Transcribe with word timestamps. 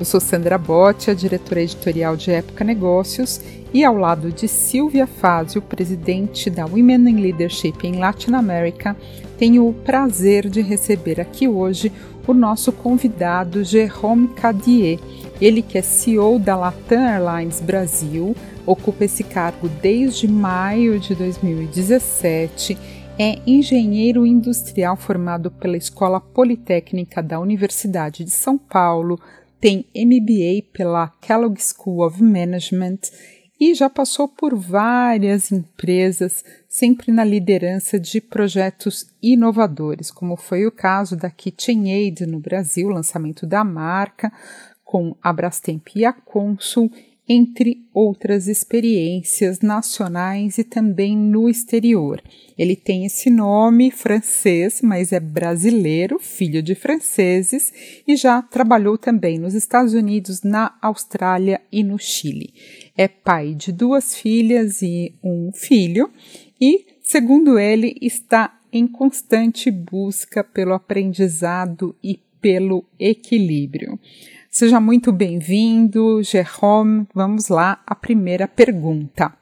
Eu 0.00 0.06
sou 0.06 0.18
Sandra 0.18 0.56
Botti, 0.56 1.10
a 1.10 1.14
diretora 1.14 1.60
editorial 1.60 2.16
de 2.16 2.30
Época 2.30 2.64
Negócios, 2.64 3.38
e 3.70 3.84
ao 3.84 3.94
lado 3.94 4.32
de 4.32 4.48
Silvia 4.48 5.06
Fazio, 5.06 5.60
presidente 5.60 6.48
da 6.48 6.64
Women 6.64 7.10
in 7.10 7.20
Leadership 7.20 7.84
em 7.84 7.98
Latin 7.98 8.32
America, 8.32 8.96
tenho 9.38 9.68
o 9.68 9.74
prazer 9.74 10.48
de 10.48 10.62
receber 10.62 11.20
aqui 11.20 11.46
hoje 11.46 11.92
o 12.26 12.32
nosso 12.32 12.72
convidado 12.72 13.62
Jerome 13.62 14.28
Cadier. 14.28 14.98
Ele 15.38 15.60
que 15.60 15.76
é 15.76 15.82
CEO 15.82 16.38
da 16.38 16.56
Latam 16.56 17.02
Airlines 17.02 17.60
Brasil, 17.60 18.34
ocupa 18.64 19.04
esse 19.04 19.22
cargo 19.22 19.68
desde 19.82 20.26
maio 20.26 20.98
de 20.98 21.14
2017 21.14 22.78
é 23.22 23.38
engenheiro 23.46 24.24
industrial 24.24 24.96
formado 24.96 25.50
pela 25.50 25.76
Escola 25.76 26.18
Politécnica 26.18 27.22
da 27.22 27.38
Universidade 27.38 28.24
de 28.24 28.30
São 28.30 28.56
Paulo, 28.56 29.20
tem 29.60 29.84
MBA 29.94 30.68
pela 30.72 31.08
Kellogg 31.20 31.60
School 31.60 32.06
of 32.06 32.22
Management 32.22 32.98
e 33.60 33.74
já 33.74 33.90
passou 33.90 34.26
por 34.26 34.54
várias 34.56 35.52
empresas, 35.52 36.42
sempre 36.66 37.12
na 37.12 37.22
liderança 37.22 38.00
de 38.00 38.18
projetos 38.18 39.06
inovadores, 39.22 40.10
como 40.10 40.34
foi 40.34 40.66
o 40.66 40.72
caso 40.72 41.14
da 41.14 41.28
KitchenAid 41.28 42.24
no 42.24 42.40
Brasil, 42.40 42.88
lançamento 42.88 43.46
da 43.46 43.62
marca, 43.62 44.32
com 44.82 45.14
a 45.22 45.30
Brastemp 45.30 45.88
e 45.94 46.06
a 46.06 46.12
Consul, 46.12 46.90
entre 47.32 47.86
outras 47.94 48.48
experiências 48.48 49.60
nacionais 49.60 50.58
e 50.58 50.64
também 50.64 51.16
no 51.16 51.48
exterior. 51.48 52.20
Ele 52.58 52.74
tem 52.74 53.06
esse 53.06 53.30
nome 53.30 53.92
francês, 53.92 54.80
mas 54.82 55.12
é 55.12 55.20
brasileiro, 55.20 56.18
filho 56.18 56.60
de 56.60 56.74
franceses, 56.74 57.72
e 58.04 58.16
já 58.16 58.42
trabalhou 58.42 58.98
também 58.98 59.38
nos 59.38 59.54
Estados 59.54 59.94
Unidos, 59.94 60.42
na 60.42 60.76
Austrália 60.82 61.60
e 61.70 61.84
no 61.84 62.00
Chile. 62.00 62.52
É 62.96 63.06
pai 63.06 63.54
de 63.54 63.70
duas 63.70 64.12
filhas 64.16 64.82
e 64.82 65.14
um 65.22 65.52
filho, 65.52 66.10
e, 66.60 66.84
segundo 67.00 67.60
ele, 67.60 67.96
está 68.02 68.58
em 68.72 68.88
constante 68.88 69.70
busca 69.70 70.42
pelo 70.42 70.74
aprendizado 70.74 71.94
e 72.02 72.18
pelo 72.40 72.84
equilíbrio. 72.98 74.00
Seja 74.52 74.80
muito 74.80 75.12
bem-vindo, 75.12 76.20
Jerome. 76.24 77.06
Vamos 77.14 77.46
lá, 77.46 77.80
a 77.86 77.94
primeira 77.94 78.48
pergunta. 78.48 79.32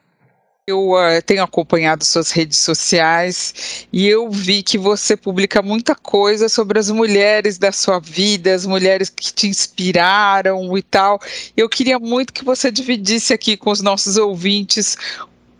Eu 0.67 0.91
uh, 0.91 1.23
tenho 1.25 1.43
acompanhado 1.43 2.05
suas 2.05 2.31
redes 2.31 2.59
sociais 2.59 3.87
e 3.91 4.07
eu 4.07 4.31
vi 4.31 4.63
que 4.63 4.77
você 4.77 5.17
publica 5.17 5.63
muita 5.63 5.95
coisa 5.95 6.47
sobre 6.47 6.79
as 6.79 6.91
mulheres 6.91 7.57
da 7.57 7.73
sua 7.73 7.99
vida, 7.99 8.55
as 8.55 8.67
mulheres 8.67 9.09
que 9.09 9.33
te 9.33 9.49
inspiraram 9.49 10.77
e 10.77 10.83
tal. 10.83 11.19
Eu 11.57 11.71
queria 11.71 11.99
muito 11.99 12.31
que 12.31 12.45
você 12.45 12.71
dividisse 12.71 13.33
aqui 13.33 13.57
com 13.57 13.71
os 13.71 13.81
nossos 13.81 14.19
ouvintes 14.19 14.95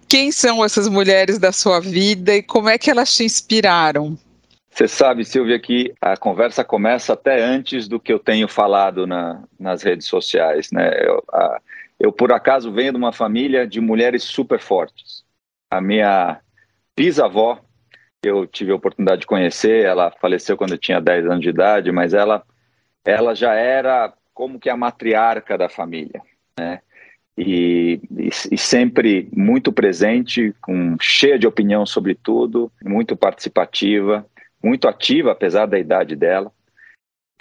quem 0.07 0.31
são 0.31 0.63
essas 0.63 0.89
mulheres 0.89 1.39
da 1.39 1.53
sua 1.53 1.81
vida 1.81 2.37
e 2.37 2.43
como 2.43 2.69
é 2.69 2.77
que 2.77 2.91
elas 2.91 3.15
te 3.15 3.25
inspiraram. 3.25 4.19
Você 4.79 4.87
sabe, 4.87 5.25
Silvia, 5.25 5.59
que 5.59 5.93
a 6.01 6.17
conversa 6.17 6.63
começa 6.63 7.15
até 7.15 7.43
antes 7.43 7.89
do 7.89 7.99
que 7.99 8.13
eu 8.13 8.19
tenho 8.21 8.47
falado 8.47 9.09
na, 9.09 9.43
nas 9.59 9.83
redes 9.83 10.07
sociais. 10.07 10.71
Né? 10.71 11.05
Eu, 11.05 11.21
a, 11.33 11.61
eu, 11.99 12.13
por 12.13 12.33
acaso, 12.33 12.71
venho 12.71 12.93
de 12.93 12.97
uma 12.97 13.13
família 13.13 13.67
de 13.67 13.81
mulheres 13.81 14.23
super 14.23 14.61
fortes. 14.61 15.25
A 15.69 15.81
minha 15.81 16.39
bisavó, 16.97 17.61
eu 18.23 18.47
tive 18.47 18.71
a 18.71 18.77
oportunidade 18.77 19.23
de 19.23 19.27
conhecer, 19.27 19.85
ela 19.85 20.13
faleceu 20.21 20.57
quando 20.57 20.75
eu 20.75 20.79
tinha 20.79 21.01
10 21.01 21.27
anos 21.27 21.41
de 21.41 21.49
idade, 21.49 21.91
mas 21.91 22.15
ela, 22.15 22.45
ela 23.05 23.35
já 23.35 23.55
era 23.55 24.15
como 24.33 24.61
que 24.61 24.71
a 24.71 24.77
matriarca 24.77 25.59
da 25.59 25.69
família. 25.69 26.23
Né? 26.57 26.81
E, 27.37 28.01
e, 28.17 28.29
e, 28.53 28.57
sempre 28.57 29.29
muito 29.35 29.73
presente, 29.73 30.55
com, 30.61 30.97
cheia 31.01 31.37
de 31.37 31.49
opinião 31.49 31.85
sobre 31.85 32.15
tudo, 32.15 32.71
muito 32.81 33.17
participativa 33.17 34.25
muito 34.63 34.89
ativa, 34.89 35.33
apesar 35.33 35.67
da 35.67 35.79
idade 35.79 36.17
dela. 36.17 36.53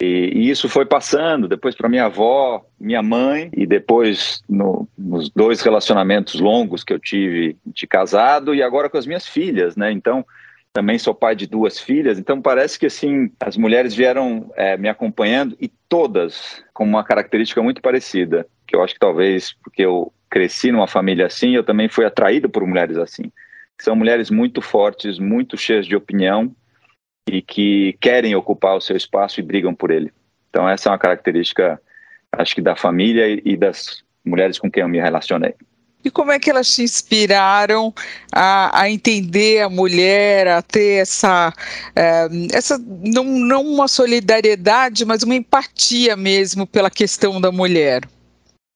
E, 0.00 0.30
e 0.32 0.50
isso 0.50 0.68
foi 0.68 0.86
passando 0.86 1.48
depois 1.48 1.74
para 1.74 1.88
minha 1.88 2.04
avó, 2.04 2.64
minha 2.78 3.02
mãe, 3.02 3.50
e 3.56 3.66
depois 3.66 4.42
no, 4.48 4.88
nos 4.96 5.28
dois 5.30 5.60
relacionamentos 5.60 6.40
longos 6.40 6.84
que 6.84 6.92
eu 6.92 7.00
tive 7.00 7.56
de 7.66 7.86
casado, 7.86 8.54
e 8.54 8.62
agora 8.62 8.88
com 8.88 8.96
as 8.96 9.06
minhas 9.06 9.26
filhas, 9.26 9.76
né? 9.76 9.90
Então, 9.90 10.24
também 10.72 10.98
sou 10.98 11.14
pai 11.14 11.34
de 11.34 11.46
duas 11.46 11.80
filhas, 11.80 12.18
então 12.18 12.40
parece 12.40 12.78
que 12.78 12.86
assim 12.86 13.32
as 13.40 13.56
mulheres 13.56 13.94
vieram 13.94 14.52
é, 14.54 14.76
me 14.76 14.88
acompanhando 14.88 15.56
e 15.60 15.68
todas 15.88 16.62
com 16.72 16.84
uma 16.84 17.02
característica 17.02 17.60
muito 17.60 17.82
parecida, 17.82 18.46
que 18.66 18.76
eu 18.76 18.82
acho 18.84 18.94
que 18.94 19.00
talvez 19.00 19.52
porque 19.64 19.82
eu 19.82 20.12
cresci 20.30 20.70
numa 20.70 20.86
família 20.86 21.26
assim, 21.26 21.56
eu 21.56 21.64
também 21.64 21.88
fui 21.88 22.04
atraído 22.04 22.48
por 22.48 22.64
mulheres 22.64 22.96
assim. 22.98 23.32
São 23.80 23.96
mulheres 23.96 24.30
muito 24.30 24.60
fortes, 24.60 25.18
muito 25.18 25.56
cheias 25.56 25.86
de 25.86 25.96
opinião, 25.96 26.54
e 27.28 27.42
que 27.42 27.96
querem 28.00 28.34
ocupar 28.34 28.76
o 28.76 28.80
seu 28.80 28.96
espaço 28.96 29.38
e 29.38 29.42
brigam 29.42 29.74
por 29.74 29.90
ele. 29.90 30.12
Então 30.50 30.68
essa 30.68 30.88
é 30.88 30.92
uma 30.92 30.98
característica, 30.98 31.80
acho 32.32 32.54
que 32.54 32.62
da 32.62 32.74
família 32.74 33.40
e 33.44 33.56
das 33.56 34.02
mulheres 34.24 34.58
com 34.58 34.70
quem 34.70 34.82
eu 34.82 34.88
me 34.88 35.00
relacionei. 35.00 35.54
E 36.04 36.10
como 36.10 36.30
é 36.30 36.38
que 36.38 36.48
elas 36.48 36.72
te 36.72 36.82
inspiraram 36.82 37.92
a, 38.32 38.82
a 38.82 38.90
entender 38.90 39.62
a 39.62 39.68
mulher, 39.68 40.46
a 40.46 40.62
ter 40.62 41.02
essa, 41.02 41.52
é, 41.94 42.28
essa 42.52 42.78
não, 42.78 43.24
não 43.24 43.62
uma 43.62 43.88
solidariedade, 43.88 45.04
mas 45.04 45.22
uma 45.22 45.34
empatia 45.34 46.16
mesmo 46.16 46.66
pela 46.66 46.88
questão 46.88 47.40
da 47.40 47.50
mulher? 47.50 48.02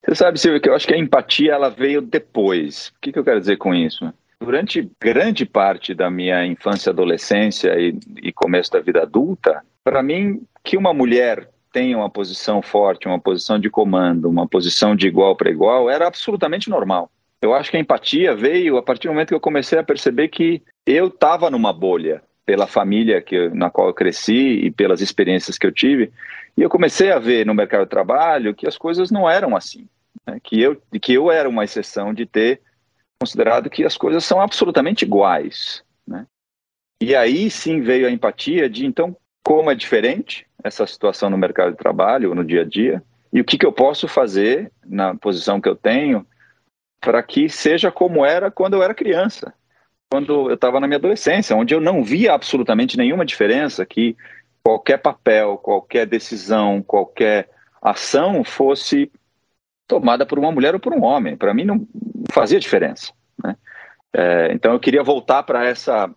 Você 0.04 0.16
sabe, 0.16 0.38
Silvia, 0.38 0.60
que 0.60 0.68
eu 0.68 0.74
acho 0.74 0.86
que 0.86 0.94
a 0.94 0.98
empatia 0.98 1.52
ela 1.52 1.70
veio 1.70 2.02
depois. 2.02 2.88
O 2.88 3.00
que, 3.00 3.12
que 3.12 3.18
eu 3.18 3.24
quero 3.24 3.38
dizer 3.38 3.56
com 3.56 3.72
isso? 3.72 4.12
Durante 4.44 4.90
grande 5.00 5.46
parte 5.46 5.94
da 5.94 6.10
minha 6.10 6.44
infância, 6.44 6.90
adolescência 6.90 7.78
e, 7.78 7.96
e 8.20 8.32
começo 8.32 8.72
da 8.72 8.80
vida 8.80 9.02
adulta, 9.02 9.62
para 9.84 10.02
mim, 10.02 10.42
que 10.64 10.76
uma 10.76 10.92
mulher 10.92 11.48
tenha 11.72 11.96
uma 11.96 12.10
posição 12.10 12.60
forte, 12.60 13.06
uma 13.06 13.20
posição 13.20 13.56
de 13.56 13.70
comando, 13.70 14.28
uma 14.28 14.46
posição 14.46 14.96
de 14.96 15.06
igual 15.06 15.36
para 15.36 15.48
igual, 15.48 15.88
era 15.88 16.08
absolutamente 16.08 16.68
normal. 16.68 17.08
Eu 17.40 17.54
acho 17.54 17.70
que 17.70 17.76
a 17.76 17.80
empatia 17.80 18.34
veio 18.34 18.76
a 18.76 18.82
partir 18.82 19.06
do 19.06 19.14
momento 19.14 19.28
que 19.28 19.34
eu 19.34 19.40
comecei 19.40 19.78
a 19.78 19.84
perceber 19.84 20.26
que 20.26 20.60
eu 20.84 21.06
estava 21.06 21.48
numa 21.48 21.72
bolha 21.72 22.20
pela 22.44 22.66
família 22.66 23.22
que, 23.22 23.48
na 23.50 23.70
qual 23.70 23.86
eu 23.86 23.94
cresci 23.94 24.64
e 24.64 24.72
pelas 24.72 25.00
experiências 25.00 25.56
que 25.56 25.66
eu 25.66 25.72
tive, 25.72 26.10
e 26.56 26.62
eu 26.62 26.68
comecei 26.68 27.12
a 27.12 27.18
ver 27.20 27.46
no 27.46 27.54
mercado 27.54 27.84
de 27.84 27.90
trabalho 27.90 28.54
que 28.54 28.66
as 28.66 28.76
coisas 28.76 29.12
não 29.12 29.30
eram 29.30 29.56
assim, 29.56 29.86
né? 30.26 30.38
que 30.42 30.60
eu 30.60 30.76
que 31.00 31.14
eu 31.14 31.30
era 31.30 31.48
uma 31.48 31.62
exceção 31.62 32.12
de 32.12 32.26
ter 32.26 32.60
considerado 33.22 33.70
que 33.70 33.84
as 33.84 33.96
coisas 33.96 34.24
são 34.24 34.40
absolutamente 34.40 35.04
iguais. 35.04 35.84
Né? 36.04 36.26
E 37.00 37.14
aí 37.14 37.48
sim 37.48 37.80
veio 37.80 38.08
a 38.08 38.10
empatia 38.10 38.68
de, 38.68 38.84
então, 38.84 39.16
como 39.44 39.70
é 39.70 39.76
diferente 39.76 40.44
essa 40.64 40.84
situação 40.88 41.30
no 41.30 41.38
mercado 41.38 41.70
de 41.70 41.78
trabalho, 41.78 42.34
no 42.34 42.44
dia 42.44 42.62
a 42.62 42.64
dia, 42.64 43.00
e 43.32 43.40
o 43.40 43.44
que, 43.44 43.56
que 43.56 43.64
eu 43.64 43.72
posso 43.72 44.08
fazer 44.08 44.72
na 44.84 45.14
posição 45.14 45.60
que 45.60 45.68
eu 45.68 45.76
tenho 45.76 46.26
para 47.00 47.22
que 47.22 47.48
seja 47.48 47.92
como 47.92 48.26
era 48.26 48.50
quando 48.50 48.74
eu 48.74 48.82
era 48.82 48.92
criança, 48.92 49.54
quando 50.10 50.50
eu 50.50 50.54
estava 50.54 50.80
na 50.80 50.88
minha 50.88 50.98
adolescência, 50.98 51.54
onde 51.54 51.72
eu 51.72 51.80
não 51.80 52.02
via 52.02 52.34
absolutamente 52.34 52.96
nenhuma 52.96 53.24
diferença 53.24 53.86
que 53.86 54.16
qualquer 54.64 54.98
papel, 54.98 55.56
qualquer 55.58 56.06
decisão, 56.06 56.82
qualquer 56.82 57.48
ação 57.80 58.42
fosse 58.42 59.12
tomada 59.92 60.24
por 60.24 60.38
uma 60.38 60.50
mulher 60.50 60.72
ou 60.72 60.80
por 60.80 60.94
um 60.94 61.04
homem. 61.04 61.36
Para 61.36 61.52
mim 61.52 61.64
não 61.64 61.86
fazia 62.30 62.58
diferença. 62.58 63.12
Né? 63.42 63.54
É, 64.14 64.50
então 64.52 64.72
eu 64.72 64.80
queria 64.80 65.02
voltar 65.02 65.42
para 65.42 65.66
essa 65.66 66.10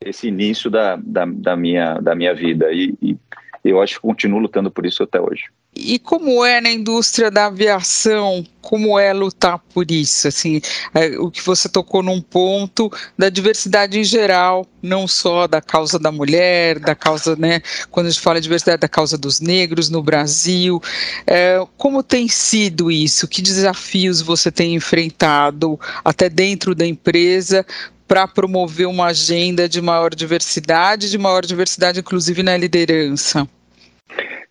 esse 0.00 0.28
início 0.28 0.70
da, 0.70 0.96
da, 0.96 1.24
da, 1.24 1.56
minha, 1.56 1.94
da 1.94 2.14
minha 2.14 2.32
vida 2.32 2.70
e, 2.72 2.94
e, 3.02 3.16
eu 3.64 3.80
acho 3.80 3.94
que 3.94 4.00
continuo 4.00 4.40
lutando 4.40 4.70
por 4.70 4.84
isso 4.84 5.02
até 5.02 5.20
hoje. 5.20 5.44
E 5.74 5.98
como 5.98 6.44
é 6.44 6.60
na 6.60 6.70
indústria 6.70 7.30
da 7.30 7.46
aviação? 7.46 8.46
Como 8.60 8.98
é 8.98 9.10
lutar 9.12 9.58
por 9.72 9.90
isso? 9.90 10.28
Assim, 10.28 10.60
é, 10.94 11.18
o 11.18 11.30
que 11.30 11.42
você 11.42 11.66
tocou 11.66 12.02
num 12.02 12.20
ponto 12.20 12.92
da 13.16 13.30
diversidade 13.30 13.98
em 13.98 14.04
geral, 14.04 14.66
não 14.82 15.08
só 15.08 15.46
da 15.46 15.62
causa 15.62 15.98
da 15.98 16.12
mulher, 16.12 16.78
da 16.78 16.94
causa, 16.94 17.34
né? 17.36 17.62
Quando 17.90 18.06
a 18.06 18.10
gente 18.10 18.20
fala 18.20 18.38
de 18.38 18.42
diversidade, 18.42 18.80
da 18.80 18.88
causa 18.88 19.16
dos 19.16 19.40
negros 19.40 19.88
no 19.88 20.02
Brasil. 20.02 20.80
É, 21.26 21.58
como 21.78 22.02
tem 22.02 22.28
sido 22.28 22.90
isso? 22.90 23.26
Que 23.26 23.40
desafios 23.40 24.20
você 24.20 24.52
tem 24.52 24.74
enfrentado 24.74 25.80
até 26.04 26.28
dentro 26.28 26.74
da 26.74 26.86
empresa 26.86 27.64
para 28.06 28.28
promover 28.28 28.86
uma 28.86 29.06
agenda 29.06 29.66
de 29.66 29.80
maior 29.80 30.14
diversidade, 30.14 31.10
de 31.10 31.16
maior 31.16 31.46
diversidade, 31.46 32.00
inclusive 32.00 32.42
na 32.42 32.58
liderança? 32.58 33.48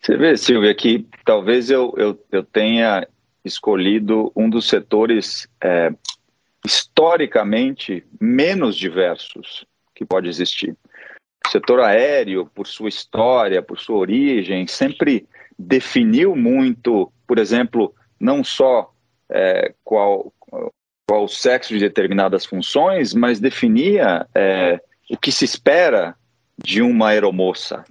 Você 0.01 0.17
vê, 0.17 0.35
Silvia, 0.35 0.73
que 0.73 1.05
talvez 1.23 1.69
eu, 1.69 1.93
eu, 1.95 2.19
eu 2.31 2.43
tenha 2.43 3.07
escolhido 3.45 4.31
um 4.35 4.49
dos 4.49 4.67
setores 4.67 5.47
é, 5.63 5.93
historicamente 6.65 8.03
menos 8.19 8.75
diversos 8.75 9.63
que 9.93 10.03
pode 10.03 10.27
existir. 10.27 10.75
O 11.45 11.49
setor 11.49 11.81
aéreo, 11.81 12.47
por 12.47 12.65
sua 12.65 12.89
história, 12.89 13.61
por 13.61 13.79
sua 13.79 13.97
origem, 13.97 14.65
sempre 14.65 15.27
definiu 15.57 16.35
muito, 16.35 17.11
por 17.27 17.37
exemplo, 17.37 17.93
não 18.19 18.43
só 18.43 18.91
é, 19.29 19.73
qual, 19.83 20.33
qual 21.07 21.25
o 21.25 21.27
sexo 21.27 21.73
de 21.75 21.79
determinadas 21.79 22.43
funções, 22.43 23.13
mas 23.13 23.39
definia 23.39 24.27
é, 24.33 24.79
o 25.11 25.17
que 25.17 25.31
se 25.31 25.45
espera 25.45 26.15
de 26.57 26.81
uma 26.81 27.09
aeromoça, 27.09 27.83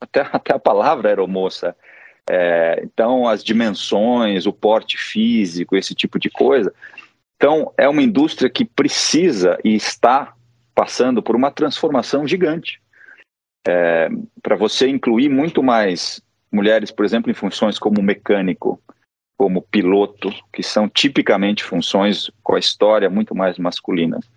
até, 0.00 0.20
até 0.32 0.54
a 0.54 0.58
palavra 0.58 1.08
aeromoça. 1.08 1.76
É, 2.28 2.80
então, 2.82 3.28
as 3.28 3.42
dimensões, 3.42 4.46
o 4.46 4.52
porte 4.52 4.98
físico, 4.98 5.76
esse 5.76 5.94
tipo 5.94 6.18
de 6.18 6.28
coisa. 6.28 6.72
Então, 7.36 7.72
é 7.78 7.88
uma 7.88 8.02
indústria 8.02 8.50
que 8.50 8.64
precisa 8.64 9.58
e 9.62 9.74
está 9.74 10.34
passando 10.74 11.22
por 11.22 11.36
uma 11.36 11.50
transformação 11.50 12.26
gigante. 12.26 12.80
É, 13.66 14.08
Para 14.42 14.56
você 14.56 14.88
incluir 14.88 15.28
muito 15.28 15.62
mais 15.62 16.20
mulheres, 16.50 16.90
por 16.90 17.04
exemplo, 17.04 17.30
em 17.30 17.34
funções 17.34 17.78
como 17.78 18.02
mecânico, 18.02 18.80
como 19.36 19.62
piloto, 19.62 20.30
que 20.52 20.62
são 20.62 20.88
tipicamente 20.88 21.62
funções 21.62 22.30
com 22.42 22.54
a 22.54 22.58
história 22.58 23.10
muito 23.10 23.34
mais 23.34 23.58
masculinas 23.58 24.28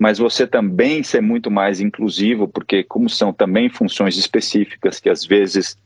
mas 0.00 0.16
você 0.16 0.46
também 0.46 1.02
ser 1.02 1.20
muito 1.20 1.50
mais 1.50 1.78
inclusivo, 1.78 2.48
porque 2.48 2.82
como 2.82 3.10
são 3.10 3.34
também 3.34 3.68
funções 3.68 4.16
específicas 4.16 4.98
que 4.98 5.10
às 5.10 5.26
vezes, 5.26 5.76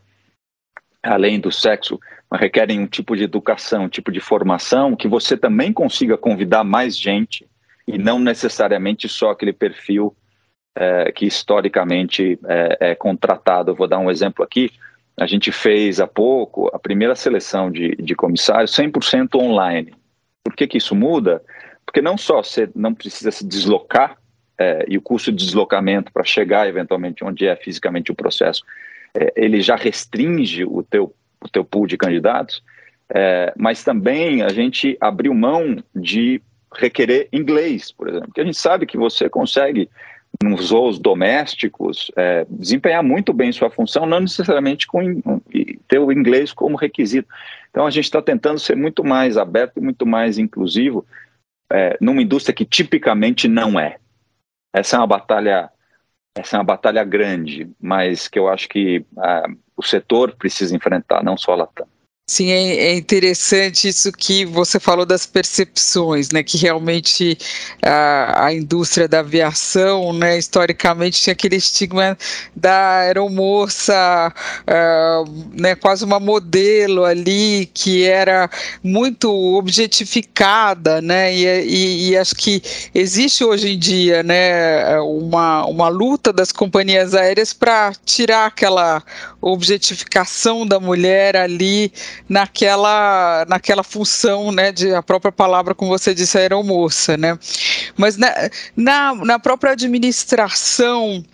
além 1.03 1.41
do 1.41 1.51
sexo, 1.51 1.99
requerem 2.33 2.79
um 2.79 2.87
tipo 2.87 3.17
de 3.17 3.25
educação, 3.25 3.87
um 3.87 3.89
tipo 3.89 4.13
de 4.13 4.21
formação, 4.21 4.95
que 4.95 5.09
você 5.09 5.37
também 5.37 5.73
consiga 5.73 6.17
convidar 6.17 6.63
mais 6.63 6.97
gente 6.97 7.45
e 7.89 7.99
não 7.99 8.21
necessariamente 8.21 9.09
só 9.09 9.31
aquele 9.31 9.53
perfil 9.53 10.15
é, 10.77 11.11
que 11.11 11.27
historicamente 11.27 12.39
é, 12.47 12.91
é 12.91 12.95
contratado. 12.95 13.75
vou 13.75 13.89
dar 13.89 13.99
um 13.99 14.13
exemplo 14.13 14.45
aqui. 14.45 14.71
A 15.19 15.27
gente 15.27 15.51
fez 15.51 15.99
há 15.99 16.07
pouco 16.07 16.71
a 16.73 16.79
primeira 16.79 17.17
seleção 17.17 17.69
de, 17.69 17.97
de 17.97 18.15
comissários 18.15 18.71
100% 18.77 19.35
online. 19.35 19.93
Por 20.45 20.55
que, 20.55 20.69
que 20.69 20.79
isso 20.79 20.95
muda? 20.95 21.43
Porque 21.85 22.01
não 22.01 22.17
só 22.17 22.43
você 22.43 22.69
não 22.75 22.95
precisa 22.95 23.31
se 23.31 23.47
deslocar, 23.47 24.19
é, 24.59 24.85
e 24.89 24.97
o 24.97 25.03
custo 25.03 25.33
de 25.33 25.45
deslocamento 25.45 26.13
para 26.13 26.25
chegar 26.25 26.69
eventualmente 26.69 27.25
onde 27.25 27.47
é 27.47 27.57
fisicamente 27.57 28.13
o 28.13 28.15
processo, 28.15 28.63
é, 29.15 29.33
ele 29.37 29.61
já 29.61 29.77
restringe 29.77 30.65
o 30.65 30.83
teu, 30.83 31.15
o 31.41 31.49
teu 31.49 31.65
pool 31.65 31.87
de 31.87 31.97
candidatos, 31.97 32.63
é, 33.13 33.53
mas 33.57 33.85
também 33.85 34.43
a 34.43 34.49
gente 34.49 34.97
abriu 35.01 35.35
mão 35.35 35.83
de 35.95 36.41
requerer 36.75 37.29
inglês, 37.33 37.93
por 37.93 38.09
exemplo, 38.09 38.29
porque 38.29 38.41
a 38.41 38.45
gente 38.45 38.59
sabe 38.59 38.87
que 38.87 38.97
você 38.97 39.29
consegue 39.29 39.89
nos 40.43 40.71
voos 40.71 40.99
domésticos 40.99 42.11
é, 42.17 42.45
desempenhar 42.51 43.05
muito 43.05 43.33
bem 43.33 43.53
sua 43.53 43.71
função, 43.71 44.05
não 44.05 44.19
necessariamente 44.19 44.85
com 44.87 45.23
ter 45.87 45.99
o 45.99 46.11
inglês 46.11 46.53
como 46.53 46.77
requisito. 46.77 47.29
Então 47.71 47.87
a 47.87 47.91
gente 47.91 48.05
está 48.05 48.21
tentando 48.21 48.59
ser 48.59 48.77
muito 48.77 49.05
mais 49.05 49.37
aberto 49.37 49.81
muito 49.81 50.05
mais 50.05 50.37
inclusivo 50.37 51.07
é, 51.71 51.97
numa 52.01 52.23
indústria 52.23 52.55
que 52.55 52.65
tipicamente 52.65 53.49
não 53.49 53.79
é. 53.79 53.99
Essa 54.73 54.97
é 54.97 54.99
uma 54.99 55.07
batalha, 55.07 55.71
essa 56.35 56.57
é 56.57 56.59
uma 56.59 56.65
batalha 56.65 57.05
grande, 57.05 57.71
mas 57.81 58.29
que 58.29 58.39
eu 58.39 58.49
acho 58.49 58.69
que 58.69 59.05
ah, 59.19 59.47
o 59.77 59.83
setor 59.83 60.35
precisa 60.37 60.75
enfrentar, 60.75 61.23
não 61.23 61.37
só 61.37 61.53
a 61.53 61.57
Latam. 61.57 61.87
Sim, 62.27 62.51
é, 62.51 62.77
é, 62.87 62.95
interessante 62.95 63.87
isso 63.87 64.11
que 64.11 64.47
você 64.47 64.81
falou 64.81 65.05
das 65.05 65.27
percepções, 65.27 66.31
né? 66.31 66.43
Que 66.43 66.57
realmente 66.57 67.37
a, 67.83 68.47
a, 68.47 68.55
indústria 68.55 69.07
da 69.07 69.21
aviação, 69.21 70.11
né, 70.15 70.39
historicamente 70.39 71.21
tinha 71.21 71.35
aquele 71.35 71.57
estigma 71.57 72.17
da 72.57 73.01
aeromoça, 73.01 74.33
uh, 74.63 75.51
né, 75.53 75.75
quase 75.75 76.03
uma 76.03 76.19
modelo 76.19 77.05
ali 77.05 77.67
que 77.75 78.05
era 78.05 78.49
muito 78.83 79.31
objetificada, 79.31 81.03
né? 81.03 81.35
E, 81.35 81.45
e, 81.45 82.09
e, 82.09 82.17
acho 82.17 82.35
que 82.37 82.63
existe 82.95 83.45
hoje 83.45 83.73
em 83.75 83.79
dia, 83.79 84.23
né, 84.23 84.99
uma, 85.01 85.67
uma 85.67 85.89
luta 85.89 86.33
das 86.33 86.51
companhias 86.53 87.15
aéreas 87.15 87.53
para 87.53 87.93
tirar 88.07 88.47
aquela 88.47 89.03
objetificação 89.43 90.67
da 90.67 90.81
mulher 90.81 91.37
ali 91.37 91.93
naquela, 92.29 93.45
naquela 93.49 93.83
função, 93.83 94.51
né, 94.53 94.73
de 94.73 94.95
a 94.95 95.03
própria 95.03 95.33
palavra, 95.33 95.75
como 95.75 95.91
você 95.91 96.15
disse, 96.15 96.39
aeromoça, 96.39 97.17
né? 97.17 97.39
Mas 97.97 98.17
na, 98.17 98.33
na, 98.77 99.15
na 99.15 99.39
própria 99.39 99.73
administração 99.73 101.25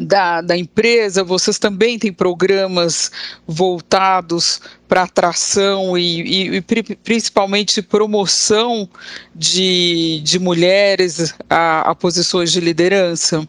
da, 0.00 0.40
da 0.40 0.56
empresa, 0.56 1.24
vocês 1.24 1.58
também 1.58 1.98
têm 1.98 2.12
programas 2.12 3.10
voltados 3.46 4.60
para 4.86 5.02
atração 5.02 5.96
e, 5.96 6.22
e, 6.22 6.56
e, 6.56 6.60
principalmente 6.96 7.82
promoção 7.82 8.88
de, 9.34 10.20
de 10.22 10.38
mulheres 10.38 11.34
a, 11.48 11.90
a 11.90 11.94
posições 11.94 12.52
de 12.52 12.60
liderança? 12.60 13.46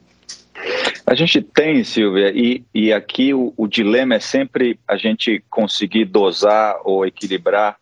A 1.05 1.15
gente 1.15 1.41
tem, 1.41 1.83
Silvia, 1.83 2.31
e, 2.35 2.63
e 2.73 2.93
aqui 2.93 3.33
o, 3.33 3.53
o, 3.57 3.67
dilema 3.67 4.15
é 4.15 4.19
sempre 4.19 4.79
a 4.87 4.95
gente 4.95 5.43
conseguir 5.49 6.05
dosar 6.05 6.79
ou 6.83 7.05
equilibrar 7.05 7.77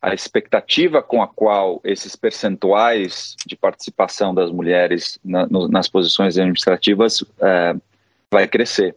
a 0.00 0.14
expectativa 0.14 1.02
com 1.02 1.22
a 1.22 1.28
qual 1.28 1.80
esses 1.84 2.16
percentuais 2.16 3.34
de 3.46 3.56
participação 3.56 4.34
das 4.34 4.50
mulheres 4.50 5.18
na, 5.24 5.46
no, 5.46 5.68
nas 5.68 5.88
posições 5.88 6.38
administrativas 6.38 7.24
é, 7.40 7.74
vai 8.30 8.46
crescer. 8.46 8.94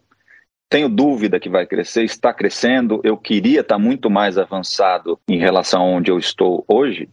Tenho 0.70 0.88
dúvida 0.88 1.40
que 1.40 1.50
vai 1.50 1.66
crescer, 1.66 2.04
está 2.04 2.32
crescendo. 2.32 3.02
Eu 3.04 3.18
queria 3.18 3.62
estar 3.62 3.80
muito 3.80 4.10
mais 4.10 4.38
avançado 4.38 5.20
em 5.28 5.38
relação 5.38 5.82
a 5.82 5.86
onde 5.86 6.12
eu 6.12 6.20
estou 6.20 6.64
hoje, 6.68 7.10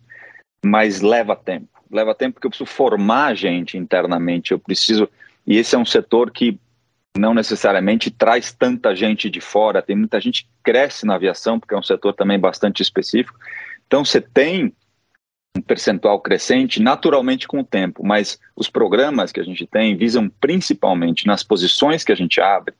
mas 0.64 1.00
leva 1.00 1.34
tempo. 1.34 1.68
Leva 1.90 2.14
tempo 2.14 2.34
porque 2.34 2.46
eu 2.46 2.50
preciso 2.50 2.70
formar 2.70 3.34
gente 3.34 3.78
internamente, 3.78 4.52
eu 4.52 4.58
preciso 4.58 5.08
e 5.46 5.56
esse 5.56 5.74
é 5.74 5.78
um 5.78 5.86
setor 5.86 6.30
que 6.30 6.58
não 7.16 7.32
necessariamente 7.32 8.10
traz 8.10 8.52
tanta 8.52 8.94
gente 8.94 9.30
de 9.30 9.40
fora, 9.40 9.82
tem 9.82 9.96
muita 9.96 10.20
gente 10.20 10.44
que 10.44 10.50
cresce 10.62 11.06
na 11.06 11.14
aviação, 11.14 11.58
porque 11.58 11.74
é 11.74 11.78
um 11.78 11.82
setor 11.82 12.12
também 12.12 12.38
bastante 12.38 12.82
específico. 12.82 13.38
Então, 13.86 14.04
você 14.04 14.20
tem 14.20 14.74
um 15.56 15.62
percentual 15.62 16.20
crescente 16.20 16.82
naturalmente 16.82 17.48
com 17.48 17.60
o 17.60 17.64
tempo, 17.64 18.04
mas 18.04 18.38
os 18.54 18.68
programas 18.68 19.32
que 19.32 19.40
a 19.40 19.44
gente 19.44 19.66
tem 19.66 19.96
visam 19.96 20.28
principalmente 20.28 21.26
nas 21.26 21.42
posições 21.42 22.04
que 22.04 22.12
a 22.12 22.16
gente 22.16 22.40
abre, 22.40 22.74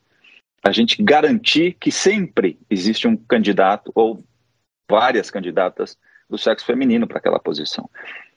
a 0.62 0.72
gente 0.72 1.02
garantir 1.02 1.76
que 1.80 1.90
sempre 1.90 2.58
existe 2.68 3.08
um 3.08 3.16
candidato 3.16 3.90
ou 3.94 4.22
várias 4.90 5.30
candidatas 5.30 5.96
do 6.28 6.36
sexo 6.36 6.66
feminino 6.66 7.06
para 7.06 7.18
aquela 7.18 7.38
posição. 7.38 7.88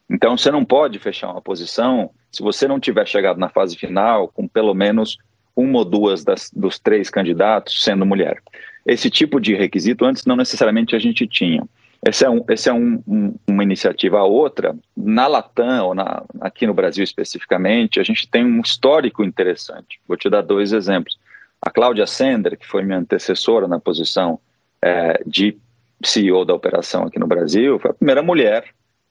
Então, 0.09 0.37
você 0.37 0.49
não 0.51 0.65
pode 0.65 0.97
fechar 0.99 1.31
uma 1.31 1.41
posição 1.41 2.09
se 2.31 2.41
você 2.41 2.67
não 2.67 2.79
tiver 2.79 3.07
chegado 3.07 3.39
na 3.39 3.49
fase 3.49 3.75
final 3.75 4.27
com 4.27 4.47
pelo 4.47 4.73
menos 4.73 5.17
uma 5.55 5.79
ou 5.79 5.85
duas 5.85 6.23
das, 6.23 6.49
dos 6.53 6.79
três 6.79 7.09
candidatos 7.09 7.83
sendo 7.83 8.05
mulher. 8.05 8.41
Esse 8.85 9.09
tipo 9.09 9.39
de 9.39 9.53
requisito 9.53 10.05
antes 10.05 10.25
não 10.25 10.35
necessariamente 10.35 10.95
a 10.95 10.99
gente 10.99 11.27
tinha. 11.27 11.63
Esse 12.05 12.25
é, 12.25 12.29
um, 12.29 12.43
esse 12.49 12.69
é 12.69 12.73
um, 12.73 13.03
um, 13.05 13.35
uma 13.45 13.61
iniciativa. 13.61 14.19
A 14.19 14.23
outra, 14.23 14.75
na 14.95 15.27
Latam, 15.27 15.87
ou 15.87 15.93
na, 15.93 16.23
aqui 16.39 16.65
no 16.65 16.73
Brasil 16.73 17.03
especificamente, 17.03 17.99
a 17.99 18.03
gente 18.03 18.27
tem 18.27 18.45
um 18.45 18.61
histórico 18.61 19.23
interessante. 19.23 19.99
Vou 20.07 20.15
te 20.15 20.29
dar 20.29 20.41
dois 20.41 20.71
exemplos. 20.71 21.19
A 21.61 21.69
Cláudia 21.69 22.07
Sender, 22.07 22.57
que 22.57 22.65
foi 22.65 22.83
minha 22.83 22.99
antecessora 22.99 23.67
na 23.67 23.79
posição 23.79 24.39
é, 24.81 25.21
de 25.25 25.57
CEO 26.01 26.45
da 26.45 26.53
operação 26.53 27.03
aqui 27.03 27.19
no 27.19 27.27
Brasil, 27.27 27.77
foi 27.79 27.91
a 27.91 27.93
primeira 27.93 28.23
mulher 28.23 28.63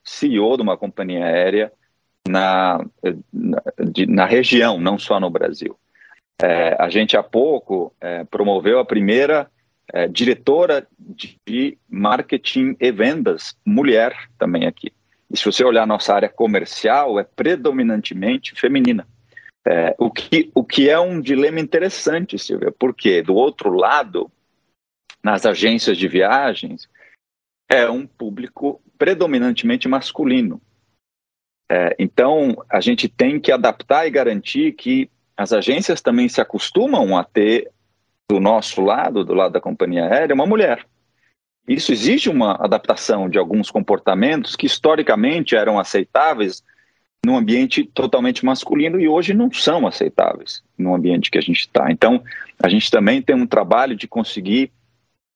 CEO 0.08 0.56
de 0.56 0.62
uma 0.62 0.76
companhia 0.76 1.24
aérea 1.24 1.72
na, 2.26 2.84
na, 3.32 3.62
de, 3.90 4.06
na 4.06 4.24
região, 4.24 4.80
não 4.80 4.98
só 4.98 5.20
no 5.20 5.30
Brasil. 5.30 5.78
É, 6.40 6.76
a 6.78 6.88
gente 6.88 7.16
há 7.16 7.22
pouco 7.22 7.94
é, 8.00 8.24
promoveu 8.24 8.78
a 8.78 8.84
primeira 8.84 9.50
é, 9.92 10.06
diretora 10.06 10.86
de 10.98 11.78
marketing 11.88 12.76
e 12.80 12.90
vendas, 12.90 13.56
mulher 13.64 14.16
também 14.38 14.66
aqui. 14.66 14.92
E 15.30 15.36
se 15.36 15.44
você 15.44 15.62
olhar 15.62 15.86
nossa 15.86 16.14
área 16.14 16.28
comercial, 16.28 17.18
é 17.18 17.24
predominantemente 17.24 18.54
feminina. 18.54 19.06
É, 19.66 19.94
o, 19.98 20.10
que, 20.10 20.50
o 20.54 20.64
que 20.64 20.88
é 20.88 20.98
um 20.98 21.20
dilema 21.20 21.60
interessante, 21.60 22.38
Silvia, 22.38 22.72
porque 22.78 23.20
do 23.20 23.34
outro 23.34 23.70
lado, 23.70 24.30
nas 25.22 25.44
agências 25.44 25.98
de 25.98 26.08
viagens, 26.08 26.88
é 27.68 27.90
um 27.90 28.06
público 28.06 28.80
predominantemente 28.98 29.88
masculino. 29.88 30.60
É, 31.70 31.94
então, 31.98 32.64
a 32.68 32.80
gente 32.80 33.08
tem 33.08 33.38
que 33.38 33.52
adaptar 33.52 34.06
e 34.06 34.10
garantir 34.10 34.72
que 34.72 35.10
as 35.36 35.52
agências 35.52 36.00
também 36.00 36.28
se 36.28 36.40
acostumam 36.40 37.16
a 37.16 37.22
ter 37.22 37.70
do 38.28 38.40
nosso 38.40 38.80
lado, 38.80 39.24
do 39.24 39.34
lado 39.34 39.52
da 39.52 39.60
companhia 39.60 40.06
aérea, 40.06 40.34
uma 40.34 40.46
mulher. 40.46 40.84
Isso 41.66 41.92
exige 41.92 42.30
uma 42.30 42.52
adaptação 42.52 43.28
de 43.28 43.38
alguns 43.38 43.70
comportamentos 43.70 44.56
que 44.56 44.66
historicamente 44.66 45.54
eram 45.54 45.78
aceitáveis 45.78 46.64
num 47.24 47.36
ambiente 47.36 47.84
totalmente 47.84 48.44
masculino 48.44 48.98
e 48.98 49.08
hoje 49.08 49.34
não 49.34 49.52
são 49.52 49.86
aceitáveis 49.86 50.62
no 50.78 50.94
ambiente 50.94 51.30
que 51.30 51.38
a 51.38 51.42
gente 51.42 51.60
está. 51.60 51.90
Então, 51.90 52.22
a 52.62 52.68
gente 52.68 52.90
também 52.90 53.20
tem 53.20 53.36
um 53.36 53.46
trabalho 53.46 53.94
de 53.94 54.08
conseguir 54.08 54.72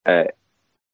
é, 0.07 0.35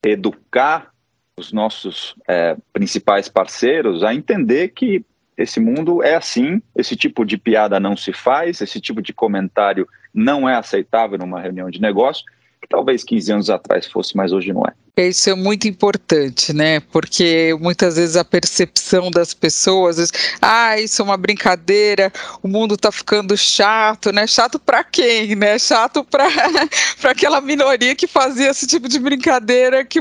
educar 0.05 0.93
os 1.39 1.53
nossos 1.53 2.15
é, 2.27 2.57
principais 2.73 3.29
parceiros 3.29 4.03
a 4.03 4.15
entender 4.15 4.69
que 4.69 5.05
esse 5.37 5.61
mundo 5.61 6.03
é 6.03 6.17
assim, 6.17 6.61
esse 6.75 6.97
tipo 6.97 7.25
de 7.25 7.39
piada 7.39 7.79
não 7.79 7.97
se 7.97 8.13
faz, 8.13 8.61
esse 8.61 8.81
tipo 8.81 9.01
de 9.01 9.13
comentário 9.13 9.89
não 10.13 10.49
é 10.49 10.57
aceitável 10.57 11.17
numa 11.17 11.41
reunião 11.41 11.71
de 11.71 11.81
negócio, 11.81 12.25
que 12.61 12.69
talvez 12.69 13.05
15 13.05 13.33
anos 13.33 13.51
atrás 13.51 13.87
fosse, 13.87 14.17
mas 14.17 14.33
hoje 14.33 14.53
não 14.53 14.63
é. 14.63 14.73
Isso 15.07 15.31
é 15.31 15.35
muito 15.35 15.69
importante, 15.69 16.53
né? 16.53 16.81
Porque 16.81 17.57
muitas 17.61 17.95
vezes 17.95 18.17
a 18.17 18.25
percepção 18.25 19.13
das 19.13 19.33
pessoas, 19.33 20.11
ah, 20.43 20.79
isso 20.79 21.01
é 21.01 21.05
uma 21.05 21.17
brincadeira, 21.17 22.13
o 22.43 22.49
mundo 22.49 22.75
está 22.75 22.91
ficando 22.91 23.37
chato, 23.37 24.11
né? 24.11 24.27
Chato 24.27 24.59
para 24.59 24.83
quem, 24.83 25.37
né? 25.37 25.57
Chato 25.59 26.03
para 26.03 26.27
aquela 27.05 27.41
minoria 27.41 27.95
que 27.95 28.09
fazia 28.09 28.51
esse 28.51 28.67
tipo 28.67 28.89
de 28.89 28.99
brincadeira 28.99 29.85
que 29.85 30.01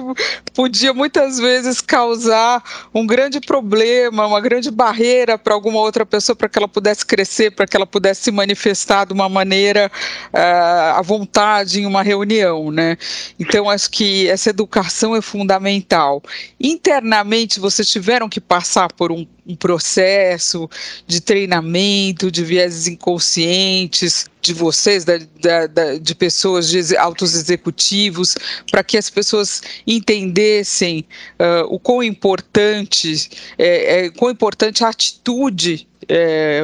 podia 0.54 0.94
muitas 0.94 1.38
vezes 1.38 1.80
causar 1.80 2.64
um 2.92 3.06
grande 3.06 3.40
problema, 3.40 4.26
uma 4.26 4.42
grande 4.42 4.72
barreira 4.72 5.38
para 5.38 5.54
alguma 5.54 5.80
outra 5.80 6.08
pessoa, 6.08 6.36
para 6.36 6.50
que 6.50 6.58
ela 6.58 6.68
pudesse 6.68 7.06
crescer, 7.06 7.52
para 7.52 7.68
que 7.68 7.78
ela 7.78 7.86
pudesse 7.86 8.24
se 8.24 8.32
manifestar 8.32 9.06
de 9.06 9.14
uma 9.14 9.30
maneira 9.30 9.92
uh, 10.34 10.98
à 10.98 11.02
vontade 11.04 11.82
em 11.82 11.86
uma 11.86 12.02
reunião, 12.02 12.72
né? 12.72 12.98
Então, 13.40 13.70
acho 13.70 13.92
que 13.92 14.28
essa 14.28 14.50
educação 14.50 14.87
educação 14.88 15.16
é 15.16 15.22
fundamental. 15.22 16.24
Internamente, 16.60 17.60
vocês 17.60 17.90
tiveram 17.90 18.30
que 18.30 18.40
passar 18.40 18.92
por 18.94 19.12
um, 19.12 19.28
um 19.48 19.56
processo 19.56 20.70
de 21.06 21.22
treinamento, 21.22 22.30
de 22.30 22.44
vieses 22.44 22.88
inconscientes 22.88 24.26
de 24.42 24.54
vocês, 24.54 25.04
da, 25.04 25.18
da, 25.42 25.68
da, 25.68 25.98
de 25.98 26.16
pessoas, 26.16 26.70
de 26.70 26.96
altos 26.98 27.34
executivos, 27.34 28.36
para 28.70 28.84
que 28.84 28.98
as 28.98 29.10
pessoas 29.10 29.62
entendessem 29.86 31.06
uh, 31.40 31.66
o 31.74 31.80
quão 31.80 32.04
importante, 32.04 33.30
é, 33.58 34.06
é, 34.06 34.10
quão 34.10 34.32
importante 34.32 34.84
a 34.84 34.90
atitude 34.90 35.88
é, 36.10 36.62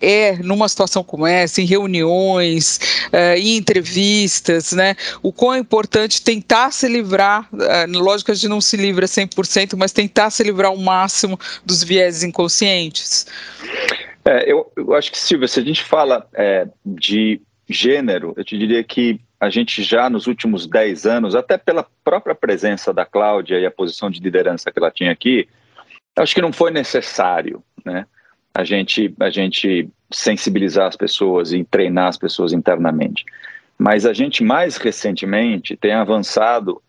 é, 0.00 0.36
numa 0.38 0.68
situação 0.68 1.04
como 1.04 1.26
essa, 1.26 1.60
em 1.60 1.64
reuniões, 1.64 2.80
é, 3.12 3.38
em 3.38 3.56
entrevistas, 3.56 4.72
né? 4.72 4.96
O 5.22 5.32
quão 5.32 5.54
é 5.54 5.58
importante 5.58 6.22
tentar 6.22 6.72
se 6.72 6.88
livrar, 6.88 7.48
é, 7.60 7.86
lógico 7.86 8.26
que 8.26 8.32
a 8.32 8.34
gente 8.34 8.48
não 8.48 8.60
se 8.60 8.76
livra 8.76 9.06
100%, 9.06 9.76
mas 9.76 9.92
tentar 9.92 10.30
se 10.30 10.42
livrar 10.42 10.70
ao 10.70 10.76
máximo 10.76 11.38
dos 11.64 11.82
vieses 11.82 12.22
inconscientes. 12.26 13.26
É, 14.24 14.50
eu, 14.50 14.70
eu, 14.76 14.94
acho 14.94 15.10
que, 15.10 15.18
Silvia, 15.18 15.48
se 15.48 15.60
a 15.60 15.64
gente 15.64 15.82
fala 15.82 16.28
é, 16.34 16.66
de 16.84 17.40
gênero, 17.68 18.34
eu 18.36 18.44
te 18.44 18.58
diria 18.58 18.82
que 18.82 19.20
a 19.38 19.48
gente 19.50 19.82
já 19.82 20.10
nos 20.10 20.26
últimos 20.26 20.66
10 20.66 21.06
anos, 21.06 21.34
até 21.34 21.56
pela 21.56 21.86
própria 22.02 22.34
presença 22.34 22.92
da 22.92 23.04
Cláudia 23.04 23.58
e 23.58 23.66
a 23.66 23.70
posição 23.70 24.10
de 24.10 24.20
liderança 24.20 24.72
que 24.72 24.78
ela 24.78 24.90
tinha 24.90 25.12
aqui, 25.12 25.48
acho 26.16 26.34
que 26.34 26.42
não 26.42 26.52
foi 26.52 26.70
necessário, 26.70 27.62
né? 27.84 28.06
a 28.56 28.64
gente, 28.64 29.14
a 29.20 29.28
gente 29.28 29.86
sensibilizar 30.10 30.86
as 30.86 30.96
pessoas 30.96 31.52
e 31.52 31.62
treinar 31.62 32.08
as 32.08 32.16
pessoas 32.16 32.54
internamente. 32.54 33.22
Mas 33.78 34.06
a 34.06 34.14
gente, 34.14 34.42
mais 34.42 34.78
recentemente, 34.78 35.76
tem 35.76 35.92
avançado 35.92 36.80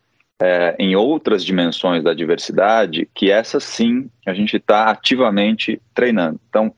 é, 0.41 0.75
em 0.77 0.96
outras 0.96 1.44
dimensões 1.44 2.03
da 2.03 2.13
diversidade, 2.13 3.10
que 3.13 3.32
essas 3.32 3.63
sim 3.63 4.10
a 4.25 4.34
gente 4.34 4.58
está 4.58 4.89
ativamente 4.89 5.82
treinando. 5.94 6.39
Então, 6.50 6.74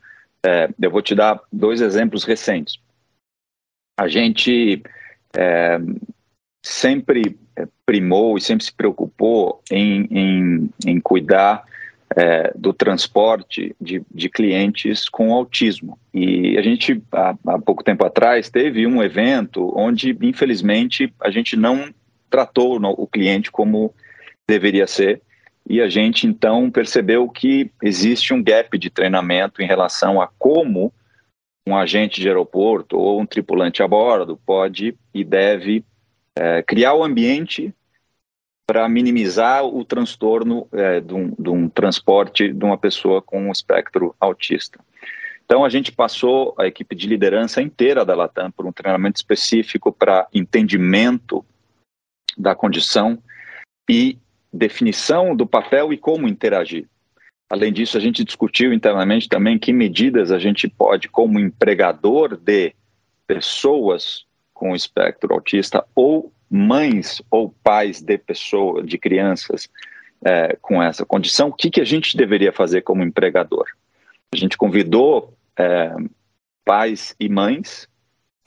é, 0.46 0.70
eu 0.82 0.90
vou 0.90 1.02
te 1.02 1.14
dar 1.14 1.40
dois 1.52 1.82
exemplos 1.82 2.24
recentes. 2.24 2.80
A 4.00 4.08
gente 4.08 4.82
é, 5.38 5.78
sempre 6.64 7.38
primou 7.86 8.38
e 8.38 8.42
sempre 8.42 8.64
se 8.64 8.72
preocupou 8.72 9.62
em, 9.70 10.08
em, 10.10 10.70
em 10.86 11.00
cuidar 11.02 11.66
é, 12.16 12.52
do 12.56 12.74
transporte 12.74 13.76
de, 13.80 14.02
de, 14.10 14.30
clientes 14.30 15.08
com 15.08 15.34
autismo. 15.34 16.00
E 16.14 16.58
a 16.58 16.62
gente, 16.62 17.02
há, 17.12 17.36
há, 17.46 17.60
pouco 17.60 17.84
tempo 17.84 18.06
atrás, 18.06 18.50
teve 18.50 18.88
um 18.88 19.04
evento 19.04 19.72
onde, 19.78 20.18
infelizmente, 20.22 21.14
a 21.20 21.30
gente 21.30 21.56
não 21.56 21.94
tratou 22.30 22.80
o 22.80 23.08
cliente 23.08 23.52
como 23.52 23.94
deveria 24.48 24.88
ser. 24.88 25.22
E 25.68 25.82
a 25.82 25.88
gente, 25.88 26.26
então, 26.26 26.72
percebeu 26.72 27.30
que 27.30 27.72
existe 27.84 28.34
um 28.34 28.42
gap 28.42 28.78
de 28.78 28.90
treinamento 28.90 29.62
em 29.62 29.68
relação 29.68 30.20
a 30.20 30.28
como 30.28 30.92
um 31.68 31.78
agente 31.78 32.20
de 32.20 32.28
aeroporto 32.28 32.98
ou 32.98 33.22
um 33.22 33.26
tripulante 33.26 33.84
a 33.84 33.88
bordo 33.88 34.40
pode 34.44 34.98
e 35.14 35.24
deve 35.24 35.86
é, 36.36 36.64
criar 36.64 36.96
o 36.96 37.04
ambiente 37.04 37.74
para 38.66 38.88
minimizar 38.88 39.66
o 39.66 39.84
transtorno 39.84 40.68
é, 40.72 41.00
de, 41.00 41.14
um, 41.14 41.34
de, 41.38 41.50
um, 41.50 41.70
transporte 41.70 42.52
de 42.52 42.66
uma 42.66 42.78
pessoa 42.78 43.22
com 43.22 43.48
um 43.48 43.52
espectro 43.52 44.16
autista. 44.20 44.80
Então, 45.46 45.66
a 45.66 45.70
gente 45.70 45.92
passou 45.92 46.54
a 46.58 46.68
equipe 46.68 46.96
de 46.96 47.08
liderança 47.08 47.62
inteira 47.62 48.06
da 48.06 48.16
Latam 48.16 48.52
por 48.52 48.68
um 48.68 48.72
treinamento 48.72 49.18
específico 49.18 49.92
para 49.92 50.28
entendimento 50.32 51.44
da 52.40 52.56
condição 52.56 53.22
e 53.90 54.18
definição 54.52 55.36
do 55.36 55.46
papel 55.46 55.92
e 55.92 55.98
como 55.98 56.28
interagir. 56.28 56.88
Além 57.50 57.74
disso, 57.74 57.98
a 57.98 58.00
gente 58.00 58.24
discutiu 58.24 58.72
internamente 58.72 59.28
também 59.28 59.60
que 59.60 59.74
medidas 59.74 60.32
a 60.32 60.40
gente 60.40 60.68
pode, 60.68 61.10
como 61.10 61.40
empregador 61.40 62.38
de 62.38 62.74
pessoas 63.28 64.26
com 64.54 64.76
espectro 64.76 65.34
autista 65.34 65.86
ou 65.94 66.32
mães 66.50 67.22
ou 67.30 67.54
pais 67.64 68.02
de 68.02 68.18
pessoas, 68.18 68.86
de 68.86 68.98
crianças 68.98 69.70
é, 70.24 70.58
com 70.62 70.82
essa 70.82 71.06
condição, 71.06 71.50
o 71.50 71.54
que, 71.54 71.70
que 71.70 71.82
a 71.82 71.86
gente 71.86 72.18
deveria 72.18 72.52
fazer 72.52 72.82
como 72.82 73.04
empregador? 73.04 73.66
A 74.34 74.38
gente 74.38 74.58
convidou 74.58 75.34
é, 75.58 75.94
pais 76.66 77.16
e 77.20 77.30
mães 77.30 77.88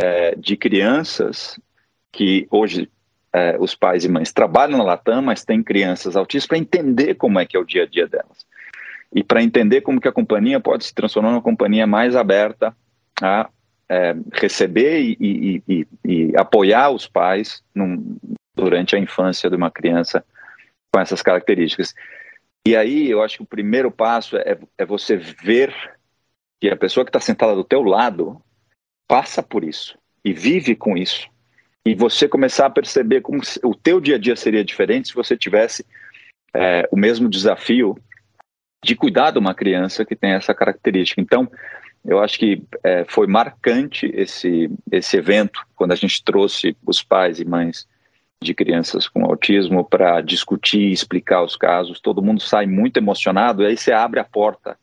é, 0.01 0.35
de 0.37 0.57
crianças 0.57 1.59
que 2.13 2.47
hoje 2.51 2.91
é, 3.33 3.57
os 3.59 3.75
pais 3.75 4.05
e 4.05 4.09
mães 4.09 4.33
trabalham 4.33 4.79
na 4.79 4.85
Latam, 4.85 5.23
mas 5.23 5.45
têm 5.45 5.63
crianças 5.63 6.17
autistas 6.17 6.47
para 6.47 6.59
entender 6.59 7.15
como 7.15 7.39
é 7.39 7.47
que 7.47 7.57
é 7.57 7.61
o 7.61 7.65
dia 7.65 7.85
a 7.85 7.87
dia 7.87 8.07
delas 8.07 8.47
e 9.15 9.23
para 9.23 9.43
entender 9.43 9.83
como 9.83 10.01
que 10.01 10.09
a 10.09 10.13
companhia 10.13 10.59
pode 10.59 10.85
se 10.85 10.95
transformar 10.95 11.31
numa 11.31 11.43
companhia 11.43 11.87
mais 11.87 12.17
aberta 12.17 12.75
a 13.21 13.49
é, 13.89 14.17
receber 14.33 15.01
e, 15.01 15.17
e, 15.21 15.63
e, 15.69 15.87
e, 16.05 16.37
apoiar 16.37 16.91
os 16.91 17.07
pais 17.07 17.63
num, 17.75 18.17
durante 18.55 18.97
a 18.97 18.99
infância 18.99 19.51
de 19.51 19.57
uma 19.57 19.71
criança 19.71 20.25
com 20.91 20.99
essas 20.99 21.21
características. 21.21 21.95
E 22.67 22.75
aí 22.75 23.11
eu 23.11 23.23
acho 23.23 23.37
que 23.39 23.43
o 23.43 23.47
primeiro 23.47 23.91
passo 23.91 24.37
é, 24.39 24.59
é 24.79 24.87
você 24.87 25.17
ver 25.17 25.75
que 26.59 26.71
a 26.71 26.77
pessoa 26.77 27.05
que 27.05 27.11
está 27.11 27.21
sentada 27.21 27.55
do 27.55 27.65
teu 27.65 27.83
lado 27.83 28.41
passa 29.07 29.43
por 29.43 29.63
isso 29.63 29.99
e 30.25 30.33
vive 30.33 30.75
com 30.75 30.97
isso. 30.97 31.29
E 31.85 31.95
você 31.95 32.29
começar 32.29 32.67
a 32.67 32.71
perceber 32.71 33.21
como 33.21 33.41
o 33.65 33.75
teu 33.75 34.01
dia 34.01 34.17
a 34.17 34.19
dia 34.19 34.37
seria 34.37 34.65
diferente 34.65 35.09
se 35.09 35.15
você 35.15 35.37
tivesse 35.37 35.85
é, 36.55 36.89
o 36.93 36.97
mesmo 36.97 37.29
desafio 37.29 37.97
de 38.85 38.95
cuidar 38.95 39.31
de 39.31 39.39
uma 39.39 39.55
criança 39.55 40.05
que 40.05 40.17
tem 40.17 40.33
essa 40.33 40.55
característica. 40.55 41.21
Então, 41.21 41.51
eu 42.05 42.21
acho 42.21 42.39
que 42.39 42.63
é, 42.83 43.05
foi 43.09 43.27
marcante 43.27 44.11
esse, 44.15 44.71
esse 44.91 45.17
evento, 45.17 45.65
quando 45.75 45.93
a 45.93 45.97
gente 45.97 46.23
trouxe 46.25 46.77
os 46.87 47.03
pais 47.03 47.39
e 47.39 47.45
mães 47.45 47.87
de 48.43 48.55
crianças 48.55 49.09
com 49.09 49.25
autismo 49.25 49.85
para 49.85 50.21
discutir 50.21 50.81
e 50.81 50.93
explicar 50.93 51.43
os 51.43 51.57
casos. 51.57 52.01
Todo 52.01 52.23
mundo 52.23 52.41
sai 52.41 52.67
muito 52.67 52.97
emocionado, 52.97 53.63
e 53.63 53.67
aí 53.67 53.77
você 53.77 53.93
abre 53.93 54.19
a 54.19 54.25
porta 54.25 54.77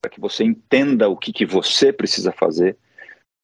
para 0.00 0.10
que 0.10 0.20
você 0.20 0.44
entenda 0.44 1.08
o 1.08 1.16
que, 1.16 1.32
que 1.32 1.44
você 1.44 1.92
precisa 1.92 2.32
fazer, 2.32 2.76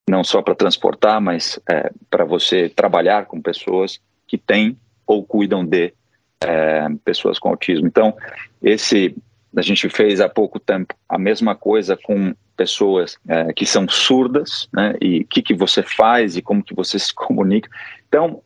não 0.08 0.22
só 0.22 0.40
para 0.40 0.54
transportar, 0.54 1.20
mas 1.20 1.58
é, 1.68 1.90
para 2.08 2.24
você 2.24 2.68
trabalhar 2.68 3.26
com 3.26 3.40
pessoas 3.40 4.00
que 4.26 4.38
têm 4.38 4.78
ou 5.06 5.24
cuidam 5.24 5.64
de 5.64 5.92
é, 6.40 6.86
pessoas 7.04 7.38
com 7.38 7.48
autismo. 7.48 7.86
Então, 7.86 8.16
esse 8.62 9.14
a 9.56 9.62
gente 9.62 9.88
fez 9.88 10.20
há 10.20 10.28
pouco 10.28 10.60
tempo 10.60 10.94
a 11.08 11.18
mesma 11.18 11.54
coisa 11.54 11.96
com 11.96 12.34
pessoas 12.56 13.18
é, 13.26 13.52
que 13.52 13.64
são 13.64 13.88
surdas, 13.88 14.68
né? 14.72 14.94
E 15.00 15.20
o 15.20 15.26
que, 15.26 15.42
que 15.42 15.54
você 15.54 15.82
faz 15.82 16.36
e 16.36 16.42
como 16.42 16.62
que 16.62 16.74
você 16.74 16.98
se 17.00 17.14
comunica. 17.14 17.68
Então, 18.08 18.42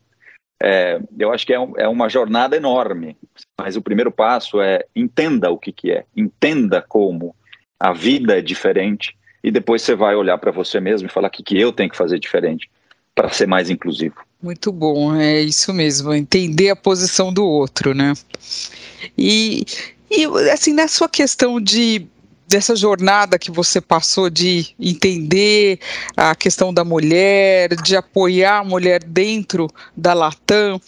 é, 0.62 1.00
eu 1.18 1.32
acho 1.32 1.46
que 1.46 1.54
é, 1.54 1.58
um, 1.58 1.72
é, 1.76 1.88
uma 1.88 2.08
jornada 2.08 2.56
enorme, 2.56 3.16
mas 3.58 3.76
o 3.76 3.82
primeiro 3.82 4.12
passo 4.12 4.60
é 4.60 4.84
entenda 4.94 5.50
o 5.50 5.58
que, 5.58 5.72
que 5.72 5.90
é, 5.90 6.04
entenda 6.14 6.84
como 6.86 7.34
a 7.78 7.92
vida 7.92 8.38
é 8.38 8.42
diferente 8.42 9.16
e 9.42 9.50
depois 9.50 9.82
você 9.82 9.94
vai 9.94 10.14
olhar 10.14 10.38
para 10.38 10.50
você 10.50 10.80
mesmo 10.80 11.08
e 11.08 11.12
falar 11.12 11.28
o 11.28 11.30
que, 11.30 11.42
que 11.42 11.58
eu 11.58 11.72
tenho 11.72 11.90
que 11.90 11.96
fazer 11.96 12.18
diferente 12.18 12.70
para 13.14 13.30
ser 13.30 13.46
mais 13.46 13.70
inclusivo. 13.70 14.16
Muito 14.42 14.72
bom, 14.72 15.14
é 15.14 15.40
isso 15.40 15.72
mesmo, 15.74 16.14
entender 16.14 16.70
a 16.70 16.76
posição 16.76 17.32
do 17.32 17.44
outro, 17.44 17.94
né? 17.94 18.14
E, 19.16 19.64
e 20.10 20.24
assim, 20.50 20.72
na 20.72 20.88
sua 20.88 21.08
questão 21.08 21.60
de 21.60 22.06
dessa 22.50 22.74
jornada 22.74 23.38
que 23.38 23.48
você 23.48 23.80
passou 23.80 24.28
de 24.28 24.74
entender 24.78 25.78
a 26.16 26.34
questão 26.34 26.74
da 26.74 26.82
mulher, 26.82 27.76
de 27.76 27.94
apoiar 27.94 28.58
a 28.58 28.64
mulher 28.64 29.04
dentro 29.04 29.68
da 29.96 30.12
Latam, 30.12 30.80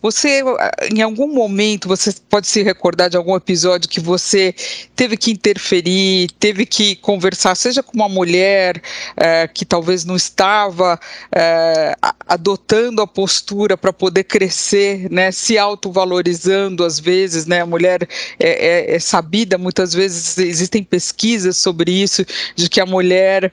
você, 0.00 0.42
em 0.90 1.02
algum 1.02 1.28
momento, 1.28 1.86
você 1.86 2.10
pode 2.30 2.46
se 2.46 2.62
recordar 2.62 3.10
de 3.10 3.18
algum 3.18 3.36
episódio 3.36 3.86
que 3.86 4.00
você 4.00 4.54
teve 4.96 5.14
que 5.14 5.30
interferir, 5.30 6.30
teve 6.40 6.64
que 6.64 6.96
conversar, 6.96 7.54
seja 7.54 7.82
com 7.82 7.92
uma 7.92 8.08
mulher 8.08 8.80
é, 9.14 9.46
que 9.46 9.66
talvez 9.66 10.06
não 10.06 10.16
estava 10.16 10.98
é, 11.30 11.94
adotando 12.26 13.02
a 13.02 13.06
postura 13.06 13.76
para 13.76 13.92
poder 13.92 14.24
crescer, 14.24 15.10
né, 15.10 15.30
se 15.30 15.58
autovalorizando 15.58 16.82
às 16.82 16.98
vezes, 16.98 17.44
né, 17.44 17.60
a 17.60 17.66
mulher 17.66 18.08
é, 18.38 18.92
é, 18.92 18.94
é 18.94 18.98
sabida, 18.98 19.58
muitas 19.58 19.92
vezes 19.92 20.38
existem 20.38 20.82
pesquisas 20.82 21.09
pesquisas 21.10 21.56
sobre 21.56 21.90
isso, 21.90 22.24
de 22.54 22.68
que 22.68 22.80
a 22.80 22.86
mulher 22.86 23.52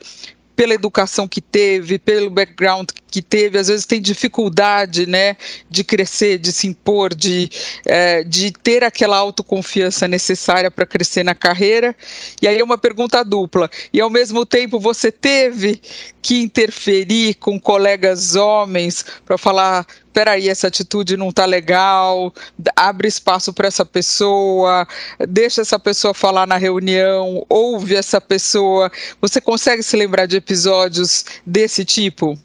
pela 0.57 0.73
educação 0.73 1.27
que 1.27 1.39
teve, 1.39 1.99
pelo 1.99 2.31
background 2.31 2.89
que 3.11 3.21
teve, 3.21 3.59
às 3.59 3.67
vezes 3.67 3.85
tem 3.85 4.01
dificuldade, 4.01 5.05
né, 5.05 5.37
de 5.69 5.83
crescer, 5.83 6.39
de 6.39 6.51
se 6.51 6.65
impor, 6.65 7.13
de, 7.13 7.47
é, 7.85 8.23
de 8.23 8.51
ter 8.51 8.83
aquela 8.83 9.17
autoconfiança 9.17 10.07
necessária 10.07 10.71
para 10.71 10.87
crescer 10.87 11.23
na 11.23 11.35
carreira. 11.35 11.95
E 12.41 12.47
aí 12.47 12.59
é 12.59 12.63
uma 12.63 12.77
pergunta 12.77 13.23
dupla. 13.23 13.69
E 13.93 14.01
ao 14.01 14.09
mesmo 14.09 14.47
tempo 14.47 14.79
você 14.79 15.11
teve 15.11 15.79
que 16.23 16.41
interferir 16.41 17.35
com 17.35 17.59
colegas 17.59 18.35
homens 18.35 19.05
para 19.23 19.37
falar 19.37 19.85
peraí, 20.17 20.49
essa 20.49 20.65
atitude 20.65 21.15
não 21.15 21.29
está 21.29 21.45
legal, 21.45 22.33
abre 22.75 23.07
espaço 23.07 23.53
para 23.53 23.67
essa 23.67 23.85
pessoa, 23.85 24.87
deixa 25.29 25.61
essa 25.61 25.77
pessoa 25.77 26.11
falar 26.11 26.47
na 26.47 26.57
reunião, 26.57 27.45
ouve 27.47 27.93
essa 27.93 28.19
pessoa. 28.19 28.91
Você 29.21 29.39
consegue 29.39 29.83
se 29.83 29.95
lembrar 29.95 30.25
de 30.25 30.35
episódios 30.35 31.23
desse 31.45 31.85
tipo? 31.85 32.35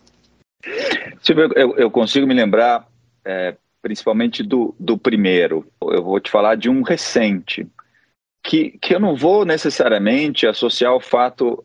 Eu, 1.56 1.74
eu 1.78 1.90
consigo 1.90 2.26
me 2.26 2.34
lembrar 2.34 2.86
é, 3.24 3.56
principalmente 3.80 4.42
do, 4.42 4.74
do 4.78 4.98
primeiro. 4.98 5.66
Eu 5.80 6.04
vou 6.04 6.20
te 6.20 6.30
falar 6.30 6.56
de 6.56 6.68
um 6.68 6.82
recente, 6.82 7.66
que, 8.44 8.76
que 8.82 8.94
eu 8.94 9.00
não 9.00 9.16
vou 9.16 9.46
necessariamente 9.46 10.46
associar 10.46 10.94
o 10.94 11.00
fato, 11.00 11.64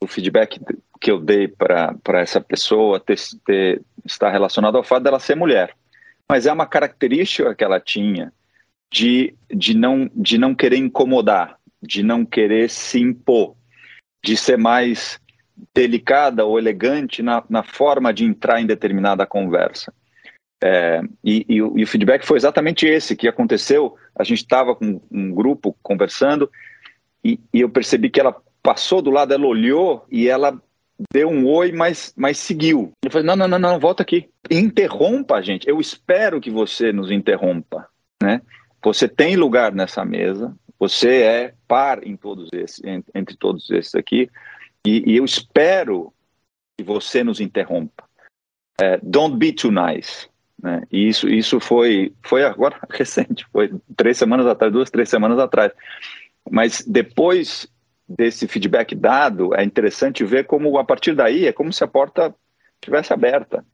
o 0.00 0.06
feedback 0.06 0.60
que 1.04 1.10
eu 1.10 1.20
dei 1.20 1.46
para 1.46 2.00
essa 2.14 2.40
pessoa 2.40 2.98
ter, 2.98 3.18
ter, 3.44 3.82
estar 4.06 4.30
relacionado 4.30 4.78
ao 4.78 4.82
fato 4.82 5.02
dela 5.02 5.20
ser 5.20 5.34
mulher. 5.34 5.76
Mas 6.26 6.46
é 6.46 6.52
uma 6.52 6.64
característica 6.64 7.54
que 7.54 7.62
ela 7.62 7.78
tinha 7.78 8.32
de, 8.90 9.34
de, 9.54 9.76
não, 9.76 10.10
de 10.14 10.38
não 10.38 10.54
querer 10.54 10.78
incomodar, 10.78 11.58
de 11.82 12.02
não 12.02 12.24
querer 12.24 12.70
se 12.70 12.98
impor, 12.98 13.54
de 14.24 14.34
ser 14.34 14.56
mais 14.56 15.20
delicada 15.74 16.46
ou 16.46 16.58
elegante 16.58 17.22
na, 17.22 17.44
na 17.50 17.62
forma 17.62 18.10
de 18.10 18.24
entrar 18.24 18.62
em 18.62 18.66
determinada 18.66 19.26
conversa. 19.26 19.92
É, 20.62 21.02
e, 21.22 21.44
e, 21.46 21.56
e, 21.56 21.82
o 21.82 21.86
feedback 21.86 22.24
foi 22.24 22.38
exatamente 22.38 22.86
esse 22.86 23.14
que 23.14 23.28
aconteceu. 23.28 23.94
A 24.18 24.24
gente 24.24 24.38
estava 24.38 24.74
com 24.74 25.02
um 25.12 25.30
grupo 25.30 25.76
conversando 25.82 26.50
e, 27.22 27.38
e, 27.52 27.60
eu 27.60 27.68
percebi 27.68 28.08
que 28.08 28.20
ela 28.20 28.34
passou 28.62 29.02
do 29.02 29.10
lado, 29.10 29.34
ela 29.34 29.44
olhou 29.44 30.06
e 30.10 30.30
ela 30.30 30.58
deu 31.12 31.28
um 31.28 31.46
oi, 31.46 31.72
mas, 31.72 32.12
mas 32.16 32.38
seguiu. 32.38 32.92
Ele 33.02 33.10
falou: 33.10 33.26
não, 33.26 33.36
não, 33.36 33.48
não, 33.48 33.58
não, 33.58 33.80
volta 33.80 34.02
aqui. 34.02 34.28
Interrompa 34.50 35.42
gente. 35.42 35.68
Eu 35.68 35.80
espero 35.80 36.40
que 36.40 36.50
você 36.50 36.92
nos 36.92 37.10
interrompa. 37.10 37.88
Né? 38.22 38.40
Você 38.82 39.08
tem 39.08 39.36
lugar 39.36 39.72
nessa 39.72 40.04
mesa, 40.04 40.54
você 40.78 41.22
é 41.22 41.54
par 41.66 42.06
em 42.06 42.16
todos 42.16 42.48
esses, 42.52 42.80
entre 43.14 43.36
todos 43.36 43.70
esses 43.70 43.94
aqui, 43.94 44.30
e, 44.86 45.12
e 45.12 45.16
eu 45.16 45.24
espero 45.24 46.12
que 46.76 46.84
você 46.84 47.24
nos 47.24 47.40
interrompa. 47.40 48.04
É, 48.80 48.98
don't 49.02 49.36
be 49.36 49.52
too 49.52 49.70
nice. 49.70 50.28
Né? 50.62 50.82
E 50.90 51.08
isso, 51.08 51.28
isso 51.28 51.60
foi, 51.60 52.12
foi 52.22 52.44
agora 52.44 52.78
recente, 52.90 53.46
foi 53.52 53.72
três 53.96 54.18
semanas 54.18 54.46
atrás, 54.46 54.72
duas, 54.72 54.90
três 54.90 55.08
semanas 55.08 55.38
atrás. 55.38 55.72
Mas 56.50 56.84
depois 56.86 57.66
desse 58.08 58.46
feedback 58.46 58.94
dado, 58.94 59.54
é 59.54 59.64
interessante 59.64 60.24
ver 60.24 60.46
como 60.46 60.78
a 60.78 60.84
partir 60.84 61.14
daí 61.14 61.46
é 61.46 61.52
como 61.52 61.72
se 61.72 61.82
a 61.82 61.88
porta 61.88 62.34
tivesse 62.80 63.12
aberta. 63.12 63.64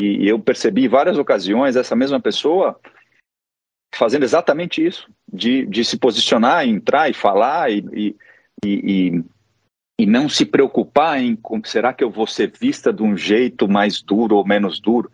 E, 0.00 0.24
e 0.24 0.28
eu 0.28 0.38
percebi 0.38 0.88
várias 0.88 1.18
ocasiões 1.18 1.76
essa 1.76 1.96
mesma 1.96 2.20
pessoa 2.20 2.78
fazendo 3.94 4.22
exatamente 4.22 4.84
isso, 4.84 5.08
de, 5.30 5.66
de 5.66 5.84
se 5.84 5.98
posicionar, 5.98 6.66
entrar 6.66 7.10
e 7.10 7.12
falar 7.12 7.70
e, 7.70 7.84
e, 7.92 8.16
e, 8.64 9.24
e 10.00 10.06
não 10.06 10.28
se 10.28 10.46
preocupar 10.46 11.20
em 11.20 11.36
como, 11.36 11.66
será 11.66 11.92
que 11.92 12.02
eu 12.02 12.10
vou 12.10 12.26
ser 12.26 12.50
vista 12.58 12.92
de 12.92 13.02
um 13.02 13.16
jeito 13.16 13.68
mais 13.68 14.00
duro 14.00 14.36
ou 14.36 14.46
menos 14.46 14.80
duro. 14.80 15.10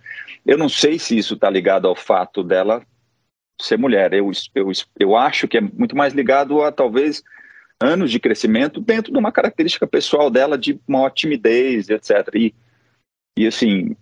Eu 0.46 0.56
não 0.56 0.68
sei 0.68 0.98
se 0.98 1.18
isso 1.18 1.34
está 1.34 1.50
ligado 1.50 1.88
ao 1.88 1.96
fato 1.96 2.44
dela 2.44 2.82
ser 3.60 3.76
mulher. 3.76 4.12
Eu, 4.12 4.30
eu, 4.54 4.70
eu 4.98 5.16
acho 5.16 5.48
que 5.48 5.58
é 5.58 5.60
muito 5.60 5.96
mais 5.96 6.14
ligado 6.14 6.62
a 6.62 6.70
talvez 6.70 7.22
anos 7.80 8.10
de 8.10 8.18
crescimento 8.18 8.80
dentro 8.80 9.12
de 9.12 9.18
uma 9.18 9.32
característica 9.32 9.86
pessoal 9.86 10.30
dela 10.30 10.58
de 10.58 10.80
maior 10.86 11.10
timidez, 11.10 11.88
etc. 11.88 12.28
E, 12.34 12.54
e 13.36 13.46
assim, 13.46 13.96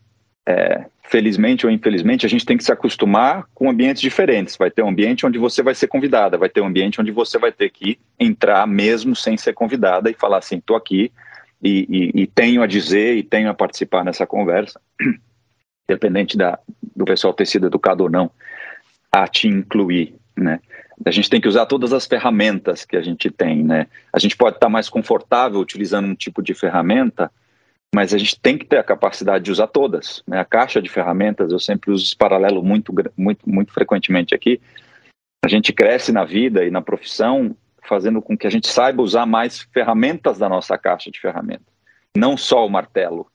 é, 0.47 0.87
felizmente 1.03 1.67
ou 1.67 1.73
infelizmente, 1.73 2.25
a 2.25 2.29
gente 2.29 2.47
tem 2.47 2.57
que 2.57 2.65
se 2.65 2.73
acostumar 2.73 3.47
com 3.55 3.69
ambientes 3.69 4.01
diferentes. 4.01 4.57
Vai 4.57 4.71
ter 4.71 4.83
um 4.83 4.89
ambiente 4.89 5.27
onde 5.27 5.39
você 5.39 5.63
vai 5.63 5.75
ser 5.75 5.89
convidada, 5.89 6.39
vai 6.39 6.49
ter 6.49 6.61
um 6.61 6.67
ambiente 6.67 7.01
onde 7.01 7.11
você 7.11 7.39
vai 7.39 7.53
ter 7.53 7.71
que 7.71 7.99
entrar 8.19 8.67
mesmo 8.67 9.15
sem 9.15 9.37
ser 9.37 9.53
convidada 9.53 10.11
e 10.11 10.15
falar 10.15 10.39
assim: 10.39 10.57
estou 10.57 10.77
aqui 10.77 11.13
e, 11.63 11.87
e, 11.89 12.23
e, 12.23 12.27
tenho 12.27 12.63
a 12.63 12.67
dizer 12.67 13.17
e 13.17 13.23
tenho 13.23 13.51
a 13.51 13.55
participar 13.55 14.05
nessa 14.05 14.27
conversa, 14.27 14.81
independente 15.89 16.37
da, 16.37 16.59
do 16.95 17.05
pessoal 17.05 17.33
ter 17.33 17.47
sido 17.47 17.67
educado 17.67 18.05
ou 18.05 18.11
não, 18.11 18.31
a 19.11 19.27
te 19.27 19.49
incluir, 19.49 20.15
né? 20.37 20.61
A 21.05 21.11
gente 21.11 21.29
tem 21.29 21.41
que 21.41 21.49
usar 21.49 21.67
todas 21.67 21.93
as 21.93 22.07
ferramentas 22.07 22.85
que 22.85 22.97
a 22.97 23.03
gente 23.03 23.31
tem, 23.31 23.63
né? 23.63 23.87
A 24.13 24.19
gente 24.19 24.37
pode 24.37 24.57
estar 24.57 24.69
mais 24.69 24.89
confortável 24.89 25.61
utilizando 25.61 26.07
um 26.07 26.15
tipo 26.15 26.43
de 26.43 26.55
ferramenta, 26.55 27.31
mas 27.95 28.15
a 28.15 28.19
gente 28.19 28.41
tem 28.41 28.57
que 28.57 28.65
ter 28.65 28.79
a 28.79 28.85
capacidade 28.85 29.45
de 29.45 29.51
usar 29.51 29.67
todas. 29.67 30.23
Né? 30.27 30.41
A 30.41 30.45
caixa 30.45 30.81
de 30.81 30.89
ferramentas, 30.89 31.53
eu 31.53 31.59
sempre 31.59 31.91
uso 31.91 32.05
esse 32.05 32.17
paralelo 32.17 32.63
muito, 32.63 32.93
muito, 33.17 33.49
muito 33.49 33.73
frequentemente 33.73 34.35
aqui. 34.35 34.61
A 35.45 35.49
gente 35.49 35.73
cresce 35.73 36.13
na 36.13 36.25
vida 36.25 36.65
e 36.65 36.71
na 36.71 36.81
profissão 36.81 37.57
fazendo 37.83 38.21
com 38.21 38.37
que 38.37 38.47
a 38.47 38.51
gente 38.51 38.67
saiba 38.67 39.03
usar 39.03 39.27
mais 39.27 39.61
ferramentas 39.73 40.39
da 40.39 40.49
nossa 40.49 40.77
caixa 40.77 41.11
de 41.11 41.21
ferramentas. 41.21 41.73
Não 42.17 42.37
só 42.37 42.67
o 42.67 42.71
martelo, 42.71 43.31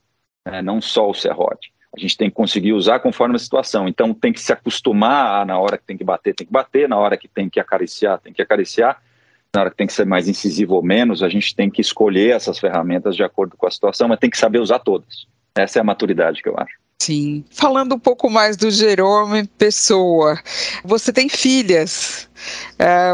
né? 0.46 0.62
não 0.62 0.82
só 0.82 1.10
o 1.10 1.14
serrote 1.14 1.72
a 1.96 2.00
gente 2.00 2.18
tem 2.18 2.30
que 2.30 2.36
conseguir 2.36 2.74
usar 2.74 3.00
conforme 3.00 3.36
a 3.36 3.40
situação. 3.40 3.88
Então 3.88 4.14
tem 4.14 4.32
que 4.32 4.40
se 4.40 4.54
acostumar 4.54 5.42
a, 5.42 5.46
na 5.46 5.60
hora 5.60 5.78
que 5.78 5.86
tem 5.86 5.98
que 5.98 6.04
bater, 6.04 6.34
tem 6.34 6.48
que 6.48 6.54
bater, 6.54 6.88
na 6.88 6.98
hora 6.98 7.18
que 7.18 7.28
tem 7.28 7.50
que 7.50 7.60
acariciar, 7.60 8.20
tem 8.20 8.32
que 8.32 8.42
acariciar, 8.42 9.02
na 9.54 9.62
hora 9.62 9.70
que 9.70 9.76
tem 9.76 9.88
que 9.88 9.94
ser 9.94 10.06
mais 10.06 10.30
incisivo 10.30 10.76
ou 10.76 10.84
menos, 10.84 11.22
a 11.22 11.28
gente 11.28 11.54
tem 11.54 11.70
que 11.70 11.82
escolher 11.82 12.36
essas 12.36 12.58
ferramentas 12.58 13.16
de 13.16 13.24
acordo 13.24 13.58
com 13.58 13.68
a 13.68 13.72
situação, 13.72 14.08
mas 14.08 14.20
tem 14.20 14.30
que 14.30 14.38
saber 14.38 14.60
usar 14.60 14.80
todas. 14.80 15.28
Essa 15.54 15.80
é 15.80 15.82
a 15.82 15.84
maturidade 15.84 16.42
que 16.42 16.48
eu 16.48 16.56
acho. 16.58 16.80
Sim. 17.02 17.44
Falando 17.50 17.96
um 17.96 18.00
pouco 18.00 18.30
mais 18.30 18.56
do 18.56 18.72
Jerome 18.72 19.46
Pessoa, 19.58 20.40
você 20.84 21.12
tem 21.12 21.28
filhas. 21.28 22.30
É, 22.80 23.12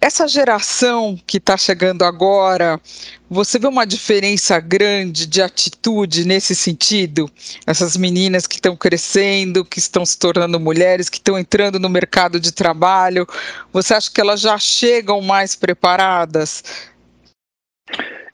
essa 0.00 0.28
geração 0.28 1.18
que 1.26 1.38
está 1.38 1.56
chegando 1.56 2.04
agora, 2.04 2.80
você 3.28 3.58
vê 3.58 3.66
uma 3.66 3.86
diferença 3.86 4.60
grande 4.60 5.26
de 5.26 5.42
atitude 5.42 6.26
nesse 6.26 6.54
sentido? 6.54 7.30
Essas 7.66 7.96
meninas 7.96 8.46
que 8.46 8.56
estão 8.56 8.76
crescendo, 8.76 9.64
que 9.64 9.78
estão 9.78 10.04
se 10.04 10.18
tornando 10.18 10.60
mulheres, 10.60 11.08
que 11.08 11.16
estão 11.16 11.38
entrando 11.38 11.80
no 11.80 11.88
mercado 11.88 12.38
de 12.38 12.52
trabalho, 12.52 13.26
você 13.72 13.94
acha 13.94 14.10
que 14.12 14.20
elas 14.20 14.40
já 14.40 14.58
chegam 14.58 15.20
mais 15.20 15.56
preparadas? 15.56 16.62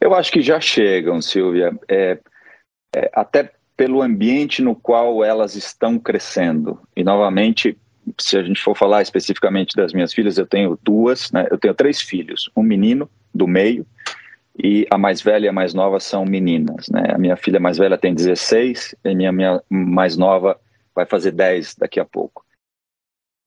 Eu 0.00 0.14
acho 0.14 0.32
que 0.32 0.42
já 0.42 0.60
chegam, 0.60 1.22
Silvia. 1.22 1.72
É, 1.88 2.18
é, 2.94 3.10
até 3.14 3.52
pelo 3.76 4.02
ambiente 4.02 4.60
no 4.60 4.74
qual 4.74 5.24
elas 5.24 5.54
estão 5.54 5.98
crescendo. 5.98 6.78
E, 6.94 7.02
novamente, 7.02 7.78
se 8.20 8.36
a 8.36 8.42
gente 8.42 8.60
for 8.60 8.76
falar 8.76 9.02
especificamente 9.02 9.76
das 9.76 9.92
minhas 9.92 10.12
filhas, 10.12 10.38
eu 10.38 10.46
tenho 10.46 10.78
duas, 10.82 11.30
né? 11.32 11.46
Eu 11.50 11.58
tenho 11.58 11.74
três 11.74 12.00
filhos, 12.00 12.50
um 12.56 12.62
menino 12.62 13.08
do 13.34 13.46
meio 13.46 13.86
e 14.58 14.86
a 14.90 14.98
mais 14.98 15.22
velha 15.22 15.46
e 15.46 15.48
a 15.48 15.52
mais 15.52 15.72
nova 15.72 15.98
são 15.98 16.24
meninas, 16.24 16.88
né? 16.88 17.12
A 17.14 17.18
minha 17.18 17.36
filha 17.36 17.58
mais 17.58 17.78
velha 17.78 17.96
tem 17.96 18.14
16 18.14 18.94
e 19.04 19.08
a 19.08 19.14
minha, 19.14 19.32
minha 19.32 19.62
mais 19.70 20.16
nova 20.16 20.60
vai 20.94 21.06
fazer 21.06 21.32
10 21.32 21.76
daqui 21.76 21.98
a 21.98 22.04
pouco. 22.04 22.44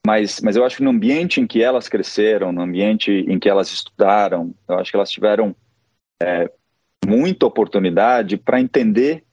Mas, 0.05 0.39
mas 0.41 0.55
eu 0.55 0.63
acho 0.63 0.77
que 0.77 0.83
no 0.83 0.91
ambiente 0.91 1.41
em 1.41 1.47
que 1.47 1.63
elas 1.63 1.89
cresceram, 1.89 2.51
no 2.51 2.61
ambiente 2.61 3.11
em 3.11 3.39
que 3.39 3.49
elas 3.49 3.71
estudaram, 3.71 4.53
eu 4.67 4.77
acho 4.77 4.91
que 4.91 4.97
elas 4.97 5.09
tiveram 5.09 5.55
é, 6.21 6.49
muita 7.05 7.45
oportunidade 7.45 8.37
para 8.37 8.61
entender 8.61 9.24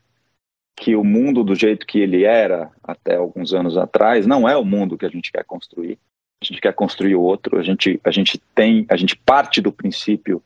que 0.77 0.97
o 0.97 1.05
mundo 1.05 1.45
do 1.45 1.55
jeito 1.55 1.87
que 1.87 2.01
ele 2.01 2.25
era 2.25 2.71
até 2.83 3.17
alguns 3.17 3.53
anos 3.55 3.77
atrás 3.77 4.27
não 4.27 4.49
é 4.49 4.57
o 4.57 4.65
mundo 4.65 4.97
que 4.97 5.07
a 5.07 5.11
gente 5.11 5.31
quer 5.31 5.45
construir. 5.45 5.99
A 6.43 6.45
gente 6.45 6.61
quer 6.61 6.73
construir 6.73 7.15
outro. 7.15 7.59
A 7.59 7.63
gente 7.63 8.01
a 8.05 8.11
gente 8.11 8.39
tem 8.55 8.87
a 8.89 8.97
gente 8.97 9.17
parte 9.17 9.61
do 9.61 9.73
princípio 9.73 10.43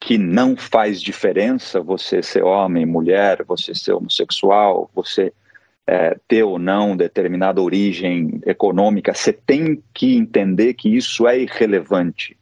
que 0.00 0.18
não 0.18 0.56
faz 0.56 1.00
diferença 1.00 1.80
você 1.80 2.22
ser 2.22 2.42
homem, 2.42 2.84
mulher, 2.84 3.44
você 3.44 3.74
ser 3.74 3.92
homossexual, 3.92 4.90
você 4.94 5.32
é, 5.86 6.18
ter 6.26 6.42
ou 6.42 6.58
não 6.58 6.96
determinada 6.96 7.60
origem 7.60 8.40
econômica. 8.46 9.14
Você 9.14 9.32
tem 9.32 9.82
que 9.92 10.16
entender 10.16 10.74
que 10.74 10.88
isso 10.88 11.28
é 11.28 11.38
irrelevante 11.38 12.36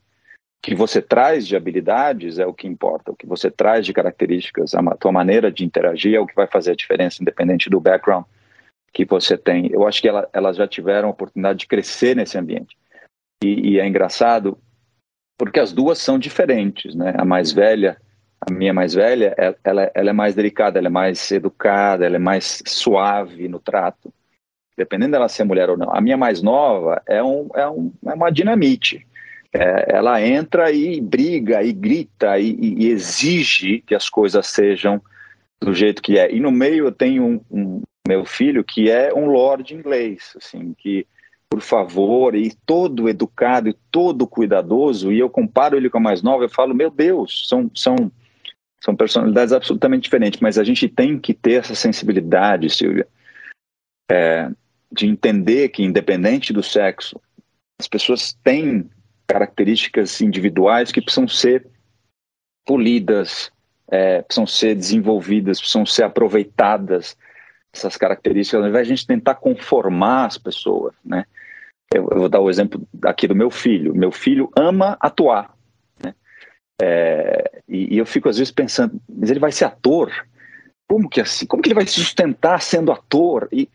que 0.62 0.75
você 0.75 1.01
traz 1.01 1.46
de 1.46 1.57
habilidades 1.57 2.38
é 2.38 2.46
o 2.46 2.53
que 2.53 2.66
importa, 2.66 3.12
o 3.12 3.16
que 3.16 3.27
você 3.27 3.51
traz 3.51 3.87
de 3.87 3.92
características, 3.92 4.75
a 4.75 4.83
tua 4.96 5.11
maneira 5.11 5.51
de 5.51 5.64
interagir 5.64 6.14
é 6.14 6.20
o 6.20 6.27
que 6.27 6.35
vai 6.35 6.46
fazer 6.46 6.73
a 6.73 6.77
diferença, 6.77 7.23
independente 7.23 7.70
do 7.70 7.81
background 7.81 8.25
que 8.92 9.05
você 9.05 9.38
tem. 9.38 9.70
Eu 9.73 9.87
acho 9.87 10.03
que 10.03 10.09
ela, 10.09 10.29
elas 10.33 10.57
já 10.57 10.68
tiveram 10.68 11.09
a 11.09 11.12
oportunidade 11.12 11.61
de 11.61 11.66
crescer 11.66 12.14
nesse 12.14 12.37
ambiente. 12.37 12.77
E, 13.42 13.70
e, 13.70 13.81
é 13.81 13.87
engraçado 13.87 14.59
porque 15.38 15.59
as 15.59 15.73
duas 15.73 15.99
são 15.99 16.18
diferentes, 16.18 16.94
né? 16.94 17.14
A 17.16 17.25
mais 17.25 17.53
velha, 17.53 17.96
a 18.38 18.53
minha 18.53 18.75
mais 18.75 18.92
velha, 18.92 19.35
ela, 19.38 19.57
ela, 19.64 19.90
ela 19.94 20.11
é 20.11 20.12
mais 20.12 20.35
delicada, 20.35 20.79
ela 20.79 20.88
é 20.88 20.90
mais 20.90 21.31
educada, 21.31 22.05
ela 22.05 22.16
é 22.16 22.18
mais 22.18 22.62
suave 22.66 23.49
no 23.49 23.59
trato, 23.59 24.12
dependendo 24.77 25.12
dela 25.12 25.29
ser 25.29 25.44
mulher 25.44 25.70
ou 25.70 25.79
não. 25.79 25.90
A 25.90 26.01
minha 26.03 26.18
mais 26.18 26.42
nova 26.42 27.01
é, 27.07 27.23
um, 27.23 27.49
é, 27.55 27.66
um, 27.66 27.90
é 28.05 28.12
uma 28.12 28.31
dinamite 28.31 29.07
é, 29.53 29.97
ela 29.97 30.23
entra 30.25 30.71
e 30.71 31.01
briga 31.01 31.63
e 31.63 31.73
grita 31.73 32.39
e, 32.39 32.57
e, 32.61 32.89
exige 32.89 33.81
que 33.81 33.95
as 33.95 34.09
coisas 34.09 34.47
sejam 34.47 35.03
do 35.61 35.75
jeito 35.75 36.01
que 36.01 36.19
é. 36.19 36.33
E 36.33 36.39
no 36.39 36.53
meio 36.53 36.87
eu 36.87 36.93
tenho 36.93 37.25
um, 37.25 37.41
um 37.51 37.83
meu 38.07 38.25
filho 38.25 38.65
que 38.65 38.91
é 38.91 39.13
um 39.13 39.27
lord 39.27 39.75
inglês, 39.75 40.35
assim, 40.37 40.75
que 40.75 41.07
por 41.51 41.61
favor, 41.61 42.37
e 42.37 42.55
todo 42.65 43.09
educado 43.09 43.69
e 43.69 43.77
todo 43.91 44.27
cuidadoso, 44.27 45.13
e 45.13 45.19
eu 45.19 45.29
comparo 45.29 45.77
ele 45.77 45.91
com 45.91 45.99
a 45.99 46.01
mais 46.01 46.23
nova, 46.23 46.45
eu 46.45 46.49
falo, 46.49 46.73
meu 46.73 46.91
Deus, 46.91 47.49
são, 47.49 47.69
são, 47.75 47.97
são 48.81 48.95
personalidades 48.95 49.53
absolutamente 49.53 50.05
diferentes, 50.05 50.39
mas 50.39 50.59
a 50.59 50.63
gente 50.63 50.89
tem 50.89 51.19
que 51.19 51.35
ter 51.35 51.55
essa 51.55 51.75
sensibilidade, 51.75 52.71
Silvia, 52.71 53.07
é, 54.09 54.49
de 54.93 55.09
entender 55.09 55.71
que, 55.71 55.83
independente 55.83 56.53
do 56.53 56.63
sexo, 56.63 57.21
as 57.81 57.89
pessoas 57.89 58.33
têm 58.45 58.89
características 59.31 60.21
individuais 60.21 60.90
que 60.90 61.01
precisam 61.01 61.29
ser 61.29 61.64
polidas, 62.66 63.53
é, 63.88 64.23
precisam 64.23 64.47
ser 64.47 64.75
desenvolvidas, 64.75 65.61
precisam 65.61 65.87
ser 65.87 66.03
aproveitadas 66.03 67.16
essas 67.73 67.97
características, 67.97 68.61
ao 68.61 68.69
invés 68.69 68.88
de 68.88 68.93
a 68.93 68.97
gente 68.97 69.07
tentar 69.07 69.37
conformar 69.37 70.27
as 70.27 70.37
pessoas, 70.37 70.95
né? 71.05 71.25
Eu, 71.95 72.09
eu 72.11 72.19
vou 72.19 72.29
dar 72.29 72.40
o 72.40 72.51
exemplo 72.51 72.83
aqui 73.05 73.29
do 73.29 73.35
meu 73.35 73.51
filho. 73.51 73.95
Meu 73.95 74.11
filho 74.11 74.51
ama 74.57 74.97
atuar, 75.01 75.55
né? 76.03 76.12
É, 76.83 77.62
e, 77.69 77.95
e, 77.95 77.99
eu 77.99 78.07
fico 78.07 78.29
às 78.29 78.37
vezes 78.37 78.53
pensando, 78.53 79.01
mas 79.09 79.31
ele 79.31 79.38
vai 79.38 79.53
ser 79.53 79.64
ator? 79.64 80.11
Como 80.88 81.09
que 81.09 81.21
assim? 81.21 81.47
Como 81.47 81.62
que 81.62 81.69
ele 81.69 81.77
vai 81.77 81.87
se 81.87 81.93
sustentar 81.93 82.61
sendo 82.61 82.90
ator? 82.90 83.49
E, 83.53 83.69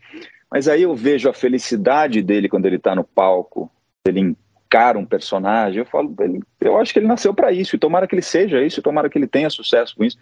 mas 0.50 0.68
aí 0.68 0.82
eu 0.82 0.94
vejo 0.94 1.30
a 1.30 1.34
felicidade 1.34 2.22
dele 2.22 2.48
quando 2.48 2.66
ele 2.66 2.76
está 2.76 2.94
no 2.94 3.04
palco, 3.04 3.70
ele 4.06 4.36
cara 4.68 4.98
um 4.98 5.04
personagem, 5.04 5.78
eu 5.78 5.86
falo, 5.86 6.14
ele, 6.20 6.42
eu 6.60 6.78
acho 6.78 6.92
que 6.92 6.98
ele 6.98 7.06
nasceu 7.06 7.32
para 7.32 7.52
isso, 7.52 7.76
e 7.76 7.78
tomara 7.78 8.06
que 8.06 8.14
ele 8.14 8.22
seja 8.22 8.62
isso, 8.62 8.80
e 8.80 8.82
tomara 8.82 9.08
que 9.08 9.18
ele 9.18 9.26
tenha 9.26 9.50
sucesso 9.50 9.96
com 9.96 10.04
isso. 10.04 10.18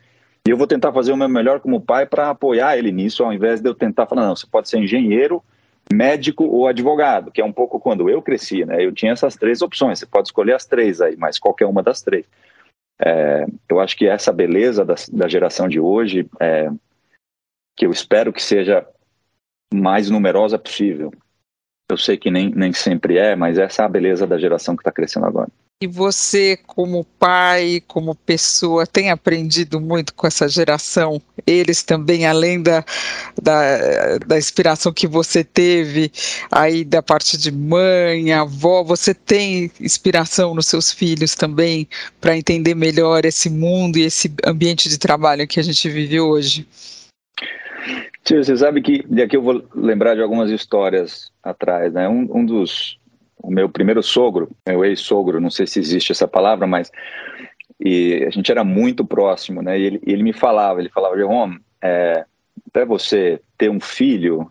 E 0.47 0.51
eu 0.51 0.57
vou 0.57 0.67
tentar 0.67 0.93
fazer 0.93 1.13
o 1.13 1.17
meu 1.17 1.29
melhor 1.29 1.61
como 1.61 1.81
pai 1.81 2.07
para 2.07 2.31
apoiar 2.31 2.77
ele 2.77 2.93
nisso, 2.93 3.25
ao 3.25 3.33
invés 3.33 3.61
de 3.61 3.69
eu 3.69 3.75
tentar 3.75 4.07
falar, 4.07 4.27
não, 4.27 4.37
você 4.37 4.47
pode 4.47 4.69
ser 4.69 4.79
engenheiro, 4.79 5.43
médico 5.93 6.45
ou 6.45 6.67
advogado, 6.67 7.31
que 7.31 7.41
é 7.41 7.45
um 7.45 7.53
pouco 7.53 7.79
quando 7.81 8.09
eu 8.09 8.23
cresci, 8.23 8.65
né? 8.65 8.85
Eu 8.85 8.93
tinha 8.93 9.13
essas 9.13 9.37
três 9.37 9.63
opções, 9.63 9.99
você 9.99 10.07
pode 10.07 10.29
escolher 10.29 10.55
as 10.55 10.65
três 10.65 11.01
aí, 11.01 11.17
mas 11.17 11.39
qualquer 11.39 11.67
uma 11.67 11.83
das 11.83 12.03
três. 12.03 12.27
É, 12.99 13.47
eu 13.69 13.81
acho 13.81 13.97
que 13.97 14.07
essa 14.07 14.33
beleza 14.33 14.85
da, 14.85 14.95
da 15.13 15.29
geração 15.29 15.69
de 15.69 15.81
hoje, 15.81 16.29
é, 16.41 16.71
que 17.77 17.87
eu 17.87 17.91
espero 17.91 18.33
que 18.33 18.43
seja 18.43 18.87
mais 19.73 20.09
numerosa 20.09 20.59
possível, 20.59 21.13
eu 21.91 21.99
sei 21.99 22.17
que 22.17 22.31
nem, 22.31 22.51
nem 22.51 22.73
sempre 22.73 23.19
é, 23.19 23.37
mas 23.37 23.59
essa 23.59 23.83
é 23.83 23.85
a 23.85 23.89
beleza 23.89 24.27
da 24.27 24.39
geração 24.39 24.75
que 24.75 24.81
está 24.81 24.91
crescendo 24.91 25.27
agora. 25.27 25.49
E 25.83 25.87
você, 25.87 26.57
como 26.67 27.05
pai, 27.19 27.83
como 27.87 28.15
pessoa, 28.15 28.87
tem 28.87 29.11
aprendido 29.11 29.79
muito 29.81 30.15
com 30.15 30.27
essa 30.27 30.49
geração? 30.49 31.21
Eles 31.47 31.83
também, 31.83 32.25
além 32.25 32.63
da, 32.63 32.83
da, 33.43 34.17
da 34.19 34.39
inspiração 34.39 34.95
que 34.95 35.07
você 35.07 35.45
teve 35.45 36.11
aí 36.51 36.85
da 36.85 37.03
parte 37.03 37.37
de 37.37 37.53
mãe, 37.53 38.33
avó, 38.33 38.83
você 38.83 39.13
tem 39.13 39.71
inspiração 39.79 40.55
nos 40.55 40.69
seus 40.69 40.91
filhos 40.91 41.35
também 41.35 41.87
para 42.19 42.37
entender 42.37 42.75
melhor 42.75 43.27
esse 43.27 43.51
mundo 43.51 43.99
e 43.99 44.05
esse 44.05 44.33
ambiente 44.47 44.89
de 44.89 44.97
trabalho 44.97 45.47
que 45.47 45.61
a 45.61 45.63
gente 45.63 45.87
vive 45.91 46.19
hoje? 46.19 46.67
Sim, 48.25 48.39
você 48.39 48.57
sabe 48.57 48.81
que 48.81 49.05
daqui 49.07 49.37
eu 49.37 49.43
vou 49.43 49.63
lembrar 49.75 50.15
de 50.15 50.23
algumas 50.23 50.51
histórias 50.51 51.34
atrás, 51.45 51.93
né? 51.93 52.09
Um, 52.09 52.29
um 52.39 52.45
dos, 52.45 52.99
o 53.39 53.51
meu 53.51 53.69
primeiro 53.69 54.03
sogro, 54.03 54.51
meu 54.67 54.85
ex-sogro, 54.85 55.41
não 55.41 55.51
sei 55.51 55.67
se 55.67 55.79
existe 55.79 56.13
essa 56.13 56.27
palavra, 56.27 56.67
mas 56.67 56.91
e 57.79 58.25
a 58.27 58.31
gente 58.31 58.51
era 58.51 58.65
muito 58.65 59.05
próximo, 59.05 59.61
né? 59.61 59.79
E 59.79 59.83
ele, 59.83 60.01
ele 60.07 60.23
me 60.23 60.33
falava, 60.33 60.81
ele 60.81 60.89
falava, 60.89 61.17
Jerome, 61.17 61.61
é, 61.83 62.25
até 62.69 62.85
você 62.87 63.41
ter 63.59 63.69
um 63.69 63.81
filho, 63.81 64.51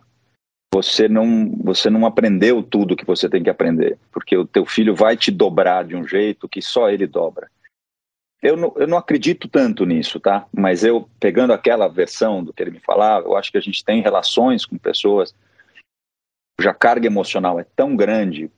você 0.72 1.08
não, 1.08 1.50
você 1.62 1.90
não 1.90 2.06
aprendeu 2.06 2.62
tudo 2.62 2.96
que 2.96 3.04
você 3.04 3.28
tem 3.28 3.42
que 3.42 3.50
aprender, 3.50 3.98
porque 4.12 4.36
o 4.36 4.46
teu 4.46 4.64
filho 4.64 4.94
vai 4.94 5.16
te 5.16 5.30
dobrar 5.30 5.84
de 5.84 5.96
um 5.96 6.06
jeito 6.06 6.48
que 6.48 6.62
só 6.62 6.90
ele 6.90 7.06
dobra. 7.06 7.50
Eu 8.42 8.58
não, 8.58 8.74
eu 8.76 8.86
não 8.86 8.98
acredito 8.98 9.48
tanto 9.48 9.86
nisso, 9.86 10.20
tá? 10.20 10.46
Mas 10.52 10.84
eu, 10.84 11.08
pegando 11.18 11.54
aquela 11.54 11.88
versão 11.88 12.44
do 12.44 12.52
que 12.52 12.62
ele 12.62 12.72
me 12.72 12.80
falava, 12.80 13.26
eu 13.26 13.36
acho 13.36 13.50
que 13.50 13.56
a 13.56 13.60
gente 13.60 13.82
tem 13.82 14.02
relações 14.02 14.66
com 14.66 14.76
pessoas 14.76 15.34
cuja 16.56 16.72
carga 16.72 17.06
emocional 17.06 17.58
é 17.58 17.66
tão 17.76 17.96
grande 17.96 18.50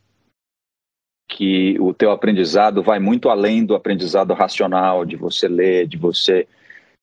que 1.28 1.76
o 1.80 1.92
teu 1.92 2.10
aprendizado 2.10 2.82
vai 2.82 2.98
muito 2.98 3.28
além 3.28 3.64
do 3.64 3.74
aprendizado 3.74 4.32
racional, 4.32 5.04
de 5.04 5.16
você 5.16 5.48
ler, 5.48 5.86
de 5.86 5.96
você 5.96 6.46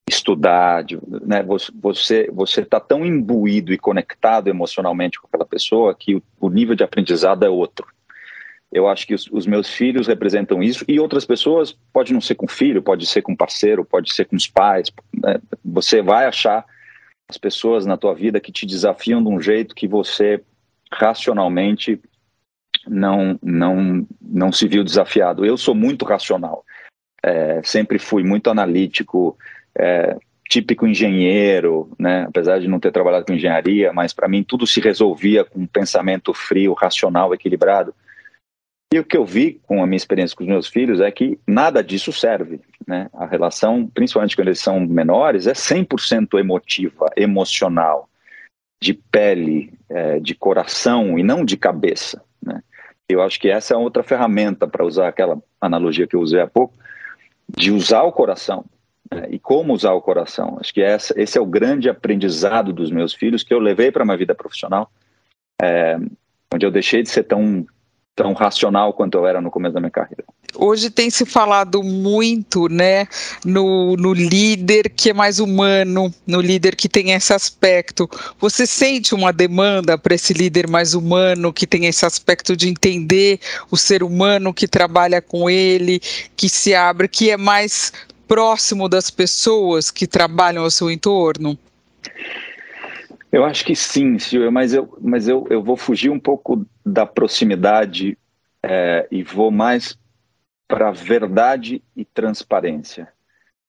estudar, 0.07 0.83
de, 0.83 0.97
né, 1.25 1.43
você 1.43 2.29
você 2.31 2.61
está 2.61 2.79
tão 2.79 3.05
imbuído 3.05 3.73
e 3.73 3.77
conectado 3.77 4.49
emocionalmente 4.49 5.19
com 5.19 5.27
aquela 5.27 5.45
pessoa 5.45 5.95
que 5.95 6.15
o, 6.15 6.23
o 6.39 6.49
nível 6.49 6.75
de 6.75 6.83
aprendizado 6.83 7.43
é 7.43 7.49
outro. 7.49 7.87
Eu 8.71 8.87
acho 8.87 9.05
que 9.05 9.13
os, 9.13 9.29
os, 9.31 9.45
meus 9.45 9.69
filhos 9.69 10.07
representam 10.07 10.63
isso 10.63 10.83
e 10.87 10.99
outras 10.99 11.25
pessoas 11.25 11.77
pode 11.93 12.11
não 12.11 12.19
ser 12.19 12.35
com 12.35 12.47
filho, 12.47 12.81
pode 12.81 13.05
ser 13.05 13.21
com 13.21 13.35
parceiro, 13.35 13.85
pode 13.85 14.11
ser 14.13 14.25
com 14.25 14.35
os 14.35 14.47
pais. 14.47 14.91
Né? 15.13 15.39
Você 15.63 16.01
vai 16.01 16.25
achar 16.25 16.65
as 17.29 17.37
pessoas 17.37 17.85
na 17.85 17.97
tua 17.97 18.15
vida 18.15 18.39
que 18.39 18.51
te 18.51 18.65
desafiam 18.65 19.23
de 19.23 19.29
um 19.29 19.39
jeito 19.39 19.75
que 19.75 19.87
você 19.87 20.41
racionalmente 20.93 21.99
não 22.87 23.39
não 23.41 24.07
não 24.21 24.51
se 24.51 24.67
viu 24.67 24.83
desafiado. 24.83 25.45
Eu 25.45 25.57
sou 25.57 25.75
muito 25.75 26.05
racional, 26.05 26.63
é, 27.23 27.61
sempre 27.63 27.97
fui 27.99 28.23
muito 28.23 28.49
analítico, 28.49 29.37
é, 29.77 30.17
típico 30.49 30.85
engenheiro, 30.85 31.89
né? 31.97 32.25
Apesar 32.27 32.59
de 32.59 32.67
não 32.67 32.79
ter 32.79 32.91
trabalhado 32.91 33.25
com 33.25 33.33
engenharia, 33.33 33.93
mas 33.93 34.13
para 34.13 34.27
mim 34.27 34.43
tudo 34.43 34.67
se 34.67 34.79
resolvia 34.79 35.43
com 35.43 35.61
um 35.61 35.67
pensamento 35.67 36.33
frio, 36.33 36.73
racional, 36.73 37.33
equilibrado. 37.33 37.93
E 38.93 38.99
o 38.99 39.03
que 39.03 39.17
eu 39.17 39.25
vi 39.25 39.59
com 39.63 39.81
a 39.81 39.87
minha 39.87 39.97
experiência 39.97 40.37
com 40.37 40.43
os 40.43 40.49
meus 40.49 40.67
filhos 40.67 41.01
é 41.01 41.09
que 41.09 41.39
nada 41.47 41.83
disso 41.83 42.13
serve. 42.13 42.61
Né? 42.85 43.09
A 43.13 43.25
relação, 43.25 43.87
principalmente 43.87 44.35
quando 44.35 44.49
eles 44.49 44.59
são 44.59 44.79
menores, 44.81 45.47
é 45.47 45.53
100% 45.53 46.39
emotiva, 46.39 47.07
emocional, 47.17 48.07
de 48.83 48.93
pele, 48.93 49.71
é, 49.89 50.19
de 50.19 50.35
coração 50.35 51.17
e 51.17 51.23
não 51.23 51.45
de 51.45 51.55
cabeça. 51.55 52.21
Né? 52.41 52.61
Eu 53.07 53.21
acho 53.21 53.39
que 53.39 53.49
essa 53.49 53.73
é 53.73 53.77
outra 53.77 54.03
ferramenta, 54.03 54.67
para 54.67 54.83
usar 54.83 55.07
aquela 55.07 55.41
analogia 55.61 56.05
que 56.05 56.17
eu 56.17 56.19
usei 56.19 56.41
há 56.41 56.47
pouco, 56.47 56.73
de 57.47 57.71
usar 57.71 58.03
o 58.03 58.11
coração. 58.11 58.65
Né? 59.09 59.27
E 59.29 59.39
como 59.39 59.73
usar 59.73 59.93
o 59.93 60.01
coração. 60.01 60.57
Acho 60.59 60.73
que 60.73 60.81
essa, 60.81 61.13
esse 61.17 61.37
é 61.37 61.41
o 61.41 61.45
grande 61.45 61.89
aprendizado 61.89 62.73
dos 62.73 62.91
meus 62.91 63.13
filhos 63.13 63.41
que 63.41 63.53
eu 63.53 63.59
levei 63.59 63.89
para 63.89 64.03
minha 64.03 64.17
vida 64.17 64.35
profissional. 64.35 64.91
É, 65.61 65.97
onde 66.53 66.65
eu 66.65 66.71
deixei 66.71 67.01
de 67.01 67.09
ser 67.09 67.23
tão 67.23 67.65
tão 68.15 68.33
racional 68.33 68.93
quanto 68.93 69.17
eu 69.17 69.25
era 69.25 69.41
no 69.41 69.49
começo 69.49 69.73
da 69.73 69.79
minha 69.79 69.91
carreira. 69.91 70.23
Hoje 70.55 70.91
tem 70.91 71.09
se 71.09 71.25
falado 71.25 71.81
muito, 71.81 72.69
né, 72.69 73.07
no, 73.43 73.95
no 73.95 74.13
líder 74.13 74.89
que 74.89 75.09
é 75.09 75.13
mais 75.13 75.39
humano, 75.39 76.13
no 76.27 76.39
líder 76.39 76.75
que 76.75 76.87
tem 76.87 77.11
esse 77.11 77.33
aspecto. 77.33 78.07
Você 78.39 78.67
sente 78.67 79.15
uma 79.15 79.33
demanda 79.33 79.97
para 79.97 80.13
esse 80.13 80.31
líder 80.31 80.69
mais 80.69 80.93
humano, 80.93 81.51
que 81.51 81.65
tem 81.65 81.87
esse 81.87 82.05
aspecto 82.05 82.55
de 82.55 82.69
entender 82.69 83.39
o 83.71 83.77
ser 83.77 84.03
humano 84.03 84.53
que 84.53 84.67
trabalha 84.67 85.21
com 85.21 85.49
ele, 85.49 85.99
que 86.35 86.47
se 86.47 86.75
abre, 86.75 87.07
que 87.07 87.31
é 87.31 87.37
mais 87.37 87.91
próximo 88.27 88.87
das 88.87 89.09
pessoas 89.09 89.89
que 89.89 90.05
trabalham 90.05 90.63
ao 90.63 90.71
seu 90.71 90.91
entorno? 90.91 91.57
Eu 93.33 93.43
acho 93.43 93.65
que 93.65 93.75
sim, 93.75 94.19
Silvia, 94.19 94.51
mas 94.51 94.75
eu, 94.75 94.95
mas 95.01 95.27
eu, 95.27 95.47
eu 95.49 95.63
vou 95.63 95.75
fugir 95.75 96.11
um 96.11 96.19
pouco 96.19 96.67
da 96.85 97.03
proximidade 97.03 98.15
é, 98.61 99.07
e 99.09 99.23
vou 99.23 99.49
mais 99.49 99.97
para 100.67 100.91
verdade 100.91 101.83
e 101.95 102.05
transparência. 102.05 103.11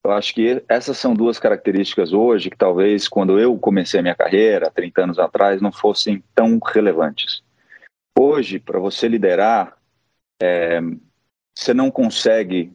Eu 0.05 0.13
acho 0.13 0.35
que 0.35 0.63
essas 0.69 0.99
são 0.99 1.15
duas 1.15 1.39
características 1.39 2.13
hoje 2.13 2.51
que 2.51 2.59
talvez 2.59 3.09
quando 3.09 3.41
eu 3.41 3.59
comecei 3.59 4.01
a 4.01 4.03
minha 4.03 4.15
carreira, 4.15 4.71
30 4.71 5.05
anos 5.05 5.19
atrás, 5.19 5.63
não 5.63 5.73
fossem 5.73 6.23
tão 6.35 6.59
relevantes. 6.59 7.43
Hoje, 8.19 8.59
para 8.59 8.79
você 8.79 9.09
liderar, 9.09 9.79
é, 10.43 10.79
você 11.57 11.73
não 11.73 11.91
consegue 11.91 12.71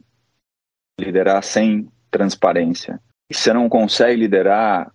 liderar 1.00 1.40
sem 1.44 1.88
transparência. 2.10 3.00
Você 3.32 3.52
não 3.52 3.68
consegue 3.68 4.22
liderar 4.22 4.92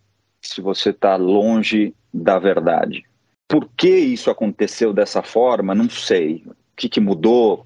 se 0.48 0.62
você 0.62 0.90
está 0.90 1.16
longe 1.16 1.94
da 2.14 2.40
verdade. 2.40 3.06
Por 3.48 3.70
que 3.78 3.90
isso 3.90 4.30
aconteceu 4.30 4.94
dessa 4.94 5.22
forma? 5.22 5.76
Não 5.76 5.90
sei. 5.90 6.44
O 6.48 6.56
que, 6.76 6.90
que 6.90 7.00
mudou? 7.00 7.66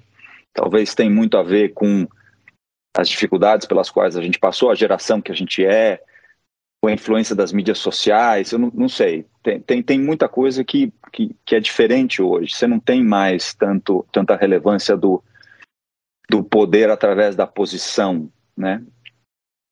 Talvez 0.52 0.94
tenha 0.94 1.10
muito 1.10 1.36
a 1.36 1.42
ver 1.42 1.72
com 1.72 2.06
as 2.96 3.08
dificuldades 3.08 3.66
pelas 3.66 3.90
quais 3.90 4.16
a 4.16 4.22
gente 4.22 4.38
passou, 4.38 4.70
a 4.70 4.74
geração 4.74 5.20
que 5.20 5.30
a 5.32 5.34
gente 5.34 5.64
é, 5.64 6.02
com 6.82 6.88
a 6.88 6.92
influência 6.92 7.36
das 7.36 7.52
mídias 7.52 7.78
sociais, 7.78 8.52
eu 8.52 8.58
não, 8.58 8.70
não 8.74 8.88
sei. 8.88 9.26
Tem, 9.42 9.60
tem, 9.60 9.82
tem, 9.82 10.00
muita 10.00 10.28
coisa 10.28 10.64
que, 10.64 10.92
que, 11.12 11.34
que, 11.44 11.54
é 11.54 11.60
diferente 11.60 12.22
hoje. 12.22 12.54
Você 12.54 12.66
não 12.66 12.80
tem 12.80 13.04
mais 13.04 13.54
tanto, 13.54 14.06
tanta 14.10 14.34
relevância 14.34 14.96
do, 14.96 15.22
do 16.28 16.42
poder 16.42 16.90
através 16.90 17.36
da 17.36 17.46
posição, 17.46 18.30
né? 18.56 18.82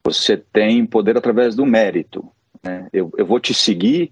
Você 0.05 0.37
tem 0.37 0.87
poder 0.87 1.17
através 1.17 1.55
do 1.55 1.67
mérito. 1.67 2.31
Né? 2.63 2.89
Eu, 2.93 3.11
eu 3.17 3.27
vou 3.27 3.41
te 3.41 3.55
seguir 3.55 4.11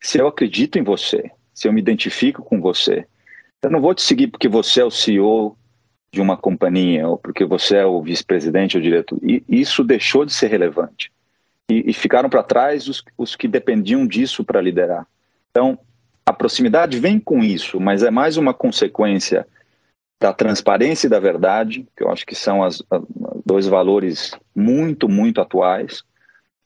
se 0.00 0.18
eu 0.18 0.26
acredito 0.26 0.78
em 0.78 0.82
você, 0.82 1.30
se 1.54 1.68
eu 1.68 1.72
me 1.72 1.80
identifico 1.80 2.42
com 2.42 2.60
você. 2.60 3.06
Eu 3.62 3.70
não 3.70 3.80
vou 3.80 3.94
te 3.94 4.02
seguir 4.02 4.26
porque 4.28 4.48
você 4.48 4.80
é 4.80 4.84
o 4.84 4.90
CEO 4.90 5.56
de 6.12 6.20
uma 6.20 6.36
companhia 6.36 7.08
ou 7.08 7.16
porque 7.16 7.44
você 7.44 7.76
é 7.76 7.86
o 7.86 8.02
vice-presidente 8.02 8.76
ou 8.76 8.82
diretor. 8.82 9.18
E 9.22 9.44
isso 9.48 9.84
deixou 9.84 10.24
de 10.24 10.32
ser 10.32 10.48
relevante. 10.48 11.12
E, 11.70 11.90
e 11.90 11.92
ficaram 11.92 12.28
para 12.28 12.42
trás 12.42 12.88
os, 12.88 13.02
os 13.16 13.36
que 13.36 13.48
dependiam 13.48 14.06
disso 14.06 14.44
para 14.44 14.60
liderar. 14.60 15.06
Então, 15.50 15.78
a 16.26 16.32
proximidade 16.32 16.98
vem 16.98 17.18
com 17.18 17.42
isso, 17.42 17.80
mas 17.80 18.02
é 18.02 18.10
mais 18.10 18.36
uma 18.36 18.52
consequência 18.52 19.46
da 20.20 20.32
transparência 20.32 21.06
e 21.06 21.10
da 21.10 21.18
verdade, 21.18 21.86
que 21.96 22.02
eu 22.04 22.10
acho 22.10 22.24
que 22.24 22.34
são 22.34 22.62
as, 22.62 22.82
dois 23.44 23.66
valores 23.66 24.32
muito, 24.54 25.08
muito 25.08 25.40
atuais, 25.40 26.04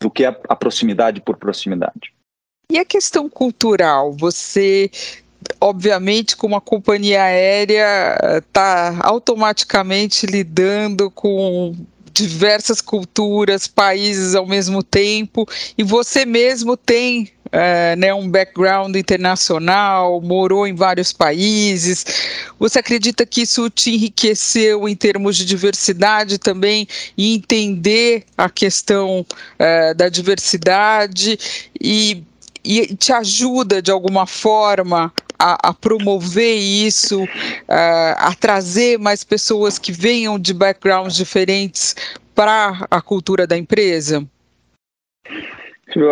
do 0.00 0.10
que 0.10 0.24
a, 0.24 0.36
a 0.48 0.56
proximidade 0.56 1.20
por 1.20 1.36
proximidade. 1.36 2.12
E 2.70 2.78
a 2.78 2.84
questão 2.84 3.28
cultural? 3.28 4.12
Você 4.12 4.90
obviamente, 5.60 6.36
como 6.36 6.56
a 6.56 6.60
companhia 6.60 7.22
aérea 7.22 8.16
está 8.38 8.98
automaticamente 9.00 10.26
lidando 10.26 11.10
com 11.10 11.74
diversas 12.16 12.80
culturas, 12.80 13.66
países 13.66 14.34
ao 14.34 14.46
mesmo 14.46 14.82
tempo, 14.82 15.46
e 15.76 15.82
você 15.82 16.24
mesmo 16.24 16.76
tem 16.76 17.30
é, 17.52 17.94
né, 17.96 18.12
um 18.14 18.28
background 18.28 18.96
internacional, 18.96 20.20
morou 20.20 20.66
em 20.66 20.74
vários 20.74 21.12
países. 21.12 22.04
Você 22.58 22.78
acredita 22.78 23.26
que 23.26 23.42
isso 23.42 23.68
te 23.68 23.94
enriqueceu 23.94 24.88
em 24.88 24.96
termos 24.96 25.36
de 25.36 25.44
diversidade 25.44 26.38
também 26.38 26.88
e 27.16 27.34
entender 27.34 28.24
a 28.36 28.48
questão 28.48 29.24
é, 29.58 29.92
da 29.92 30.08
diversidade 30.08 31.38
e, 31.78 32.24
e 32.64 32.96
te 32.96 33.12
ajuda 33.12 33.82
de 33.82 33.90
alguma 33.90 34.26
forma 34.26 35.12
a, 35.38 35.70
a, 35.70 35.74
promover 35.74 36.56
isso, 36.56 37.24
uh, 37.24 38.16
a 38.16 38.34
trazer 38.34 38.98
mais 38.98 39.24
pessoas 39.24 39.78
que 39.78 39.92
venham 39.92 40.38
de 40.38 40.52
backgrounds 40.52 41.16
diferentes 41.16 41.94
para 42.34 42.86
a 42.90 43.00
cultura 43.00 43.46
da 43.46 43.56
empresa? 43.56 44.26
Eu, 45.94 46.10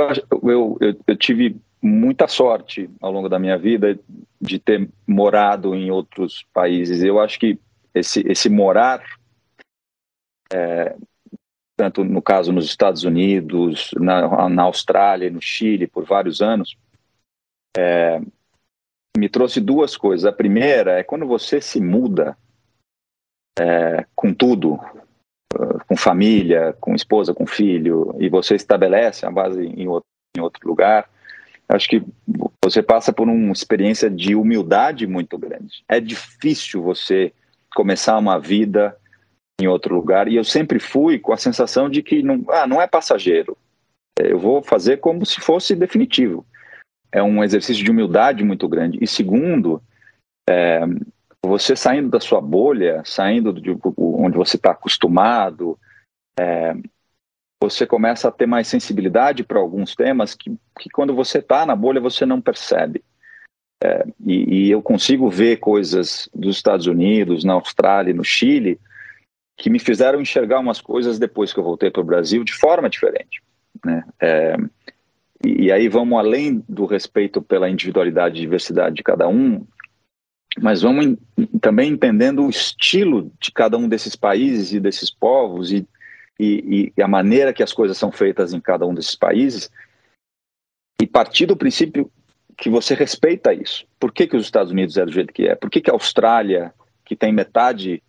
eu, 0.50 0.78
eu, 1.06 1.16
tive 1.16 1.56
muita 1.82 2.26
sorte 2.26 2.88
ao 3.00 3.12
longo 3.12 3.28
da 3.28 3.38
minha 3.38 3.58
vida 3.58 3.98
de 4.40 4.58
ter 4.58 4.88
morado 5.06 5.74
em 5.74 5.90
outros 5.90 6.46
países. 6.52 7.02
Eu 7.02 7.20
acho 7.20 7.38
que 7.38 7.58
esse, 7.94 8.20
esse 8.26 8.48
morar, 8.48 9.02
é, 10.52 10.96
tanto 11.76 12.04
no 12.04 12.22
caso 12.22 12.52
nos 12.52 12.64
Estados 12.64 13.04
Unidos, 13.04 13.90
na, 13.98 14.48
na 14.48 14.62
Austrália, 14.62 15.30
no 15.30 15.40
Chile, 15.40 15.86
por 15.86 16.04
vários 16.04 16.40
anos, 16.40 16.76
é, 17.76 18.20
me 19.16 19.28
trouxe 19.28 19.60
duas 19.60 19.96
coisas. 19.96 20.24
A 20.24 20.32
primeira 20.32 20.98
é 20.98 21.02
quando 21.02 21.26
você 21.26 21.60
se 21.60 21.80
muda 21.80 22.36
é, 23.58 24.04
com 24.14 24.34
tudo, 24.34 24.80
com 25.86 25.96
família, 25.96 26.76
com 26.80 26.94
esposa, 26.94 27.32
com 27.32 27.46
filho, 27.46 28.14
e 28.18 28.28
você 28.28 28.54
estabelece 28.54 29.24
a 29.24 29.30
base 29.30 29.64
em 29.64 29.86
outro, 29.86 30.08
em 30.36 30.40
outro 30.40 30.66
lugar, 30.66 31.08
acho 31.68 31.88
que 31.88 32.02
você 32.62 32.82
passa 32.82 33.12
por 33.12 33.28
uma 33.28 33.52
experiência 33.52 34.10
de 34.10 34.34
humildade 34.34 35.06
muito 35.06 35.38
grande. 35.38 35.84
É 35.88 36.00
difícil 36.00 36.82
você 36.82 37.32
começar 37.74 38.18
uma 38.18 38.38
vida 38.38 38.96
em 39.60 39.68
outro 39.68 39.94
lugar, 39.94 40.26
e 40.26 40.34
eu 40.34 40.42
sempre 40.42 40.80
fui 40.80 41.18
com 41.18 41.32
a 41.32 41.36
sensação 41.36 41.88
de 41.88 42.02
que 42.02 42.22
não, 42.22 42.44
ah, 42.48 42.66
não 42.66 42.82
é 42.82 42.88
passageiro. 42.88 43.56
Eu 44.18 44.38
vou 44.38 44.62
fazer 44.62 44.98
como 44.98 45.24
se 45.24 45.40
fosse 45.40 45.76
definitivo 45.76 46.44
é 47.14 47.22
um 47.22 47.44
exercício 47.44 47.84
de 47.84 47.90
humildade 47.92 48.42
muito 48.42 48.68
grande. 48.68 48.98
E 49.00 49.06
segundo, 49.06 49.80
é, 50.50 50.80
você 51.40 51.76
saindo 51.76 52.10
da 52.10 52.18
sua 52.18 52.40
bolha, 52.40 53.02
saindo 53.04 53.52
de 53.52 53.70
onde 53.96 54.36
você 54.36 54.56
está 54.56 54.72
acostumado, 54.72 55.78
é, 56.36 56.74
você 57.62 57.86
começa 57.86 58.26
a 58.26 58.32
ter 58.32 58.46
mais 58.46 58.66
sensibilidade 58.66 59.44
para 59.44 59.60
alguns 59.60 59.94
temas 59.94 60.34
que, 60.34 60.58
que 60.80 60.90
quando 60.90 61.14
você 61.14 61.38
está 61.38 61.64
na 61.64 61.76
bolha 61.76 62.00
você 62.00 62.26
não 62.26 62.40
percebe. 62.40 63.00
É, 63.82 64.04
e, 64.26 64.66
e, 64.66 64.70
eu 64.70 64.82
consigo 64.82 65.30
ver 65.30 65.58
coisas 65.58 66.28
dos 66.34 66.56
Estados 66.56 66.86
Unidos, 66.86 67.44
na 67.44 67.52
Austrália, 67.52 68.12
no 68.12 68.24
Chile, 68.24 68.80
que 69.56 69.70
me 69.70 69.78
fizeram 69.78 70.20
enxergar 70.20 70.58
umas 70.58 70.80
coisas 70.80 71.16
depois 71.16 71.52
que 71.52 71.60
eu 71.60 71.64
voltei 71.64 71.92
para 71.92 72.02
o 72.02 72.04
Brasil 72.04 72.42
de 72.42 72.52
forma 72.52 72.90
diferente. 72.90 73.40
Né? 73.84 74.04
É, 74.20 74.56
e, 75.44 75.72
aí 75.72 75.88
vamos 75.88 76.18
além 76.18 76.64
do 76.68 76.86
respeito 76.86 77.42
pela 77.42 77.68
individualidade 77.68 78.36
e 78.36 78.40
diversidade 78.40 78.96
de 78.96 79.02
cada 79.02 79.28
um, 79.28 79.66
mas 80.60 80.82
vamos 80.82 81.16
também 81.60 81.92
entendendo 81.92 82.44
o 82.44 82.50
estilo 82.50 83.30
de 83.40 83.50
cada 83.52 83.76
um 83.76 83.88
desses 83.88 84.14
países 84.14 84.72
e 84.72 84.80
desses 84.80 85.10
povos 85.10 85.72
e, 85.72 85.86
e, 86.38 86.92
e, 86.96 87.02
a 87.02 87.08
maneira 87.08 87.52
que 87.52 87.62
as 87.62 87.72
coisas 87.72 87.98
são 87.98 88.10
feitas 88.10 88.54
em 88.54 88.60
cada 88.60 88.86
um 88.86 88.94
desses 88.94 89.14
países 89.14 89.70
e 91.00 91.06
partir 91.06 91.46
do 91.46 91.56
princípio 91.56 92.10
que 92.56 92.70
você 92.70 92.94
respeita 92.94 93.52
isso. 93.52 93.84
Por 93.98 94.12
que, 94.12 94.26
que 94.26 94.36
os 94.36 94.44
Estados 94.44 94.70
Unidos 94.70 94.96
é 94.96 95.04
do 95.04 95.12
jeito 95.12 95.32
que 95.32 95.48
é? 95.48 95.54
Por 95.54 95.68
que, 95.68 95.80
que 95.80 95.90
a 95.90 95.94
Austrália, 95.94 96.72
que 97.04 97.16
tem 97.16 97.32
metade 97.32 98.02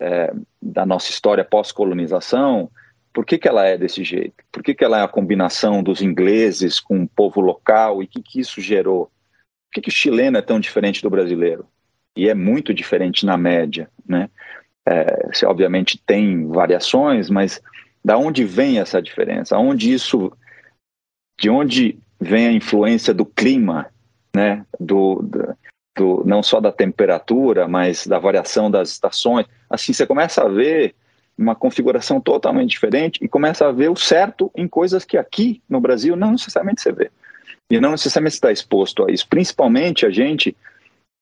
é, 0.00 0.32
da 0.62 0.86
nossa 0.86 1.10
história 1.10 1.44
pós-colonização, 1.44 2.70
por 3.18 3.26
que, 3.26 3.36
que 3.36 3.48
ela 3.48 3.66
é 3.66 3.76
desse 3.76 4.04
jeito? 4.04 4.44
Por 4.52 4.62
que, 4.62 4.72
que 4.72 4.84
ela 4.84 5.00
é 5.00 5.02
a 5.02 5.08
combinação 5.08 5.82
dos 5.82 6.00
ingleses 6.00 6.78
com 6.78 7.02
o 7.02 7.08
povo 7.08 7.40
local 7.40 8.00
e 8.00 8.04
o 8.04 8.08
que, 8.08 8.22
que 8.22 8.38
isso 8.38 8.60
gerou? 8.60 9.06
Por 9.06 9.72
que, 9.74 9.80
que 9.80 9.88
o 9.88 9.92
chileno 9.92 10.38
é 10.38 10.40
tão 10.40 10.60
diferente 10.60 11.02
do 11.02 11.10
brasileiro? 11.10 11.66
E 12.14 12.28
é 12.28 12.34
muito 12.34 12.72
diferente 12.72 13.26
na 13.26 13.36
média, 13.36 13.90
né? 14.06 14.30
É, 14.88 15.34
você 15.34 15.44
obviamente 15.44 16.00
tem 16.06 16.46
variações, 16.46 17.28
mas 17.28 17.60
da 18.04 18.16
onde 18.16 18.44
vem 18.44 18.78
essa 18.78 19.02
diferença? 19.02 19.58
Onde 19.58 19.92
isso, 19.92 20.30
de 21.40 21.50
onde 21.50 21.98
vem 22.20 22.46
a 22.46 22.52
influência 22.52 23.12
do 23.12 23.26
clima, 23.26 23.90
né? 24.32 24.64
Do, 24.78 25.22
do, 25.22 25.56
do, 25.96 26.22
não 26.24 26.40
só 26.40 26.60
da 26.60 26.70
temperatura, 26.70 27.66
mas 27.66 28.06
da 28.06 28.20
variação 28.20 28.70
das 28.70 28.90
estações. 28.90 29.44
Assim, 29.68 29.92
você 29.92 30.06
começa 30.06 30.44
a 30.44 30.48
ver 30.48 30.94
uma 31.38 31.54
configuração 31.54 32.20
totalmente 32.20 32.70
diferente 32.70 33.18
e 33.22 33.28
começa 33.28 33.68
a 33.68 33.72
ver 33.72 33.90
o 33.90 33.96
certo 33.96 34.50
em 34.56 34.66
coisas 34.66 35.04
que 35.04 35.16
aqui 35.16 35.62
no 35.68 35.80
Brasil 35.80 36.16
não 36.16 36.32
necessariamente 36.32 36.82
você 36.82 36.92
vê. 36.92 37.10
E 37.70 37.80
não 37.80 37.92
necessariamente 37.92 38.34
está 38.34 38.50
exposto 38.50 39.06
a 39.06 39.12
isso. 39.12 39.28
Principalmente 39.28 40.04
a 40.04 40.10
gente 40.10 40.56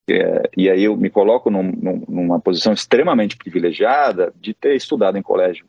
É, 0.08 0.48
e 0.56 0.70
aí 0.70 0.84
eu 0.84 0.96
me 0.96 1.10
coloco 1.10 1.50
num, 1.50 1.64
num, 1.64 2.04
numa 2.08 2.38
posição 2.38 2.72
extremamente 2.72 3.36
privilegiada 3.36 4.32
de 4.40 4.54
ter 4.54 4.76
estudado 4.76 5.18
em 5.18 5.22
colégio 5.22 5.66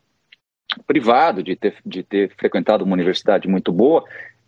privado, 0.85 1.41
de 1.41 1.55
ter, 1.55 1.73
de 1.83 2.03
ter 2.03 2.29
frequentado 2.37 2.83
uma 2.83 2.93
universidade 2.93 3.47
muito 3.47 3.71
boa. 3.71 4.03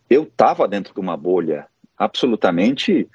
Eu 0.07 0.23
estava 0.23 0.67
dentro 0.67 0.93
de 0.93 0.99
uma 0.99 1.17
bolha 1.17 1.65
absolutamente 1.97 3.09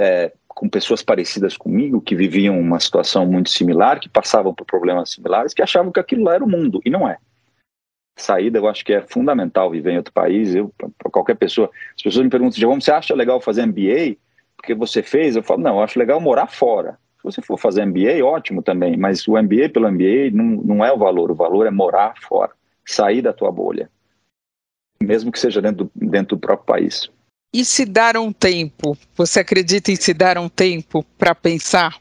é, 0.00 0.32
com 0.58 0.68
pessoas 0.68 1.02
parecidas 1.02 1.56
comigo, 1.56 2.00
que 2.00 2.16
viviam 2.16 2.58
uma 2.58 2.80
situação 2.80 3.24
muito 3.24 3.48
similar, 3.48 4.00
que 4.00 4.08
passavam 4.08 4.52
por 4.52 4.64
problemas 4.64 5.12
similares, 5.12 5.54
que 5.54 5.62
achavam 5.62 5.92
que 5.92 6.00
aquilo 6.00 6.24
lá 6.24 6.34
era 6.34 6.44
o 6.44 6.50
mundo, 6.50 6.80
e 6.84 6.90
não 6.90 7.08
é. 7.08 7.16
Saída, 8.16 8.58
eu 8.58 8.66
acho 8.66 8.84
que 8.84 8.92
é 8.92 9.00
fundamental 9.00 9.70
viver 9.70 9.92
em 9.92 9.98
outro 9.98 10.12
país. 10.12 10.56
Eu, 10.56 10.74
para 10.76 11.12
qualquer 11.12 11.36
pessoa, 11.36 11.70
as 11.96 12.02
pessoas 12.02 12.24
me 12.24 12.30
perguntam, 12.30 12.58
João, 12.58 12.80
você 12.80 12.90
acha 12.90 13.14
legal 13.14 13.40
fazer 13.40 13.66
MBA? 13.66 14.16
Porque 14.56 14.74
você 14.74 15.00
fez? 15.00 15.36
Eu 15.36 15.44
falo, 15.44 15.62
não, 15.62 15.76
eu 15.76 15.82
acho 15.84 15.96
legal 15.96 16.20
morar 16.20 16.48
fora. 16.48 16.98
Se 17.18 17.22
você 17.22 17.40
for 17.40 17.56
fazer 17.56 17.86
MBA, 17.86 18.24
ótimo 18.24 18.60
também, 18.60 18.96
mas 18.96 19.28
o 19.28 19.40
MBA 19.40 19.68
pelo 19.72 19.88
MBA 19.88 20.32
não, 20.32 20.44
não 20.44 20.84
é 20.84 20.92
o 20.92 20.98
valor, 20.98 21.30
o 21.30 21.36
valor 21.36 21.68
é 21.68 21.70
morar 21.70 22.14
fora, 22.20 22.50
sair 22.84 23.22
da 23.22 23.32
tua 23.32 23.52
bolha, 23.52 23.88
mesmo 25.00 25.30
que 25.30 25.38
seja 25.38 25.62
dentro 25.62 25.88
dentro 25.94 26.36
do 26.36 26.40
próprio 26.40 26.66
país. 26.66 27.08
E 27.52 27.64
se 27.64 27.86
dar 27.86 28.18
um 28.18 28.30
tempo? 28.30 28.96
Você 29.16 29.40
acredita 29.40 29.90
em 29.90 29.96
se 29.96 30.12
dar 30.12 30.36
um 30.36 30.50
tempo 30.50 31.02
para 31.16 31.34
pensar? 31.34 31.98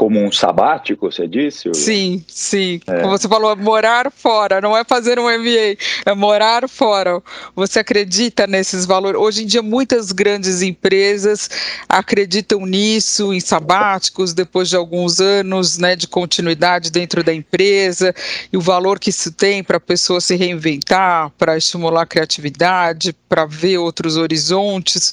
Como 0.00 0.18
um 0.18 0.32
sabático, 0.32 1.12
você 1.12 1.28
disse? 1.28 1.68
Sim, 1.74 2.24
sim. 2.26 2.80
É. 2.86 3.02
Como 3.02 3.18
você 3.18 3.28
falou, 3.28 3.54
morar 3.54 4.10
fora, 4.10 4.58
não 4.58 4.74
é 4.74 4.82
fazer 4.82 5.18
um 5.18 5.24
MBA, 5.24 5.76
é 6.06 6.14
morar 6.14 6.66
fora. 6.70 7.22
Você 7.54 7.80
acredita 7.80 8.46
nesses 8.46 8.86
valores? 8.86 9.20
Hoje 9.20 9.42
em 9.42 9.46
dia, 9.46 9.60
muitas 9.60 10.10
grandes 10.10 10.62
empresas 10.62 11.50
acreditam 11.86 12.64
nisso, 12.64 13.34
em 13.34 13.40
sabáticos, 13.40 14.32
depois 14.32 14.70
de 14.70 14.76
alguns 14.76 15.20
anos 15.20 15.76
né, 15.76 15.94
de 15.94 16.08
continuidade 16.08 16.90
dentro 16.90 17.22
da 17.22 17.34
empresa, 17.34 18.14
e 18.50 18.56
o 18.56 18.60
valor 18.62 18.98
que 18.98 19.10
isso 19.10 19.30
tem 19.30 19.62
para 19.62 19.76
a 19.76 19.80
pessoa 19.80 20.18
se 20.18 20.34
reinventar, 20.34 21.30
para 21.36 21.58
estimular 21.58 22.04
a 22.04 22.06
criatividade, 22.06 23.14
para 23.28 23.44
ver 23.44 23.76
outros 23.76 24.16
horizontes. 24.16 25.12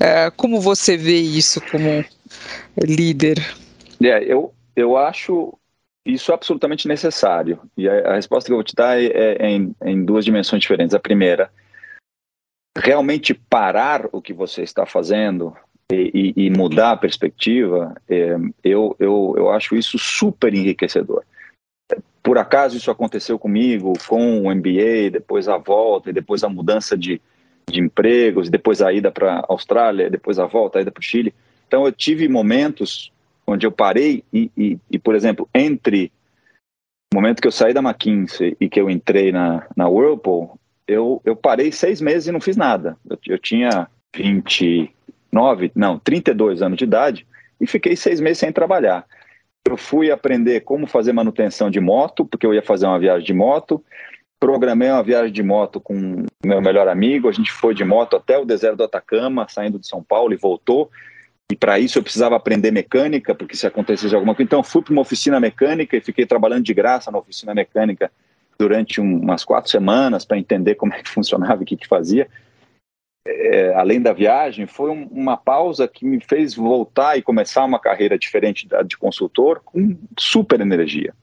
É, 0.00 0.32
como 0.36 0.60
você 0.60 0.96
vê 0.96 1.20
isso 1.20 1.60
como 1.70 2.04
líder? 2.76 3.65
É, 4.02 4.24
eu, 4.24 4.54
eu 4.74 4.96
acho 4.96 5.56
isso 6.04 6.32
absolutamente 6.32 6.86
necessário. 6.86 7.60
E 7.76 7.88
a, 7.88 8.10
a 8.10 8.14
resposta 8.14 8.48
que 8.48 8.52
eu 8.52 8.56
vou 8.56 8.64
te 8.64 8.74
dar 8.74 9.00
é, 9.00 9.06
é, 9.06 9.50
em, 9.50 9.74
em 9.84 10.04
duas 10.04 10.24
dimensões 10.24 10.62
diferentes. 10.62 10.94
A 10.94 11.00
primeira, 11.00 11.50
realmente 12.76 13.34
parar 13.34 14.08
o 14.12 14.22
que 14.22 14.32
você 14.32 14.62
está 14.62 14.86
fazendo 14.86 15.56
e, 15.90 16.32
e, 16.36 16.46
e 16.46 16.50
mudar 16.50 16.92
a 16.92 16.96
perspectiva, 16.96 17.94
é, 18.08 18.36
eu, 18.62 18.94
eu, 18.98 19.34
eu 19.36 19.50
acho 19.50 19.76
isso 19.76 19.98
super 19.98 20.54
enriquecedor. 20.54 21.24
Por 22.22 22.38
acaso 22.38 22.76
isso 22.76 22.90
aconteceu 22.90 23.38
comigo 23.38 23.92
com 24.08 24.42
o 24.42 24.54
MBA, 24.54 25.10
depois 25.12 25.48
a 25.48 25.56
volta, 25.56 26.10
e 26.10 26.12
depois 26.12 26.42
a 26.42 26.48
mudança 26.48 26.96
de, 26.98 27.20
de 27.70 27.80
empregos, 27.80 28.50
depois 28.50 28.82
a 28.82 28.92
ida 28.92 29.12
para 29.12 29.38
a 29.38 29.44
Austrália, 29.48 30.10
depois 30.10 30.38
a 30.38 30.46
volta, 30.46 30.78
a 30.78 30.82
ida 30.82 30.90
para 30.90 31.00
o 31.00 31.04
Chile. 31.04 31.32
Então 31.68 31.84
eu 31.84 31.92
tive 31.92 32.28
momentos 32.28 33.12
onde 33.46 33.66
eu 33.66 33.72
parei 33.72 34.24
e, 34.32 34.50
e, 34.56 34.78
e, 34.90 34.98
por 34.98 35.14
exemplo, 35.14 35.48
entre 35.54 36.12
o 37.12 37.16
momento 37.16 37.40
que 37.40 37.46
eu 37.46 37.52
saí 37.52 37.72
da 37.72 37.80
McKinsey 37.80 38.56
e 38.60 38.68
que 38.68 38.80
eu 38.80 38.90
entrei 38.90 39.30
na, 39.30 39.66
na 39.76 39.88
Whirlpool, 39.88 40.58
eu, 40.86 41.20
eu 41.24 41.36
parei 41.36 41.70
seis 41.70 42.00
meses 42.00 42.28
e 42.28 42.32
não 42.32 42.40
fiz 42.40 42.56
nada. 42.56 42.96
Eu, 43.08 43.18
eu 43.28 43.38
tinha 43.38 43.88
29, 44.14 45.72
não, 45.74 45.98
32 45.98 46.62
anos 46.62 46.78
de 46.78 46.84
idade 46.84 47.26
e 47.60 47.66
fiquei 47.66 47.96
seis 47.96 48.20
meses 48.20 48.38
sem 48.38 48.52
trabalhar. 48.52 49.06
Eu 49.68 49.76
fui 49.76 50.10
aprender 50.10 50.60
como 50.60 50.86
fazer 50.86 51.12
manutenção 51.12 51.70
de 51.70 51.80
moto, 51.80 52.24
porque 52.24 52.46
eu 52.46 52.54
ia 52.54 52.62
fazer 52.62 52.86
uma 52.86 52.98
viagem 52.98 53.26
de 53.26 53.34
moto. 53.34 53.82
Programei 54.38 54.90
uma 54.90 55.02
viagem 55.02 55.32
de 55.32 55.42
moto 55.42 55.80
com 55.80 56.24
meu 56.44 56.60
melhor 56.60 56.86
amigo. 56.86 57.28
A 57.28 57.32
gente 57.32 57.50
foi 57.50 57.74
de 57.74 57.84
moto 57.84 58.16
até 58.16 58.38
o 58.38 58.44
deserto 58.44 58.76
do 58.76 58.84
Atacama, 58.84 59.46
saindo 59.48 59.78
de 59.78 59.88
São 59.88 60.02
Paulo 60.02 60.32
e 60.32 60.36
voltou 60.36 60.90
e 61.50 61.56
para 61.56 61.78
isso 61.78 61.98
eu 61.98 62.02
precisava 62.02 62.34
aprender 62.34 62.72
mecânica, 62.72 63.34
porque 63.34 63.56
se 63.56 63.66
acontecesse 63.66 64.14
alguma 64.14 64.34
coisa. 64.34 64.46
Então, 64.46 64.62
fui 64.62 64.82
para 64.82 64.92
uma 64.92 65.02
oficina 65.02 65.38
mecânica 65.38 65.96
e 65.96 66.00
fiquei 66.00 66.26
trabalhando 66.26 66.64
de 66.64 66.74
graça 66.74 67.10
na 67.10 67.18
oficina 67.18 67.54
mecânica 67.54 68.10
durante 68.58 69.00
um, 69.00 69.20
umas 69.20 69.44
quatro 69.44 69.70
semanas 69.70 70.24
para 70.24 70.38
entender 70.38 70.74
como 70.74 70.92
é 70.92 71.02
que 71.02 71.08
funcionava 71.10 71.62
e 71.62 71.64
o 71.64 71.66
que, 71.66 71.76
que 71.76 71.86
fazia. 71.86 72.28
É, 73.28 73.74
além 73.74 74.00
da 74.00 74.12
viagem, 74.12 74.66
foi 74.66 74.90
um, 74.90 75.04
uma 75.06 75.36
pausa 75.36 75.86
que 75.86 76.04
me 76.04 76.20
fez 76.20 76.54
voltar 76.54 77.16
e 77.16 77.22
começar 77.22 77.64
uma 77.64 77.78
carreira 77.78 78.18
diferente 78.18 78.66
da 78.66 78.82
de 78.82 78.96
consultor 78.96 79.60
com 79.64 79.96
super 80.18 80.60
energia. 80.60 81.14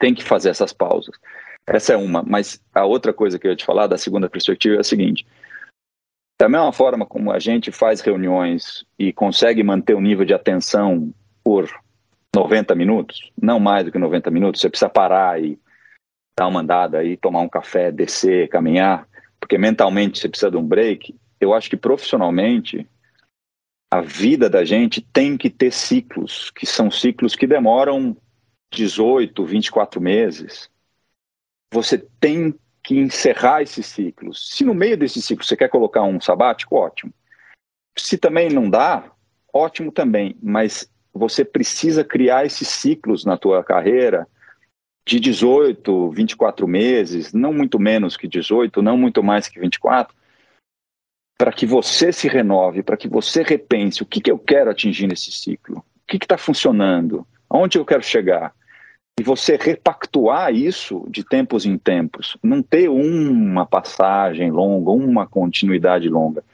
Tem 0.00 0.14
que 0.14 0.22
fazer 0.22 0.50
essas 0.50 0.72
pausas. 0.72 1.16
Essa 1.66 1.92
é 1.92 1.96
uma. 1.96 2.22
Mas 2.22 2.60
a 2.72 2.84
outra 2.84 3.12
coisa 3.12 3.38
que 3.38 3.46
eu 3.46 3.50
ia 3.50 3.56
te 3.56 3.64
falar, 3.64 3.88
da 3.88 3.98
segunda 3.98 4.28
perspectiva, 4.28 4.76
é 4.76 4.80
a 4.80 4.84
seguinte 4.84 5.26
da 6.38 6.48
mesma 6.48 6.72
forma 6.72 7.04
como 7.04 7.32
a 7.32 7.38
gente 7.38 7.72
faz 7.72 8.00
reuniões 8.00 8.86
e 8.98 9.12
consegue 9.12 9.62
manter 9.62 9.94
o 9.94 10.00
nível 10.00 10.24
de 10.24 10.32
atenção 10.32 11.12
por 11.42 11.68
90 12.34 12.74
minutos, 12.74 13.32
não 13.40 13.58
mais 13.58 13.84
do 13.84 13.92
que 13.92 13.98
90 13.98 14.30
minutos, 14.30 14.60
você 14.60 14.70
precisa 14.70 14.88
parar 14.88 15.42
e 15.42 15.58
dar 16.38 16.46
uma 16.46 16.60
andada 16.60 16.98
aí, 16.98 17.16
tomar 17.16 17.40
um 17.40 17.48
café, 17.48 17.90
descer, 17.90 18.48
caminhar, 18.48 19.08
porque 19.40 19.58
mentalmente 19.58 20.20
você 20.20 20.28
precisa 20.28 20.50
de 20.50 20.56
um 20.56 20.64
break. 20.64 21.14
Eu 21.40 21.52
acho 21.52 21.68
que 21.68 21.76
profissionalmente 21.76 22.86
a 23.90 24.00
vida 24.00 24.48
da 24.48 24.64
gente 24.64 25.00
tem 25.00 25.36
que 25.36 25.50
ter 25.50 25.72
ciclos, 25.72 26.50
que 26.50 26.66
são 26.66 26.90
ciclos 26.90 27.34
que 27.34 27.46
demoram 27.46 28.16
18, 28.70 29.44
24 29.44 30.00
meses. 30.00 30.70
Você 31.72 31.98
tem 32.20 32.54
que 32.88 32.98
encerrar 32.98 33.60
esses 33.60 33.84
ciclos. 33.84 34.48
Se 34.48 34.64
no 34.64 34.72
meio 34.72 34.96
desse 34.96 35.20
ciclo 35.20 35.44
você 35.44 35.54
quer 35.54 35.68
colocar 35.68 36.04
um 36.04 36.18
sabático, 36.18 36.74
ótimo. 36.74 37.12
Se 37.98 38.16
também 38.16 38.48
não 38.48 38.70
dá, 38.70 39.12
ótimo 39.52 39.92
também, 39.92 40.34
mas 40.42 40.90
você 41.12 41.44
precisa 41.44 42.02
criar 42.02 42.46
esses 42.46 42.66
ciclos 42.66 43.26
na 43.26 43.36
tua 43.36 43.62
carreira 43.62 44.26
de 45.06 45.20
18, 45.20 46.10
24 46.12 46.66
meses, 46.66 47.34
não 47.34 47.52
muito 47.52 47.78
menos 47.78 48.16
que 48.16 48.26
18, 48.26 48.80
não 48.80 48.96
muito 48.96 49.22
mais 49.22 49.48
que 49.48 49.60
24, 49.60 50.16
para 51.36 51.52
que 51.52 51.66
você 51.66 52.10
se 52.10 52.26
renove, 52.26 52.82
para 52.82 52.96
que 52.96 53.06
você 53.06 53.42
repense 53.42 54.02
o 54.02 54.06
que, 54.06 54.18
que 54.18 54.30
eu 54.30 54.38
quero 54.38 54.70
atingir 54.70 55.06
nesse 55.06 55.30
ciclo, 55.30 55.80
o 55.80 56.06
que 56.06 56.16
está 56.16 56.38
funcionando, 56.38 57.26
aonde 57.50 57.76
eu 57.76 57.84
quero 57.84 58.02
chegar 58.02 58.54
e 59.18 59.22
você 59.22 59.56
repactuar 59.56 60.54
isso 60.54 61.04
de 61.10 61.24
tempos 61.24 61.66
em 61.66 61.76
tempos, 61.76 62.36
não 62.42 62.62
ter 62.62 62.88
uma 62.88 63.66
passagem 63.66 64.50
longa, 64.50 64.92
uma 64.92 65.26
continuidade 65.26 66.08
longa. 66.08 66.44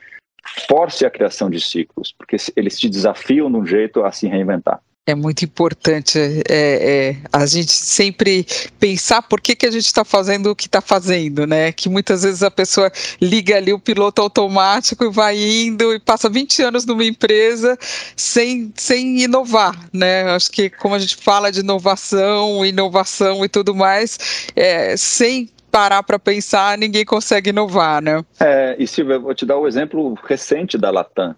Force 0.66 1.04
a 1.04 1.10
criação 1.10 1.50
de 1.50 1.60
ciclos, 1.60 2.12
porque 2.16 2.36
eles 2.56 2.78
te 2.78 2.88
desafiam 2.88 3.50
de 3.50 3.58
um 3.58 3.66
jeito 3.66 4.02
a 4.02 4.12
se 4.12 4.26
reinventar. 4.26 4.80
É 5.06 5.14
muito 5.14 5.44
importante 5.44 6.18
é, 6.18 6.32
é, 6.48 7.16
a 7.30 7.44
gente 7.44 7.72
sempre 7.72 8.46
pensar 8.80 9.20
por 9.20 9.38
que, 9.38 9.54
que 9.54 9.66
a 9.66 9.70
gente 9.70 9.84
está 9.84 10.02
fazendo 10.02 10.50
o 10.50 10.56
que 10.56 10.64
está 10.64 10.80
fazendo, 10.80 11.46
né? 11.46 11.72
Que 11.72 11.90
muitas 11.90 12.22
vezes 12.22 12.42
a 12.42 12.50
pessoa 12.50 12.90
liga 13.20 13.54
ali 13.54 13.70
o 13.70 13.78
piloto 13.78 14.22
automático 14.22 15.04
e 15.04 15.10
vai 15.10 15.36
indo 15.36 15.92
e 15.92 16.00
passa 16.00 16.30
20 16.30 16.62
anos 16.62 16.86
numa 16.86 17.04
empresa 17.04 17.76
sem, 18.16 18.72
sem 18.76 19.20
inovar, 19.20 19.78
né? 19.92 20.22
Acho 20.30 20.50
que 20.50 20.70
como 20.70 20.94
a 20.94 20.98
gente 20.98 21.16
fala 21.16 21.52
de 21.52 21.60
inovação, 21.60 22.64
inovação 22.64 23.44
e 23.44 23.48
tudo 23.48 23.74
mais, 23.74 24.48
é, 24.56 24.96
sem 24.96 25.50
parar 25.70 26.02
para 26.02 26.18
pensar, 26.18 26.78
ninguém 26.78 27.04
consegue 27.04 27.50
inovar, 27.50 28.00
né? 28.00 28.24
É, 28.40 28.74
e 28.78 28.86
Silvia, 28.86 29.18
vou 29.18 29.34
te 29.34 29.44
dar 29.44 29.58
o 29.58 29.64
um 29.64 29.66
exemplo 29.66 30.14
recente 30.26 30.78
da 30.78 30.90
Latam. 30.90 31.36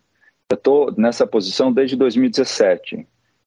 Eu 0.48 0.55
estou 0.55 0.94
nessa 0.96 1.26
posição 1.26 1.72
desde 1.72 1.96
2017 1.96 3.05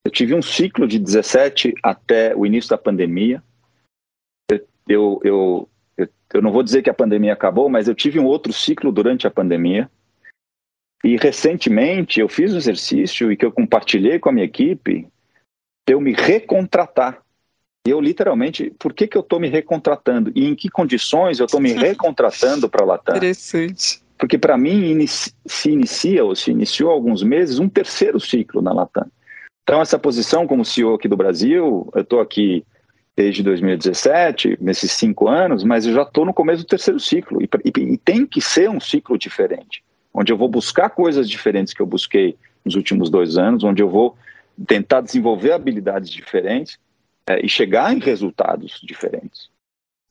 eu 0.09 0.11
tive 0.11 0.33
um 0.33 0.41
ciclo 0.41 0.87
de 0.87 0.97
17 0.97 1.75
até 1.83 2.35
o 2.35 2.43
início 2.43 2.71
da 2.71 2.79
pandemia. 2.79 3.43
Eu, 4.87 5.21
eu, 5.23 5.69
eu, 5.95 6.09
eu 6.33 6.41
não 6.41 6.51
vou 6.51 6.63
dizer 6.63 6.81
que 6.81 6.89
a 6.89 6.93
pandemia 6.95 7.31
acabou, 7.31 7.69
mas 7.69 7.87
eu 7.87 7.93
tive 7.93 8.19
um 8.19 8.25
outro 8.25 8.51
ciclo 8.51 8.91
durante 8.91 9.27
a 9.27 9.31
pandemia. 9.31 9.89
E 11.03 11.15
recentemente 11.15 12.19
eu 12.19 12.27
fiz 12.27 12.51
o 12.53 12.57
exercício 12.57 13.31
e 13.31 13.37
que 13.37 13.45
eu 13.45 13.51
compartilhei 13.51 14.17
com 14.17 14.29
a 14.29 14.31
minha 14.31 14.45
equipe 14.45 15.07
de 15.87 15.93
eu 15.93 16.01
me 16.01 16.11
recontratar. 16.11 17.21
Eu 17.85 18.01
literalmente, 18.01 18.73
por 18.79 18.93
que, 18.93 19.07
que 19.07 19.15
eu 19.15 19.21
estou 19.21 19.39
me 19.39 19.47
recontratando? 19.47 20.31
E 20.35 20.45
em 20.45 20.55
que 20.55 20.69
condições 20.69 21.39
eu 21.39 21.45
estou 21.45 21.61
me 21.61 21.71
recontratando 21.77 22.67
para 22.67 22.83
a 22.83 22.87
Latam? 22.87 23.15
Interessante. 23.15 24.01
Porque 24.17 24.39
para 24.39 24.57
mim 24.57 24.89
inicia, 24.89 25.31
se 25.45 25.69
inicia 25.69 26.25
ou 26.25 26.35
se 26.35 26.49
iniciou 26.49 26.89
há 26.89 26.93
alguns 26.93 27.21
meses 27.21 27.59
um 27.59 27.69
terceiro 27.69 28.19
ciclo 28.19 28.59
na 28.59 28.73
Latam. 28.73 29.09
Então, 29.69 29.83
essa 29.83 29.99
posição 29.99 30.47
como 30.47 30.65
CEO 30.65 30.95
aqui 30.95 31.07
do 31.07 31.15
Brasil, 31.15 31.87
eu 31.93 32.01
estou 32.01 32.19
aqui 32.19 32.65
desde 33.15 33.43
2017, 33.43 34.57
nesses 34.59 34.91
cinco 34.91 35.27
anos, 35.27 35.63
mas 35.63 35.85
eu 35.85 35.93
já 35.93 36.01
estou 36.01 36.25
no 36.25 36.33
começo 36.33 36.63
do 36.63 36.67
terceiro 36.67 36.99
ciclo. 36.99 37.39
E, 37.39 37.47
e, 37.63 37.93
e, 37.93 37.97
tem 37.99 38.25
que 38.25 38.41
ser 38.41 38.67
um 38.67 38.79
ciclo 38.79 39.15
diferente, 39.15 39.83
onde 40.11 40.33
eu 40.33 40.37
vou 40.37 40.49
buscar 40.49 40.89
coisas 40.89 41.29
diferentes 41.29 41.71
que 41.71 41.83
eu 41.83 41.85
busquei 41.85 42.35
nos 42.65 42.73
últimos 42.73 43.11
dois 43.11 43.37
anos, 43.37 43.63
onde 43.63 43.83
eu 43.83 43.87
vou 43.87 44.17
tentar 44.65 45.01
desenvolver 45.01 45.51
habilidades 45.51 46.09
diferentes 46.09 46.79
é, 47.27 47.45
e 47.45 47.47
chegar 47.47 47.95
em 47.95 47.99
resultados 47.99 48.81
diferentes. 48.83 49.51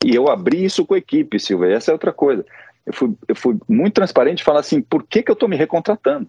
E 0.04 0.14
eu 0.14 0.28
abri 0.28 0.64
isso 0.64 0.86
com 0.86 0.94
a 0.94 0.98
equipe, 0.98 1.40
Silvia, 1.40 1.74
essa 1.74 1.90
é 1.90 1.94
outra 1.94 2.12
coisa. 2.12 2.46
Eu 2.86 2.92
fui, 2.92 3.12
eu 3.26 3.34
fui 3.34 3.58
muito 3.68 3.94
transparente 3.94 4.38
e 4.38 4.44
falar 4.44 4.60
assim, 4.60 4.80
por 4.80 5.02
que, 5.02 5.20
que 5.20 5.32
eu 5.32 5.34
estou 5.34 5.48
me 5.48 5.56
recontratando? 5.56 6.28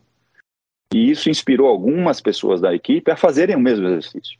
E 0.94 1.12
isso 1.12 1.30
inspirou 1.30 1.68
algumas 1.68 2.20
pessoas 2.20 2.60
da 2.62 2.74
equipe 2.74 3.12
a 3.12 3.18
fazerem 3.18 3.56
o 3.56 3.60
mesmo 3.60 3.88
exercício. 3.88 4.38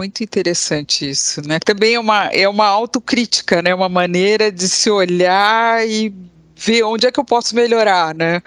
Muito 0.00 0.22
interessante 0.22 1.08
isso, 1.08 1.46
né? 1.46 1.58
Também 1.58 1.94
é 1.94 2.00
uma, 2.00 2.26
é 2.26 2.48
uma 2.48 2.66
autocrítica, 2.66 3.60
né? 3.60 3.74
Uma 3.74 3.88
maneira 3.88 4.50
de 4.50 4.68
se 4.68 4.90
olhar 4.90 5.86
e 5.86 6.14
ver 6.56 6.82
onde 6.84 7.06
é 7.06 7.12
que 7.12 7.20
eu 7.20 7.24
posso 7.24 7.54
melhorar, 7.54 8.14
né? 8.14 8.42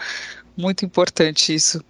Muito 0.58 0.84
importante 0.86 1.54
isso. 1.54 1.84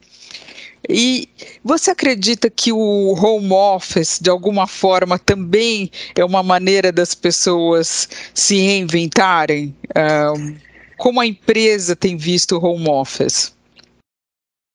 E 0.89 1.29
você 1.63 1.91
acredita 1.91 2.49
que 2.49 2.73
o 2.73 3.13
home 3.13 3.53
office, 3.53 4.19
de 4.21 4.29
alguma 4.29 4.67
forma, 4.67 5.17
também 5.17 5.89
é 6.13 6.25
uma 6.25 6.43
maneira 6.43 6.91
das 6.91 7.15
pessoas 7.15 8.09
se 8.33 8.57
reinventarem? 8.57 9.73
Um, 10.35 10.57
como 10.97 11.21
a 11.21 11.25
empresa 11.25 11.95
tem 11.95 12.17
visto 12.17 12.57
o 12.57 12.65
home 12.65 12.89
office? 12.89 13.53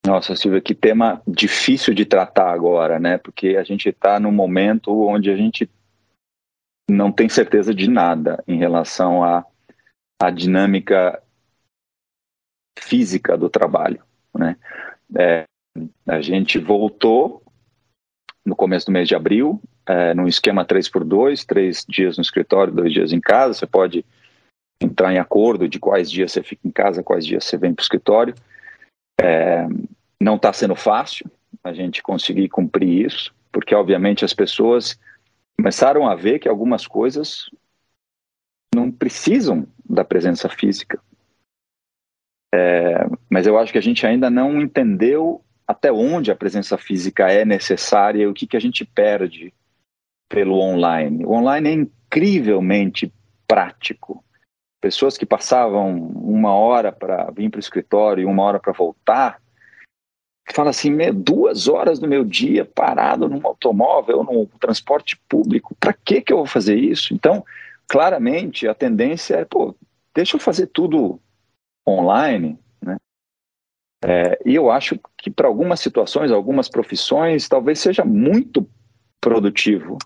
Nossa, 0.07 0.35
Silvia, 0.35 0.61
que 0.61 0.75
tema 0.75 1.23
difícil 1.27 1.93
de 1.93 2.05
tratar 2.05 2.51
agora, 2.51 2.99
né? 2.99 3.19
Porque 3.19 3.57
a 3.57 3.63
gente 3.63 3.89
está 3.89 4.19
num 4.19 4.33
momento 4.33 4.91
onde 5.07 5.31
a 5.31 5.37
gente 5.37 5.71
não 6.91 7.13
tem 7.13 7.29
certeza 7.29 7.75
de 7.75 7.89
nada 7.89 8.43
em 8.49 8.57
relação 8.57 9.23
à, 9.23 9.45
à 10.21 10.31
dinâmica 10.31 11.23
física 12.79 13.37
do 13.37 13.51
trabalho, 13.51 14.03
né? 14.35 14.57
É, 15.17 15.45
a 16.07 16.21
gente 16.21 16.59
voltou 16.59 17.43
no 18.45 18.57
começo 18.57 18.87
do 18.87 18.93
mês 18.93 19.07
de 19.07 19.15
abril, 19.15 19.61
é, 19.87 20.15
num 20.15 20.27
esquema 20.27 20.65
3x2, 20.65 21.45
três 21.45 21.85
dias 21.87 22.17
no 22.17 22.23
escritório, 22.23 22.73
dois 22.73 22.93
dias 22.93 23.13
em 23.13 23.21
casa. 23.21 23.55
Você 23.55 23.67
pode 23.67 24.05
entrar 24.81 25.13
em 25.13 25.19
acordo 25.19 25.69
de 25.69 25.79
quais 25.79 26.11
dias 26.11 26.33
você 26.33 26.43
fica 26.43 26.67
em 26.67 26.71
casa, 26.71 27.03
quais 27.03 27.27
dias 27.27 27.45
você 27.45 27.57
vem 27.57 27.75
para 27.75 27.83
o 27.83 27.85
escritório. 27.85 28.35
É, 29.21 29.67
não 30.21 30.37
está 30.37 30.53
sendo 30.53 30.75
fácil 30.75 31.31
a 31.63 31.73
gente 31.73 32.03
conseguir 32.03 32.49
cumprir 32.49 33.07
isso, 33.07 33.35
porque 33.53 33.75
obviamente 33.75 34.25
as 34.25 34.33
pessoas 34.33 34.99
começaram 35.57 36.09
a 36.09 36.15
ver 36.15 36.39
que 36.39 36.49
algumas 36.49 36.87
coisas 36.87 37.51
não 38.75 38.91
precisam 38.91 39.67
da 39.89 40.05
presença 40.05 40.49
física. 40.49 41.01
É, 42.55 43.07
mas 43.29 43.47
eu 43.47 43.59
acho 43.59 43.73
que 43.73 43.79
a 43.79 43.83
gente 43.83 44.07
ainda 44.07 44.31
não 44.31 44.61
entendeu 44.61 45.45
até 45.67 45.93
onde 45.93 46.31
a 46.31 46.37
presença 46.37 46.79
física 46.79 47.31
é 47.31 47.45
necessária 47.45 48.23
e 48.23 48.27
o 48.27 48.33
que, 48.33 48.47
que 48.47 48.57
a 48.57 48.61
gente 48.61 48.85
perde 48.85 49.53
pelo 50.29 50.59
online. 50.61 51.25
O 51.27 51.33
online 51.33 51.69
é 51.69 51.73
incrivelmente 51.73 53.13
prático. 53.47 54.25
Pessoas 54.81 55.19
que 55.19 55.27
passavam 55.27 55.97
uma 55.97 56.55
hora 56.55 56.93
para 56.93 57.31
vir 57.31 57.51
para 57.51 57.59
o 57.59 57.61
escritório 57.61 58.23
e 58.23 58.25
uma 58.25 58.43
hora 58.43 58.61
para 58.61 58.73
voltar, 58.73 59.41
fala 60.53 60.71
assim, 60.71 60.97
duas 61.13 61.69
horas 61.69 61.99
do 61.99 62.09
meu 62.09 62.25
dia 62.25 62.65
parado 62.65 63.29
num 63.29 63.47
automóvel, 63.47 64.25
no 64.25 64.47
transporte 64.59 65.17
público, 65.29 65.77
para 65.79 65.93
que 65.93 66.21
que 66.21 66.33
eu 66.33 66.39
vou 66.39 66.47
fazer 66.47 66.77
isso? 66.77 67.13
Então, 67.13 67.45
claramente, 67.87 68.67
a 68.67 68.75
tendência 68.75 69.37
é, 69.37 69.45
pô, 69.45 69.75
deixa 70.15 70.37
eu 70.37 70.41
fazer 70.41 70.67
tudo 70.69 71.21
online, 71.87 72.59
né? 72.83 72.97
É, 74.05 74.39
e 74.45 74.55
eu 74.55 74.71
acho 74.71 74.99
que 75.17 75.31
para 75.31 75.49
algumas 75.49 75.81
situações, 75.81 76.31
algumas 76.31 76.69
profissões, 76.69 77.49
talvez 77.49 77.81
seja 77.81 78.05
muito 78.05 78.69
produtivo, 79.21 79.99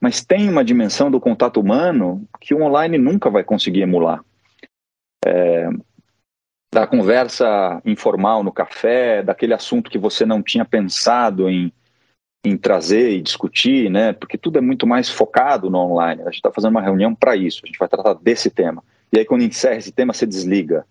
mas 0.00 0.24
tem 0.24 0.48
uma 0.48 0.64
dimensão 0.64 1.10
do 1.10 1.20
contato 1.20 1.60
humano 1.60 2.26
que 2.40 2.54
o 2.54 2.62
online 2.62 2.98
nunca 2.98 3.28
vai 3.28 3.42
conseguir 3.42 3.82
emular. 3.82 4.24
É, 5.24 5.68
da 6.72 6.86
conversa 6.86 7.80
informal 7.84 8.44
no 8.44 8.52
café, 8.52 9.22
daquele 9.22 9.54
assunto 9.54 9.90
que 9.90 9.98
você 9.98 10.24
não 10.24 10.42
tinha 10.42 10.64
pensado 10.64 11.48
em, 11.48 11.72
em 12.44 12.56
trazer 12.56 13.12
e 13.12 13.22
discutir, 13.22 13.90
né? 13.90 14.12
Porque 14.12 14.36
tudo 14.36 14.58
é 14.58 14.60
muito 14.60 14.86
mais 14.86 15.08
focado 15.08 15.70
no 15.70 15.78
online. 15.78 16.22
A 16.22 16.26
gente 16.26 16.36
está 16.36 16.52
fazendo 16.52 16.72
uma 16.72 16.82
reunião 16.82 17.14
para 17.14 17.34
isso, 17.34 17.62
a 17.64 17.66
gente 17.66 17.78
vai 17.78 17.88
tratar 17.88 18.14
desse 18.14 18.50
tema. 18.50 18.84
E 19.12 19.18
aí, 19.18 19.24
quando 19.24 19.42
encerra 19.42 19.76
esse 19.76 19.90
tema, 19.90 20.12
você 20.12 20.26
desliga. 20.26 20.86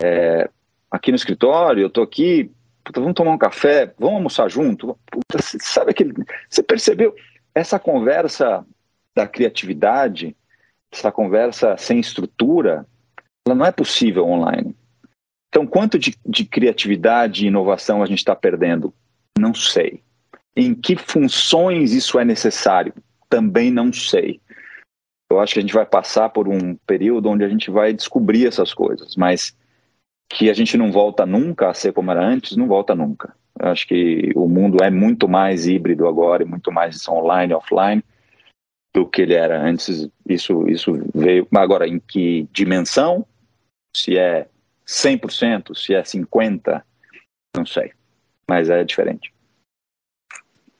É, 0.00 0.48
aqui 0.90 1.10
no 1.10 1.16
escritório, 1.16 1.82
eu 1.82 1.88
estou 1.88 2.04
aqui, 2.04 2.50
puta, 2.84 3.00
vamos 3.00 3.14
tomar 3.14 3.32
um 3.32 3.38
café, 3.38 3.92
vamos 3.98 4.16
almoçar 4.16 4.48
junto. 4.48 4.96
Puta, 5.10 5.38
sabe 5.60 5.90
aquele. 5.90 6.14
Você 6.48 6.62
percebeu? 6.62 7.14
Essa 7.54 7.78
conversa 7.78 8.64
da 9.14 9.26
criatividade, 9.26 10.36
essa 10.92 11.10
conversa 11.10 11.76
sem 11.76 11.98
estrutura, 11.98 12.86
ela 13.46 13.54
não 13.54 13.66
é 13.66 13.72
possível 13.72 14.26
online. 14.26 14.76
Então, 15.48 15.66
quanto 15.66 15.98
de, 15.98 16.14
de 16.24 16.44
criatividade 16.44 17.44
e 17.44 17.48
inovação 17.48 18.02
a 18.02 18.06
gente 18.06 18.18
está 18.18 18.36
perdendo? 18.36 18.94
Não 19.38 19.52
sei. 19.52 20.02
Em 20.56 20.74
que 20.74 20.96
funções 20.96 21.92
isso 21.92 22.18
é 22.18 22.24
necessário? 22.24 22.94
Também 23.28 23.70
não 23.70 23.92
sei. 23.92 24.40
Eu 25.30 25.40
acho 25.40 25.54
que 25.54 25.58
a 25.60 25.62
gente 25.62 25.74
vai 25.74 25.86
passar 25.86 26.28
por 26.30 26.48
um 26.48 26.74
período 26.86 27.28
onde 27.28 27.44
a 27.44 27.48
gente 27.48 27.70
vai 27.70 27.92
descobrir 27.92 28.46
essas 28.46 28.74
coisas, 28.74 29.16
mas 29.16 29.56
que 30.28 30.50
a 30.50 30.54
gente 30.54 30.76
não 30.76 30.92
volta 30.92 31.26
nunca 31.26 31.70
a 31.70 31.74
ser 31.74 31.92
como 31.92 32.10
era 32.10 32.24
antes, 32.24 32.56
não 32.56 32.66
volta 32.66 32.94
nunca. 32.94 33.34
Acho 33.62 33.86
que 33.86 34.32
o 34.34 34.48
mundo 34.48 34.82
é 34.82 34.90
muito 34.90 35.28
mais 35.28 35.66
híbrido 35.66 36.08
agora, 36.08 36.42
e 36.42 36.46
muito 36.46 36.72
mais 36.72 37.06
online, 37.08 37.52
offline, 37.52 38.02
do 38.94 39.06
que 39.06 39.22
ele 39.22 39.34
era 39.34 39.60
antes. 39.60 40.08
Isso, 40.26 40.66
isso 40.68 40.92
veio. 41.14 41.46
Agora, 41.54 41.86
em 41.86 42.00
que 42.00 42.48
dimensão? 42.52 43.26
Se 43.94 44.16
é 44.16 44.48
100%, 44.86 45.76
se 45.76 45.94
é 45.94 46.02
50%, 46.02 46.82
não 47.54 47.66
sei, 47.66 47.92
mas 48.48 48.70
é 48.70 48.82
diferente. 48.82 49.32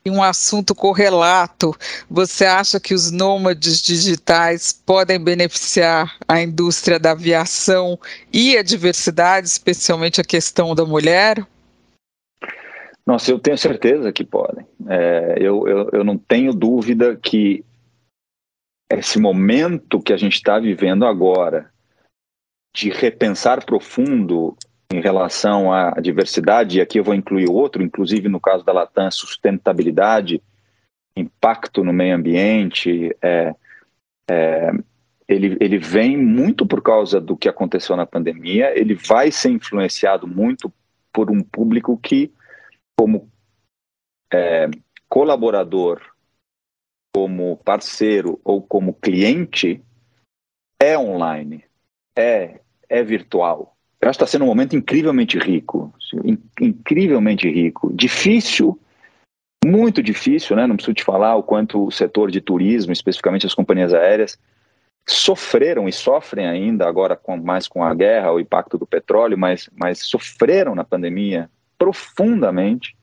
Um 0.07 0.23
assunto 0.23 0.75
correlato, 0.75 1.77
você 2.09 2.47
acha 2.47 2.81
que 2.81 2.95
os 2.95 3.11
nômades 3.11 3.83
digitais 3.83 4.73
podem 4.73 5.23
beneficiar 5.23 6.17
a 6.27 6.41
indústria 6.41 6.99
da 6.99 7.11
aviação 7.11 7.99
e 8.33 8.57
a 8.57 8.63
diversidade, 8.63 9.47
especialmente 9.47 10.19
a 10.19 10.25
questão 10.25 10.75
da 10.75 10.87
mulher? 10.87 11.47
Nossa, 13.11 13.33
eu 13.33 13.41
tenho 13.41 13.59
certeza 13.59 14.13
que 14.13 14.23
podem. 14.23 14.65
É, 14.89 15.35
eu, 15.41 15.67
eu, 15.67 15.91
eu 15.95 16.05
não 16.05 16.17
tenho 16.17 16.53
dúvida 16.53 17.17
que 17.17 17.65
esse 18.89 19.19
momento 19.19 20.01
que 20.01 20.13
a 20.13 20.17
gente 20.17 20.35
está 20.35 20.61
vivendo 20.61 21.05
agora, 21.05 21.69
de 22.73 22.89
repensar 22.89 23.65
profundo 23.65 24.57
em 24.93 25.01
relação 25.01 25.73
à 25.73 25.91
diversidade, 26.01 26.79
e 26.79 26.81
aqui 26.81 27.01
eu 27.01 27.05
vou 27.05 27.13
incluir 27.13 27.51
outro, 27.51 27.83
inclusive 27.83 28.29
no 28.29 28.39
caso 28.39 28.65
da 28.65 28.73
Latam, 28.73 29.11
sustentabilidade, 29.11 30.41
impacto 31.17 31.83
no 31.83 31.93
meio 31.93 32.15
ambiente, 32.15 33.13
é, 33.21 33.53
é, 34.31 34.71
ele, 35.27 35.57
ele 35.61 35.79
vem 35.79 36.17
muito 36.17 36.65
por 36.65 36.81
causa 36.81 37.21
do 37.21 37.37
que 37.37 37.49
aconteceu 37.49 37.97
na 37.97 38.07
pandemia, 38.07 38.73
ele 38.79 38.95
vai 38.95 39.33
ser 39.33 39.51
influenciado 39.51 40.29
muito 40.29 40.73
por 41.13 41.29
um 41.29 41.43
público 41.43 41.99
que, 42.01 42.33
como 43.01 43.31
é, 44.31 44.69
colaborador, 45.09 46.03
como 47.15 47.57
parceiro 47.57 48.39
ou 48.45 48.61
como 48.61 48.93
cliente, 48.93 49.83
é 50.79 50.99
online 50.99 51.65
é, 52.15 52.61
é 52.91 53.03
virtual. 53.03 53.75
Eu 53.99 54.11
acho 54.11 54.19
que 54.19 54.25
está 54.25 54.31
sendo 54.31 54.45
um 54.45 54.49
momento 54.49 54.77
incrivelmente 54.77 55.39
rico, 55.39 55.95
incrivelmente 56.61 57.51
rico, 57.51 57.91
difícil, 57.95 58.79
muito 59.65 60.03
difícil, 60.03 60.55
né? 60.55 60.67
Não 60.67 60.77
preciso 60.77 60.95
te 60.95 61.03
falar 61.03 61.37
o 61.37 61.43
quanto 61.43 61.87
o 61.87 61.91
setor 61.91 62.31
de 62.31 62.43
turismo, 62.43 62.93
especificamente 62.93 63.47
as 63.47 63.55
companhias 63.55 63.95
aéreas, 63.95 64.39
sofreram 65.09 65.89
e 65.89 65.93
sofrem 65.93 66.47
ainda 66.47 66.87
agora 66.87 67.17
com, 67.17 67.39
mais 67.39 67.67
com 67.67 67.83
a 67.83 67.95
guerra, 67.95 68.31
o 68.31 68.41
impacto 68.41 68.77
do 68.77 68.87
petróleo, 68.87 69.39
mas, 69.39 69.71
mas 69.73 70.01
sofreram 70.01 70.75
na 70.75 70.85
pandemia 70.85 71.49
profundamente. 71.81 72.95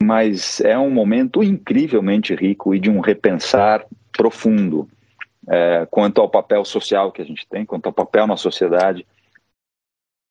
Mas 0.00 0.60
é 0.60 0.78
um 0.78 0.90
momento 0.90 1.42
incrivelmente 1.42 2.34
rico 2.34 2.72
e 2.72 2.78
de 2.78 2.88
um 2.88 3.00
repensar 3.00 3.84
profundo 4.12 4.88
é, 5.48 5.86
quanto 5.90 6.20
ao 6.20 6.30
papel 6.30 6.64
social 6.64 7.10
que 7.10 7.20
a 7.20 7.24
gente 7.24 7.46
tem, 7.48 7.66
quanto 7.66 7.86
ao 7.86 7.92
papel 7.92 8.26
na 8.26 8.36
sociedade, 8.36 9.04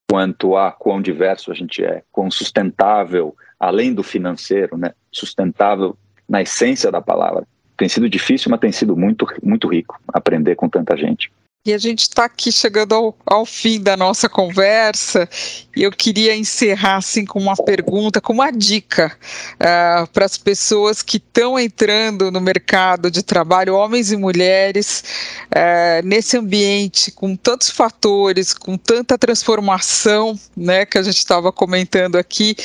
quanto 0.10 0.56
a 0.56 0.72
quão 0.72 1.02
diverso 1.02 1.52
a 1.52 1.56
gente 1.56 1.84
é, 1.84 2.04
quão 2.12 2.32
sustentável, 2.32 3.36
além 3.60 3.94
do 3.94 4.04
financeiro, 4.04 4.78
né, 4.78 4.94
sustentável 5.12 5.98
na 6.30 6.42
essência 6.42 6.92
da 6.92 7.02
palavra. 7.02 7.46
Tem 7.76 7.90
sido 7.90 8.08
difícil, 8.08 8.50
mas 8.50 8.60
tem 8.60 8.72
sido 8.72 8.96
muito, 8.96 9.28
muito 9.44 9.68
rico 9.68 10.00
aprender 10.08 10.56
com 10.56 10.70
tanta 10.70 10.96
gente. 10.96 11.32
E 11.66 11.74
a 11.74 11.80
gente 11.80 12.02
está 12.02 12.26
aqui 12.26 12.52
chegando 12.52 12.94
ao, 12.94 13.18
ao, 13.26 13.44
fim 13.44 13.82
da 13.82 13.98
nossa 13.98 14.30
conversa 14.30 15.28
e 15.76 15.82
eu 15.82 15.90
queria 15.90 16.36
encerrar 16.36 16.98
assim 16.98 17.26
com 17.26 17.40
uma 17.40 17.56
pergunta, 17.56 18.22
com 18.22 18.34
uma 18.34 18.52
dica 18.52 19.12
uh, 19.56 20.08
para 20.12 20.26
as 20.26 20.38
pessoas 20.38 21.02
que 21.02 21.18
estão 21.18 21.58
entrando 21.58 22.30
no 22.30 22.40
mercado 22.40 23.10
de 23.10 23.24
trabalho, 23.24 23.74
homens 23.74 24.12
e 24.12 24.18
mulheres, 24.18 25.04
uh, 25.48 26.06
nesse 26.06 26.38
ambiente 26.38 27.12
com 27.12 27.36
tantos 27.36 27.72
fatores, 27.72 28.54
com 28.54 28.78
tanta 28.78 29.18
transformação, 29.18 30.38
né, 30.56 30.86
que 30.86 31.00
a 31.00 31.02
gente 31.02 31.18
estava 31.18 31.52
comentando 31.52 32.16
aqui. 32.16 32.56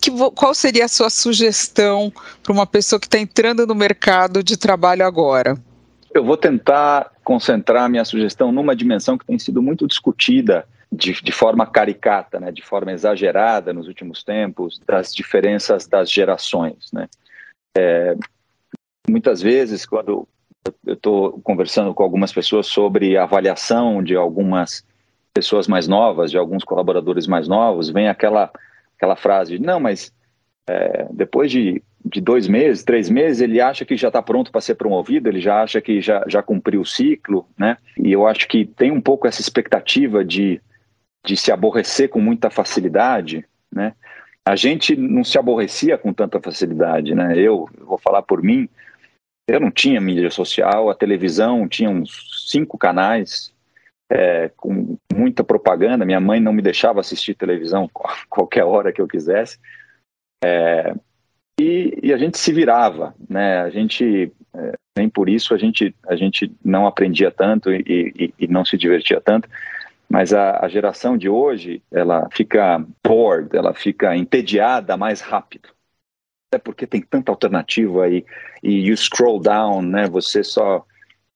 Que, 0.00 0.10
qual 0.34 0.52
seria 0.52 0.86
a 0.86 0.88
sua 0.88 1.10
sugestão 1.10 2.12
para 2.42 2.52
uma 2.52 2.66
pessoa 2.66 2.98
que 2.98 3.06
está 3.06 3.20
entrando 3.20 3.64
no 3.68 3.74
mercado 3.76 4.42
de 4.42 4.56
trabalho 4.56 5.06
agora? 5.06 5.56
Eu 6.12 6.24
vou 6.24 6.36
tentar 6.36 7.11
concentrar 7.22 7.88
minha 7.88 8.04
sugestão 8.04 8.52
numa 8.52 8.74
dimensão 8.76 9.16
que 9.16 9.26
tem 9.26 9.38
sido 9.38 9.62
muito 9.62 9.86
discutida 9.86 10.66
de, 10.90 11.12
de, 11.22 11.32
forma 11.32 11.66
caricata, 11.66 12.38
né, 12.38 12.52
de 12.52 12.62
forma 12.62 12.92
exagerada 12.92 13.72
nos 13.72 13.88
últimos 13.88 14.22
tempos, 14.22 14.80
das 14.86 15.14
diferenças 15.14 15.86
das 15.86 16.10
gerações. 16.10 16.90
Né. 16.92 17.08
É, 17.76 18.14
muitas 19.08 19.40
vezes, 19.40 19.86
quando 19.86 20.28
eu 20.86 20.94
estou 20.94 21.40
conversando 21.40 21.94
com 21.94 22.02
algumas 22.02 22.32
pessoas 22.32 22.66
sobre 22.66 23.16
avaliação 23.16 24.02
de 24.02 24.14
algumas 24.14 24.84
pessoas 25.32 25.66
mais 25.66 25.88
novas, 25.88 26.30
de 26.30 26.36
alguns 26.36 26.62
colaboradores 26.62 27.26
mais 27.26 27.48
novos, 27.48 27.88
vem 27.88 28.08
aquela, 28.08 28.50
aquela 28.96 29.16
frase: 29.16 29.58
não, 29.58 29.80
mas 29.80 30.12
é, 30.68 31.06
depois 31.10 31.50
de 31.50 31.82
de 32.04 32.20
dois 32.20 32.48
meses, 32.48 32.82
três 32.82 33.08
meses, 33.08 33.40
ele 33.40 33.60
acha 33.60 33.84
que 33.84 33.96
já 33.96 34.08
está 34.08 34.20
pronto 34.20 34.50
para 34.50 34.60
ser 34.60 34.74
promovido, 34.74 35.28
ele 35.28 35.40
já 35.40 35.62
acha 35.62 35.80
que 35.80 36.00
já, 36.00 36.24
já 36.26 36.42
cumpriu 36.42 36.80
o 36.80 36.86
ciclo, 36.86 37.46
né? 37.56 37.78
E 37.96 38.12
eu 38.12 38.26
acho 38.26 38.48
que 38.48 38.64
tem 38.64 38.90
um 38.90 39.00
pouco 39.00 39.26
essa 39.26 39.40
expectativa 39.40 40.24
de, 40.24 40.60
de 41.24 41.36
se 41.36 41.52
aborrecer 41.52 42.08
com 42.08 42.20
muita 42.20 42.50
facilidade, 42.50 43.44
né? 43.70 43.94
A 44.44 44.56
gente 44.56 44.96
não 44.96 45.22
se 45.22 45.38
aborrecia 45.38 45.96
com 45.96 46.12
tanta 46.12 46.40
facilidade, 46.40 47.14
né? 47.14 47.38
Eu, 47.38 47.68
vou 47.78 47.98
falar 47.98 48.22
por 48.22 48.42
mim, 48.42 48.68
eu 49.48 49.60
não 49.60 49.70
tinha 49.70 50.00
mídia 50.00 50.30
social, 50.30 50.90
a 50.90 50.94
televisão 50.94 51.68
tinha 51.68 51.88
uns 51.88 52.48
cinco 52.50 52.76
canais, 52.76 53.52
é, 54.10 54.50
com 54.56 54.98
muita 55.12 55.42
propaganda. 55.42 56.04
Minha 56.04 56.20
mãe 56.20 56.40
não 56.40 56.52
me 56.52 56.60
deixava 56.60 57.00
assistir 57.00 57.34
televisão 57.34 57.88
qualquer 58.28 58.64
hora 58.64 58.92
que 58.92 59.00
eu 59.00 59.08
quisesse. 59.08 59.58
É, 60.44 60.94
e, 61.60 61.98
e, 62.02 62.12
a 62.12 62.16
gente 62.16 62.38
se 62.38 62.52
virava, 62.52 63.14
né? 63.28 63.60
A 63.60 63.70
gente 63.70 64.32
é, 64.54 64.72
nem 64.96 65.08
por 65.08 65.28
isso 65.28 65.54
a 65.54 65.58
gente 65.58 65.94
a 66.06 66.16
gente 66.16 66.50
não 66.64 66.86
aprendia 66.86 67.30
tanto 67.30 67.72
e, 67.72 67.82
e, 67.86 68.34
e 68.38 68.48
não 68.48 68.64
se 68.64 68.76
divertia 68.76 69.20
tanto. 69.20 69.48
Mas 70.08 70.32
a, 70.32 70.64
a, 70.64 70.68
geração 70.68 71.16
de 71.16 71.28
hoje 71.28 71.82
ela 71.90 72.28
fica 72.30 72.84
bored, 73.02 73.56
ela 73.56 73.72
fica 73.72 74.16
entediada 74.16 74.96
mais 74.96 75.20
rápido. 75.20 75.70
É 76.52 76.58
porque 76.58 76.86
tem 76.86 77.00
tanta 77.00 77.32
alternativa 77.32 78.04
aí 78.04 78.24
e 78.62 78.88
you 78.88 78.96
scroll 78.96 79.40
down, 79.40 79.82
né? 79.82 80.06
Você 80.08 80.44
só 80.44 80.84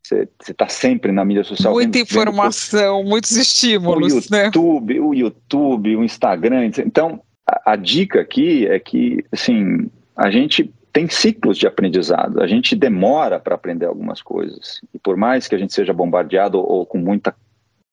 você 0.07 0.29
está 0.49 0.69
sempre 0.69 1.11
na 1.11 1.25
mídia 1.25 1.43
social. 1.43 1.73
Muita 1.73 1.99
vendo, 1.99 2.03
informação, 2.07 2.99
vendo, 2.99 3.09
muitos 3.09 3.33
estímulos, 3.33 4.29
o 4.29 4.33
né? 4.33 4.45
YouTube, 4.45 4.95
né? 4.95 5.01
O 5.01 5.15
YouTube, 5.15 5.97
o 5.97 6.05
Instagram. 6.05 6.71
Então, 6.79 7.21
a, 7.47 7.73
a 7.73 7.77
dica 7.77 8.21
aqui 8.21 8.67
é 8.67 8.79
que, 8.79 9.25
assim, 9.33 9.91
a 10.17 10.31
gente 10.31 10.73
tem 10.93 11.09
ciclos 11.09 11.59
de 11.59 11.67
aprendizado, 11.67 12.41
a 12.41 12.47
gente 12.47 12.75
demora 12.75 13.39
para 13.39 13.55
aprender 13.55 13.85
algumas 13.85 14.23
coisas. 14.23 14.81
E 14.95 14.99
por 14.99 15.15
mais 15.17 15.47
que 15.47 15.55
a 15.55 15.59
gente 15.59 15.75
seja 15.75 15.93
bombardeado 15.93 16.59
ou, 16.59 16.87
com 16.87 16.97
muita 16.97 17.35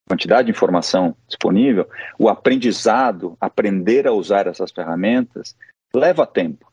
quantidade 0.07 0.45
de 0.45 0.51
informação 0.51 1.15
disponível, 1.27 1.87
o 2.17 2.29
aprendizado, 2.29 3.37
aprender 3.41 4.07
a 4.07 4.13
usar 4.13 4.47
essas 4.47 4.71
ferramentas, 4.71 5.55
leva 5.93 6.25
tempo. 6.25 6.71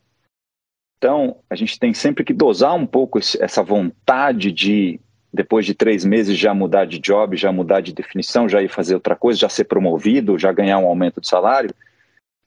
Então, 0.97 1.37
a 1.49 1.55
gente 1.55 1.77
tem 1.77 1.93
sempre 1.93 2.23
que 2.23 2.33
dosar 2.33 2.75
um 2.75 2.85
pouco 2.85 3.19
essa 3.19 3.63
vontade 3.63 4.51
de, 4.51 4.99
depois 5.33 5.65
de 5.65 5.73
três 5.73 6.05
meses, 6.05 6.37
já 6.37 6.53
mudar 6.53 6.85
de 6.85 6.99
job, 6.99 7.35
já 7.35 7.51
mudar 7.51 7.81
de 7.81 7.91
definição, 7.91 8.47
já 8.47 8.61
ir 8.61 8.69
fazer 8.69 8.93
outra 8.93 9.15
coisa, 9.15 9.39
já 9.39 9.49
ser 9.49 9.65
promovido, 9.65 10.37
já 10.37 10.51
ganhar 10.51 10.77
um 10.77 10.87
aumento 10.87 11.19
de 11.19 11.27
salário, 11.27 11.73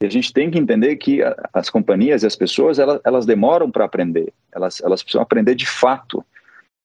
e 0.03 0.07
a 0.07 0.11
gente 0.11 0.33
tem 0.33 0.51
que 0.51 0.59
entender 0.59 0.97
que 0.97 1.21
as 1.53 1.71
companhias 1.71 2.23
e 2.23 2.27
as 2.27 2.37
pessoas, 2.37 2.79
elas, 2.79 3.01
elas 3.05 3.27
demoram 3.27 3.71
para 3.71 3.85
aprender, 3.85 4.33
elas, 4.53 4.81
elas 4.81 5.03
precisam 5.03 5.23
aprender 5.23 5.55
de 5.55 5.67
fato. 5.67 6.25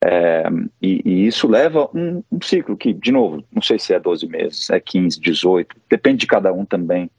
É, 0.01 0.45
e, 0.81 1.01
e, 1.03 1.27
isso 1.27 1.47
leva 1.47 1.89
um, 1.93 2.23
um, 2.31 2.41
ciclo 2.41 2.77
que, 2.77 2.93
de 2.93 3.11
novo, 3.11 3.43
não 3.51 3.61
sei 3.61 3.77
se 3.77 3.93
é 3.93 3.99
12 3.99 4.27
meses, 4.27 4.69
é 4.69 4.79
15, 4.79 5.19
18, 5.19 5.75
depende 5.89 6.19
de 6.19 6.27
cada 6.27 6.53
um 6.53 6.63
também. 6.63 7.09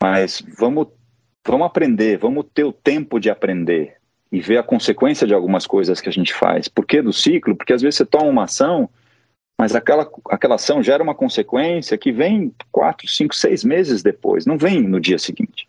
Mas 0.00 0.44
vamos, 0.58 0.88
vamos 1.44 1.66
aprender, 1.66 2.18
vamos 2.18 2.46
ter 2.54 2.64
o 2.64 2.72
tempo 2.72 3.18
de 3.18 3.30
aprender 3.30 3.96
e 4.30 4.40
ver 4.40 4.58
a 4.58 4.62
consequência 4.62 5.26
de 5.26 5.34
algumas 5.34 5.66
coisas 5.66 6.00
que 6.00 6.08
a 6.08 6.12
gente 6.12 6.32
faz. 6.32 6.68
Por 6.68 6.86
que 6.86 7.02
do 7.02 7.12
ciclo? 7.12 7.56
Porque 7.56 7.72
às 7.72 7.82
vezes 7.82 7.96
você 7.96 8.06
toma 8.06 8.30
uma 8.30 8.44
ação 8.44 8.88
mas 9.58 9.74
aquela, 9.74 10.10
aquela 10.28 10.56
ação 10.56 10.82
gera 10.82 11.02
uma 11.02 11.14
consequência 11.14 11.96
que 11.98 12.10
vem 12.10 12.52
quatro, 12.70 13.08
cinco, 13.08 13.34
seis 13.34 13.62
meses 13.62 14.02
depois, 14.02 14.46
não 14.46 14.58
vem 14.58 14.82
no 14.82 15.00
dia 15.00 15.18
seguinte. 15.18 15.68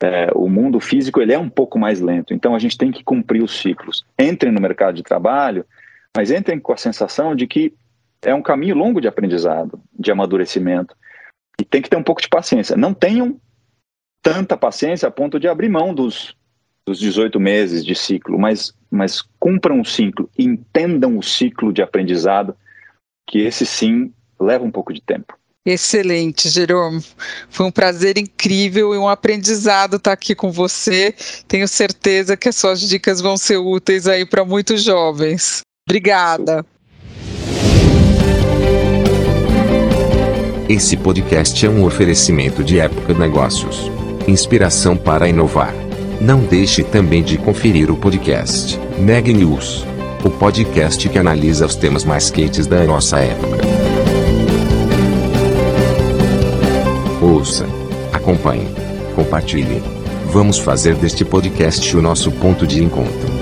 É, 0.00 0.30
o 0.34 0.48
mundo 0.48 0.78
físico 0.78 1.20
ele 1.20 1.32
é 1.32 1.38
um 1.38 1.48
pouco 1.48 1.78
mais 1.78 2.00
lento, 2.00 2.32
então 2.32 2.54
a 2.54 2.58
gente 2.58 2.78
tem 2.78 2.92
que 2.92 3.02
cumprir 3.02 3.42
os 3.42 3.58
ciclos. 3.58 4.04
Entrem 4.18 4.52
no 4.52 4.60
mercado 4.60 4.94
de 4.94 5.02
trabalho, 5.02 5.64
mas 6.16 6.30
entrem 6.30 6.58
com 6.60 6.72
a 6.72 6.76
sensação 6.76 7.34
de 7.34 7.46
que 7.46 7.72
é 8.22 8.34
um 8.34 8.42
caminho 8.42 8.76
longo 8.76 9.00
de 9.00 9.08
aprendizado, 9.08 9.80
de 9.98 10.10
amadurecimento, 10.10 10.94
e 11.60 11.64
tem 11.64 11.82
que 11.82 11.90
ter 11.90 11.96
um 11.96 12.02
pouco 12.02 12.22
de 12.22 12.28
paciência. 12.28 12.76
Não 12.76 12.94
tenham 12.94 13.40
tanta 14.22 14.56
paciência 14.56 15.08
a 15.08 15.10
ponto 15.10 15.40
de 15.40 15.48
abrir 15.48 15.68
mão 15.68 15.94
dos, 15.94 16.36
dos 16.86 16.98
18 16.98 17.38
meses 17.40 17.84
de 17.84 17.94
ciclo, 17.94 18.38
mas, 18.38 18.74
mas 18.90 19.22
cumpram 19.38 19.80
o 19.80 19.84
ciclo, 19.84 20.28
entendam 20.38 21.16
o 21.18 21.22
ciclo 21.22 21.72
de 21.72 21.82
aprendizado 21.82 22.56
que 23.28 23.40
esse 23.40 23.66
sim 23.66 24.10
leva 24.40 24.64
um 24.64 24.70
pouco 24.70 24.92
de 24.92 25.02
tempo. 25.02 25.38
Excelente, 25.64 26.48
Jerome. 26.48 27.04
Foi 27.50 27.66
um 27.66 27.70
prazer 27.70 28.16
incrível 28.16 28.94
e 28.94 28.98
um 28.98 29.06
aprendizado 29.06 29.96
estar 29.96 30.12
aqui 30.12 30.34
com 30.34 30.50
você. 30.50 31.14
Tenho 31.46 31.68
certeza 31.68 32.38
que 32.38 32.48
as 32.48 32.56
suas 32.56 32.80
dicas 32.80 33.20
vão 33.20 33.36
ser 33.36 33.58
úteis 33.58 34.08
aí 34.08 34.24
para 34.24 34.46
muitos 34.46 34.82
jovens. 34.82 35.60
Obrigada. 35.86 36.64
Esse 40.68 40.96
podcast 40.96 41.64
é 41.64 41.68
um 41.68 41.84
oferecimento 41.84 42.64
de 42.64 42.78
Época 42.78 43.12
Negócios. 43.12 43.90
Inspiração 44.26 44.96
para 44.96 45.28
inovar. 45.28 45.74
Não 46.20 46.40
deixe 46.40 46.82
também 46.82 47.22
de 47.22 47.36
conferir 47.36 47.90
o 47.90 47.96
podcast 47.96 48.78
Neg 48.98 49.32
News 49.32 49.86
o 50.24 50.30
podcast 50.30 51.08
que 51.08 51.18
analisa 51.18 51.66
os 51.66 51.76
temas 51.76 52.04
mais 52.04 52.30
quentes 52.30 52.66
da 52.66 52.84
nossa 52.84 53.18
época. 53.18 53.58
Ouça, 57.22 57.66
acompanhe, 58.12 58.68
compartilhe. 59.14 59.82
Vamos 60.32 60.58
fazer 60.58 60.94
deste 60.94 61.24
podcast 61.24 61.96
o 61.96 62.02
nosso 62.02 62.30
ponto 62.32 62.66
de 62.66 62.82
encontro. 62.82 63.37